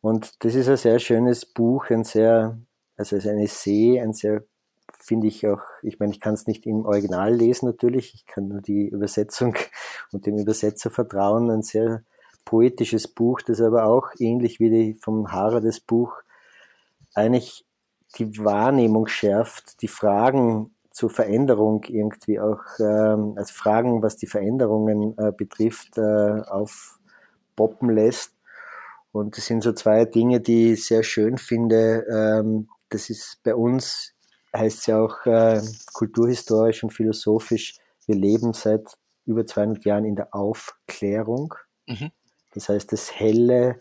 Und 0.00 0.44
das 0.44 0.54
ist 0.54 0.68
ein 0.68 0.76
sehr 0.76 0.98
schönes 0.98 1.46
Buch, 1.46 1.90
ein 1.90 2.04
sehr, 2.04 2.58
also 2.96 3.16
ein 3.16 3.38
Essay, 3.38 4.00
ein 4.00 4.12
sehr, 4.12 4.44
finde 5.02 5.26
ich 5.26 5.46
auch, 5.46 5.62
ich 5.82 5.98
meine, 5.98 6.12
ich 6.12 6.20
kann 6.20 6.34
es 6.34 6.46
nicht 6.46 6.66
im 6.66 6.86
Original 6.86 7.34
lesen 7.34 7.66
natürlich, 7.66 8.14
ich 8.14 8.26
kann 8.26 8.48
nur 8.48 8.60
die 8.60 8.88
Übersetzung 8.88 9.56
und 10.12 10.26
dem 10.26 10.38
Übersetzer 10.38 10.90
vertrauen, 10.90 11.50
ein 11.50 11.62
sehr 11.62 12.02
poetisches 12.44 13.08
Buch, 13.08 13.40
das 13.42 13.60
aber 13.60 13.84
auch 13.84 14.08
ähnlich 14.18 14.60
wie 14.60 14.70
die 14.70 14.94
vom 14.94 15.32
Hara 15.32 15.60
das 15.60 15.80
Buch 15.80 16.14
eigentlich 17.14 17.64
die 18.18 18.38
Wahrnehmung 18.38 19.06
schärft, 19.06 19.80
die 19.82 19.88
Fragen 19.88 20.74
zur 20.90 21.10
Veränderung 21.10 21.84
irgendwie 21.84 22.38
auch, 22.38 22.60
ähm, 22.78 23.34
also 23.36 23.52
Fragen, 23.54 24.02
was 24.02 24.16
die 24.16 24.26
Veränderungen 24.26 25.16
äh, 25.18 25.32
betrifft, 25.32 25.96
äh, 25.96 26.42
aufpoppen 26.42 27.90
lässt. 27.90 28.34
Und 29.10 29.36
das 29.36 29.46
sind 29.46 29.62
so 29.62 29.72
zwei 29.72 30.04
Dinge, 30.04 30.40
die 30.40 30.72
ich 30.72 30.86
sehr 30.86 31.02
schön 31.02 31.38
finde. 31.38 32.06
Ähm, 32.10 32.68
das 32.90 33.10
ist 33.10 33.42
bei 33.42 33.54
uns, 33.54 34.14
heißt 34.54 34.78
es 34.80 34.86
ja 34.86 35.00
auch 35.00 35.24
äh, 35.26 35.60
kulturhistorisch 35.92 36.82
und 36.84 36.90
philosophisch, 36.90 37.76
wir 38.06 38.16
leben 38.16 38.52
seit 38.52 38.98
über 39.24 39.46
200 39.46 39.84
Jahren 39.84 40.04
in 40.04 40.16
der 40.16 40.34
Aufklärung. 40.34 41.54
Mhm. 41.86 42.10
Das 42.52 42.68
heißt, 42.68 42.92
das 42.92 43.12
Helle, 43.12 43.78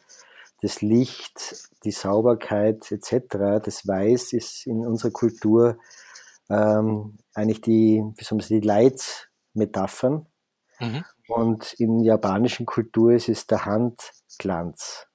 das 0.61 0.81
Licht, 0.81 1.69
die 1.83 1.91
Sauberkeit 1.91 2.91
etc., 2.91 3.61
das 3.63 3.87
Weiß 3.87 4.33
ist 4.33 4.67
in 4.67 4.85
unserer 4.85 5.11
Kultur 5.11 5.77
ähm, 6.49 7.17
eigentlich 7.33 7.61
die, 7.61 8.03
wie 8.15 8.23
soll 8.23 8.37
man 8.37 8.47
sagen, 8.47 8.61
die 8.61 8.67
Leitmetaphern. 8.67 10.27
Mhm. 10.79 11.05
Und 11.27 11.73
in 11.73 12.01
japanischen 12.01 12.65
Kultur 12.65 13.13
ist 13.13 13.29
es 13.29 13.47
der 13.47 13.65
Handglanz. 13.65 15.07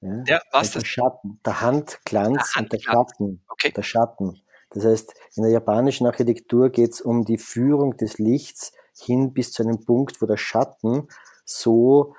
Ja? 0.00 0.22
Der, 0.22 0.42
was 0.52 0.72
der 0.72 0.84
Schatten, 0.84 1.40
der 1.44 1.60
Handglanz, 1.60 2.52
der 2.52 2.56
Handglanz. 2.56 2.56
und 2.56 2.72
der 2.72 2.78
Schatten. 2.80 3.44
Okay. 3.48 3.72
Der 3.72 3.82
Schatten. 3.82 4.41
Das 4.74 4.84
heißt, 4.84 5.14
in 5.36 5.42
der 5.42 5.52
japanischen 5.52 6.06
Architektur 6.06 6.70
geht 6.70 6.92
es 6.92 7.00
um 7.00 7.24
die 7.24 7.38
Führung 7.38 7.96
des 7.96 8.18
Lichts 8.18 8.72
hin 8.98 9.32
bis 9.32 9.52
zu 9.52 9.62
einem 9.62 9.84
Punkt, 9.84 10.20
wo 10.20 10.26
der 10.26 10.36
Schatten 10.36 11.08
so 11.44 12.14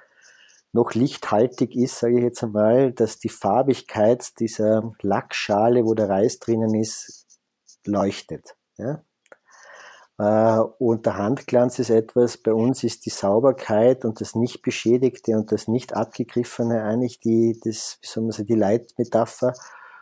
noch 0.71 0.93
lichthaltig 0.93 1.75
ist, 1.75 1.99
sage 1.99 2.17
ich 2.17 2.23
jetzt 2.23 2.43
einmal, 2.43 2.91
dass 2.91 3.19
die 3.19 3.29
Farbigkeit 3.29 4.39
dieser 4.39 4.91
Lackschale, 5.01 5.85
wo 5.85 5.93
der 5.93 6.09
Reis 6.09 6.39
drinnen 6.39 6.73
ist, 6.73 7.27
leuchtet. 7.85 8.55
Ja? 8.77 9.03
Äh, 10.17 10.59
und 10.79 11.05
der 11.05 11.17
Handglanz 11.17 11.77
ist 11.77 11.91
etwas, 11.91 12.37
bei 12.37 12.53
uns 12.53 12.83
ist 12.83 13.05
die 13.05 13.11
Sauberkeit 13.11 14.03
und 14.03 14.19
das 14.19 14.35
nicht 14.35 14.61
beschädigte 14.61 15.33
und 15.33 15.51
das 15.51 15.67
nicht 15.67 15.95
abgegriffene 15.95 16.83
eigentlich 16.83 17.19
die, 17.19 17.59
das, 17.63 17.99
wie 18.01 18.07
soll 18.07 18.23
man 18.23 18.31
sagen, 18.31 18.47
die 18.47 18.55
Leitmetapher. 18.55 19.53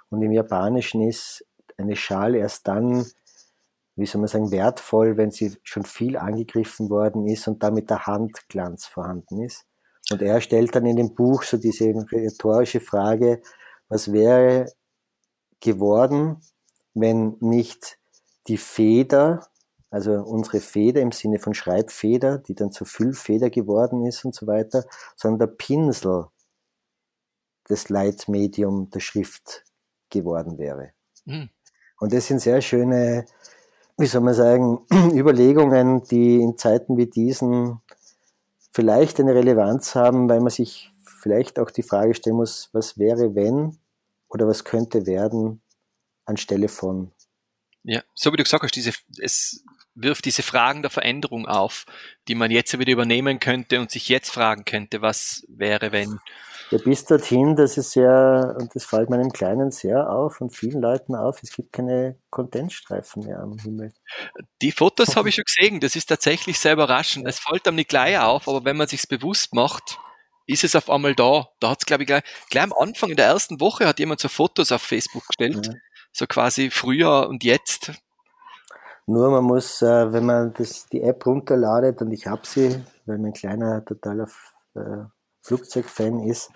Und 0.10 0.22
im 0.22 0.32
Japanischen 0.32 1.02
ist 1.02 1.46
eine 1.82 1.96
Schale 1.96 2.38
erst 2.40 2.68
dann, 2.68 3.06
wie 3.96 4.06
soll 4.06 4.22
man 4.22 4.28
sagen, 4.28 4.52
wertvoll, 4.52 5.18
wenn 5.18 5.32
sie 5.32 5.58
schon 5.64 5.84
viel 5.84 6.18
angegriffen 6.18 6.90
worden 6.90 7.28
ist 7.28 7.48
und 7.48 7.62
damit 7.64 7.90
der 7.90 8.08
Handglanz 8.08 8.86
vorhanden 8.86 9.44
ist. 9.44 9.66
Und 10.12 10.22
er 10.22 10.42
stellt 10.42 10.76
dann 10.76 10.86
in 10.86 10.96
dem 10.96 11.14
Buch 11.14 11.44
so 11.44 11.58
diese 11.58 11.86
rhetorische 11.86 12.80
Frage, 12.80 13.42
was 13.88 14.12
wäre 14.12 14.72
geworden, 15.60 16.42
wenn 16.94 17.38
nicht 17.40 18.00
die 18.48 18.58
Feder, 18.58 19.48
also 19.90 20.14
unsere 20.14 20.60
Feder 20.60 21.02
im 21.02 21.12
Sinne 21.12 21.40
von 21.40 21.54
Schreibfeder, 21.54 22.38
die 22.38 22.56
dann 22.56 22.72
zur 22.72 22.88
Füllfeder 22.88 23.50
geworden 23.50 24.06
ist 24.06 24.26
und 24.26 24.34
so 24.34 24.48
weiter, 24.48 24.86
sondern 25.16 25.50
der 25.50 25.56
Pinsel 25.56 26.28
das 27.66 27.90
Leitmedium 27.90 28.90
der 28.90 29.00
Schrift 29.00 29.64
geworden 30.10 30.58
wäre. 30.58 30.92
Mhm. 31.26 31.50
Und 32.02 32.12
das 32.14 32.26
sind 32.26 32.40
sehr 32.40 32.62
schöne, 32.62 33.28
wie 33.96 34.08
soll 34.08 34.22
man 34.22 34.34
sagen, 34.34 34.80
Überlegungen, 35.16 36.04
die 36.06 36.42
in 36.42 36.58
Zeiten 36.58 36.98
wie 36.98 37.06
diesen 37.06 37.80
vielleicht 38.72 39.20
eine 39.20 39.36
Relevanz 39.36 39.94
haben, 39.94 40.28
weil 40.28 40.40
man 40.40 40.50
sich 40.50 40.92
vielleicht 41.06 41.60
auch 41.60 41.70
die 41.70 41.84
Frage 41.84 42.16
stellen 42.16 42.38
muss, 42.38 42.70
was 42.74 42.98
wäre, 42.98 43.36
wenn 43.36 43.78
oder 44.30 44.48
was 44.48 44.64
könnte 44.64 45.06
werden 45.06 45.62
anstelle 46.26 46.70
von. 46.70 47.12
Ja, 47.84 48.02
so 48.16 48.34
wie 48.34 48.38
du 48.38 48.44
gesagt 48.44 48.64
hast, 48.64 48.76
diese, 48.76 48.94
es 49.20 49.64
wirft 49.94 50.26
diese 50.26 50.42
Fragen 50.42 50.82
der 50.82 50.90
Veränderung 50.90 51.46
auf, 51.46 51.86
die 52.28 52.34
man 52.34 52.50
jetzt 52.50 52.80
wieder 52.80 52.94
übernehmen 52.94 53.40
könnte 53.40 53.80
und 53.80 53.92
sich 53.92 54.10
jetzt 54.10 54.32
fragen 54.32 54.66
könnte, 54.66 55.04
was 55.04 55.46
wäre, 55.48 55.92
wenn. 55.92 56.20
Ja, 56.72 56.78
bis 56.78 57.04
dorthin, 57.04 57.58
das 57.58 57.78
ist 57.78 57.92
sehr, 57.92 58.56
und 58.58 58.74
das 58.74 58.86
fällt 58.86 59.10
meinem 59.10 59.34
Kleinen 59.34 59.72
sehr 59.72 60.10
auf 60.10 60.40
und 60.40 60.56
vielen 60.56 60.82
Leuten 60.82 61.16
auf, 61.16 61.44
es 61.44 61.52
gibt 61.52 61.74
keine 61.74 62.18
Kondensstreifen 62.30 63.26
mehr 63.26 63.42
am 63.42 63.58
Himmel. 63.58 63.94
Die 64.62 64.72
Fotos 64.72 65.16
habe 65.18 65.28
ich 65.28 65.36
schon 65.36 65.44
gesehen, 65.44 65.82
das 65.82 65.98
ist 65.98 66.06
tatsächlich 66.06 66.58
sehr 66.60 66.74
überraschend. 66.74 67.28
Es 67.28 67.40
fällt 67.40 67.68
einem 67.68 67.76
nicht 67.76 67.90
gleich 67.90 68.18
auf, 68.18 68.48
aber 68.48 68.64
wenn 68.64 68.78
man 68.78 68.88
sich's 68.88 69.06
bewusst 69.06 69.54
macht, 69.54 70.00
ist 70.48 70.64
es 70.64 70.74
auf 70.76 70.90
einmal 70.90 71.14
da. 71.14 71.50
Da 71.60 71.72
hat 71.72 71.80
es, 71.82 71.86
glaube 71.86 72.04
ich, 72.04 72.08
gleich, 72.08 72.24
gleich 72.50 72.64
am 72.64 72.74
Anfang 72.74 73.10
in 73.10 73.18
der 73.18 73.26
ersten 73.26 73.60
Woche 73.60 73.86
hat 73.86 74.00
jemand 74.00 74.22
so 74.22 74.30
Fotos 74.30 74.72
auf 74.72 74.82
Facebook 74.82 75.28
gestellt. 75.28 75.68
Ja. 75.68 75.74
So 76.14 76.26
quasi 76.26 76.70
früher 76.72 77.28
und 77.28 77.44
jetzt. 77.44 77.92
Nur 79.08 79.30
man 79.30 79.44
muss, 79.44 79.82
äh, 79.82 80.14
wenn 80.14 80.26
man 80.26 80.54
das, 80.54 80.86
die 80.88 81.02
App 81.02 81.26
runterladet, 81.26 82.02
und 82.02 82.12
ich 82.12 82.28
habe 82.28 82.46
sie, 82.46 82.82
weil 83.06 83.18
mein 83.18 83.34
kleiner 83.34 83.84
totaler 83.84 84.30
äh, 84.76 85.04
Flugzeugfan 85.42 86.22
ist, 86.22 86.50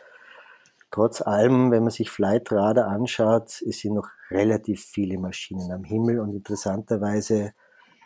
trotz 0.96 1.22
allem, 1.22 1.72
wenn 1.72 1.84
man 1.84 1.92
sich 1.92 2.10
Flightradar 2.10 2.88
anschaut, 2.88 3.50
sind 3.50 3.96
noch 3.96 4.08
relativ 4.32 4.86
viele 4.86 5.18
Maschinen 5.18 5.70
am 5.74 5.84
Himmel 5.84 6.22
und 6.22 6.34
interessanterweise 6.34 7.54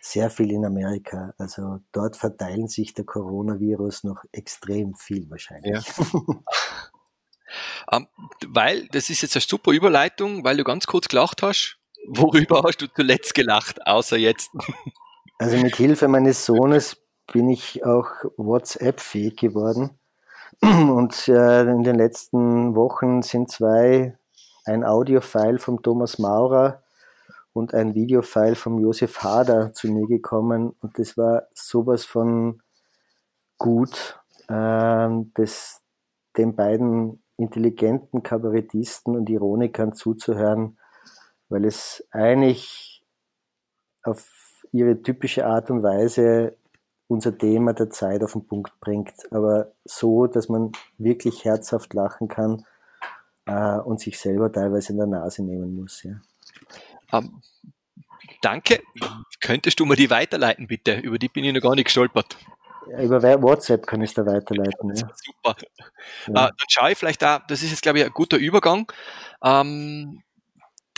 sehr 0.01 0.31
viel 0.31 0.51
in 0.51 0.65
Amerika. 0.65 1.35
Also 1.37 1.81
dort 1.91 2.17
verteilen 2.17 2.67
sich 2.67 2.95
der 2.95 3.05
Coronavirus 3.05 4.05
noch 4.05 4.23
extrem 4.31 4.95
viel 4.95 5.29
wahrscheinlich. 5.29 5.85
Ja. 5.85 6.03
um, 6.13 6.43
ähm, 7.91 8.07
weil, 8.47 8.87
das 8.87 9.11
ist 9.11 9.21
jetzt 9.21 9.35
eine 9.35 9.41
super 9.41 9.71
Überleitung, 9.71 10.43
weil 10.43 10.57
du 10.57 10.63
ganz 10.63 10.87
kurz 10.87 11.07
gelacht 11.07 11.43
hast. 11.43 11.77
Worüber 12.07 12.63
hast 12.65 12.81
du 12.81 12.87
zuletzt 12.87 13.35
gelacht, 13.35 13.85
außer 13.85 14.17
jetzt? 14.17 14.49
Also 15.37 15.57
mit 15.57 15.75
Hilfe 15.75 16.07
meines 16.07 16.43
Sohnes 16.43 16.97
bin 17.31 17.49
ich 17.49 17.85
auch 17.85 18.07
WhatsApp-fähig 18.35 19.35
geworden. 19.35 19.98
Und 20.61 21.27
äh, 21.29 21.61
in 21.61 21.83
den 21.83 21.95
letzten 21.95 22.75
Wochen 22.75 23.21
sind 23.21 23.49
zwei, 23.49 24.17
ein 24.65 24.83
Audiofile 24.83 25.57
vom 25.57 25.81
Thomas 25.81 26.19
Maurer 26.19 26.83
und 27.53 27.73
ein 27.73 27.95
Videofile 27.95 28.55
vom 28.55 28.79
Josef 28.79 29.23
Hader 29.23 29.73
zu 29.73 29.87
mir 29.89 30.05
gekommen. 30.07 30.75
Und 30.81 30.99
das 30.99 31.17
war 31.17 31.47
sowas 31.53 32.05
von 32.05 32.61
gut, 33.57 34.19
äh, 34.49 35.09
das 35.33 35.81
den 36.37 36.55
beiden 36.55 37.23
intelligenten 37.37 38.21
Kabarettisten 38.21 39.15
und 39.15 39.29
Ironikern 39.29 39.93
zuzuhören, 39.93 40.77
weil 41.47 41.65
es 41.65 42.05
eigentlich 42.11 43.03
auf 44.03 44.27
ihre 44.71 45.01
typische 45.01 45.45
Art 45.45 45.71
und 45.71 45.83
Weise 45.83 46.57
unser 47.09 47.35
Thema 47.37 47.73
der 47.73 47.89
Zeit 47.89 48.23
auf 48.23 48.33
den 48.33 48.45
Punkt 48.45 48.79
bringt, 48.79 49.13
aber 49.31 49.71
so, 49.83 50.27
dass 50.27 50.47
man 50.47 50.71
wirklich 50.97 51.43
herzhaft 51.43 51.93
lachen 51.95 52.27
kann 52.27 52.65
äh, 53.45 53.79
und 53.79 53.99
sich 53.99 54.19
selber 54.19 54.51
teilweise 54.51 54.93
in 54.93 54.99
der 54.99 55.07
Nase 55.07 55.43
nehmen 55.43 55.75
muss. 55.75 56.03
Ja. 56.03 56.21
Um, 57.11 57.41
danke. 58.43 58.79
Könntest 59.41 59.79
du 59.79 59.85
mir 59.85 59.95
die 59.95 60.11
weiterleiten, 60.11 60.67
bitte? 60.67 60.99
Über 60.99 61.17
die 61.17 61.29
bin 61.29 61.43
ich 61.43 61.53
noch 61.53 61.61
gar 61.61 61.73
nicht 61.73 61.85
gestolpert. 61.85 62.37
Ja, 62.91 63.01
über 63.01 63.21
WhatsApp 63.41 63.87
kann 63.87 64.01
ich 64.01 64.13
da 64.13 64.25
weiterleiten. 64.25 64.95
Ja. 64.95 65.09
Super. 65.15 65.55
Ja. 66.27 66.29
Uh, 66.29 66.33
dann 66.33 66.69
schaue 66.69 66.91
ich 66.91 66.97
vielleicht 66.97 67.23
da, 67.23 67.39
das 67.39 67.63
ist 67.63 67.71
jetzt, 67.71 67.81
glaube 67.81 67.99
ich, 67.99 68.05
ein 68.05 68.11
guter 68.11 68.37
Übergang, 68.37 68.91
ähm, 69.43 70.21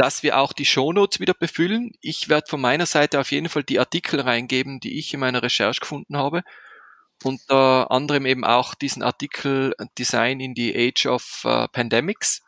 dass 0.02 0.24
wir 0.24 0.40
auch 0.40 0.52
die 0.52 0.66
Shownotes 0.66 1.20
wieder 1.20 1.36
befüllen. 1.36 1.92
Ich 2.02 2.28
werde 2.28 2.48
von 2.50 2.60
meiner 2.60 2.88
Seite 2.88 3.20
auf 3.20 3.32
jeden 3.32 3.50
Fall 3.50 3.64
die 3.64 3.78
Artikel 3.78 4.20
reingeben, 4.20 4.80
die 4.80 4.98
ich 4.98 5.14
in 5.14 5.20
meiner 5.20 5.44
Recherche 5.44 5.80
gefunden 5.80 6.18
habe. 6.18 6.42
Unter 7.24 7.92
anderem 7.92 8.26
eben 8.26 8.44
auch 8.44 8.74
diesen 8.74 9.04
Artikel 9.04 9.76
Design 10.00 10.40
in 10.40 10.56
the 10.56 10.76
Age 10.76 11.06
of 11.06 11.44
uh, 11.46 11.68
Pandemics 11.72 12.42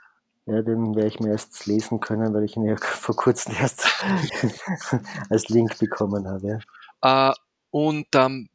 ja, 0.45 0.62
den 0.62 0.93
werde 0.93 1.08
ich 1.08 1.22
mir 1.22 1.30
erst 1.30 1.68
lesen 1.68 2.01
können, 2.01 2.34
weil 2.34 2.43
ich 2.43 2.58
ihn 2.58 2.66
ja 2.66 2.76
vor 2.82 3.16
kurzem 3.16 3.54
erst 3.56 3.88
als 5.30 5.47
Link 5.47 5.78
bekommen 5.80 6.28
habe. 6.28 6.60
Äh, 7.01 7.34
und 7.70 8.08
ähm, 8.16 8.49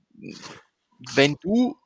wenn 1.14 1.36
du 1.40 1.76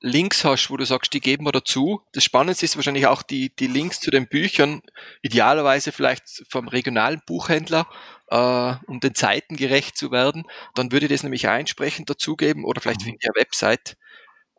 Links 0.00 0.44
hast, 0.44 0.70
wo 0.70 0.76
du 0.76 0.84
sagst, 0.84 1.12
die 1.12 1.20
geben 1.20 1.44
wir 1.44 1.52
dazu. 1.52 2.02
Das 2.12 2.22
Spannendste 2.22 2.64
ist 2.64 2.76
wahrscheinlich 2.76 3.06
auch 3.06 3.22
die, 3.22 3.54
die 3.56 3.66
Links 3.66 4.00
zu 4.00 4.10
den 4.10 4.28
Büchern, 4.28 4.82
idealerweise 5.22 5.90
vielleicht 5.90 6.44
vom 6.48 6.68
regionalen 6.68 7.20
Buchhändler, 7.26 7.88
äh, 8.28 8.74
um 8.86 9.00
den 9.00 9.14
Zeiten 9.14 9.56
gerecht 9.56 9.96
zu 9.96 10.12
werden. 10.12 10.44
Dann 10.74 10.92
würde 10.92 11.06
ich 11.06 11.12
das 11.12 11.24
nämlich 11.24 11.48
einsprechend 11.48 12.08
dazugeben 12.08 12.64
oder 12.64 12.80
vielleicht 12.80 13.00
mhm. 13.02 13.16
via 13.20 13.32
Website. 13.34 13.96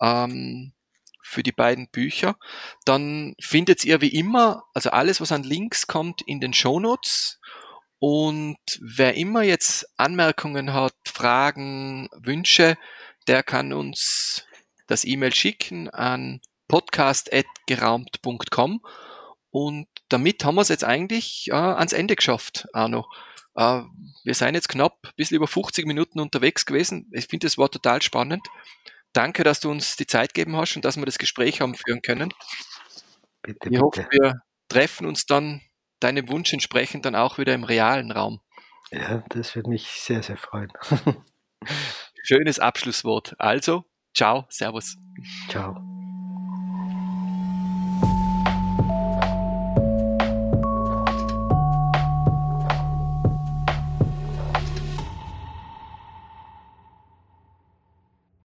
Ähm, 0.02 0.74
für 1.22 1.44
die 1.44 1.52
beiden 1.52 1.90
Bücher. 1.90 2.38
Dann 2.86 3.36
findet 3.40 3.86
ihr 3.86 4.02
wie 4.02 4.08
immer, 4.08 4.64
also 4.74 4.90
alles, 4.90 5.22
was 5.22 5.32
an 5.32 5.44
Links 5.44 5.86
kommt, 5.86 6.24
in 6.24 6.40
den 6.40 6.54
Shownotes. 6.54 7.40
Und 8.00 8.58
wer 8.82 9.14
immer 9.16 9.44
jetzt 9.44 9.86
Anmerkungen 9.98 10.74
hat, 10.74 10.96
Fragen, 11.06 12.10
Wünsche, 12.16 12.78
der 13.28 13.44
kann 13.44 13.74
uns 13.74 14.48
das 14.90 15.06
E-Mail 15.06 15.34
schicken 15.34 15.90
an 15.90 16.42
podcast.geraumt.com. 16.68 18.84
Und 19.52 19.88
damit 20.10 20.44
haben 20.44 20.56
wir 20.56 20.62
es 20.62 20.70
jetzt 20.70 20.84
eigentlich 20.84 21.48
äh, 21.50 21.54
ans 21.54 21.94
Ende 21.94 22.16
geschafft, 22.16 22.68
Arno. 22.74 23.06
Äh, 23.56 23.82
wir 24.24 24.34
sind 24.34 24.56
jetzt 24.56 24.70
knapp 24.70 24.98
ein 25.04 25.12
bisschen 25.16 25.38
über 25.38 25.48
50 25.48 25.86
Minuten 25.86 26.20
unterwegs 26.20 26.66
gewesen. 26.66 27.10
Ich 27.14 27.28
finde, 27.28 27.48
es 27.48 27.58
war 27.58 27.70
total 27.70 28.02
spannend. 28.02 28.48
Danke, 29.14 29.44
dass 29.44 29.60
du 29.60 29.72
uns 29.72 29.96
die 29.96 30.08
Zeit 30.08 30.34
gegeben 30.34 30.56
hast 30.56 30.76
und 30.76 30.86
dass 30.86 30.98
wir 30.98 31.06
das 31.06 31.18
Gespräch 31.18 31.62
haben 31.62 31.76
führen 31.76 32.02
können. 32.02 32.34
Bitte, 33.42 33.70
ich 33.70 33.80
hoffe, 33.80 34.08
wir 34.12 34.42
treffen 34.68 35.08
uns 35.08 35.26
dann 35.26 35.62
deinem 36.00 36.30
Wunsch 36.30 36.54
entsprechend 36.54 37.06
dann 37.06 37.16
auch 37.16 37.38
wieder 37.38 37.56
im 37.56 37.64
realen 37.64 38.12
Raum. 38.12 38.42
Ja, 38.92 39.24
das 39.30 39.56
würde 39.56 39.70
mich 39.70 39.88
sehr, 39.88 40.22
sehr 40.22 40.38
freuen. 40.38 40.72
Schönes 42.24 42.60
Abschlusswort. 42.60 43.36
Also, 43.40 43.89
ciao, 44.14 44.45
servus. 44.49 44.97
Ciao. 45.49 45.99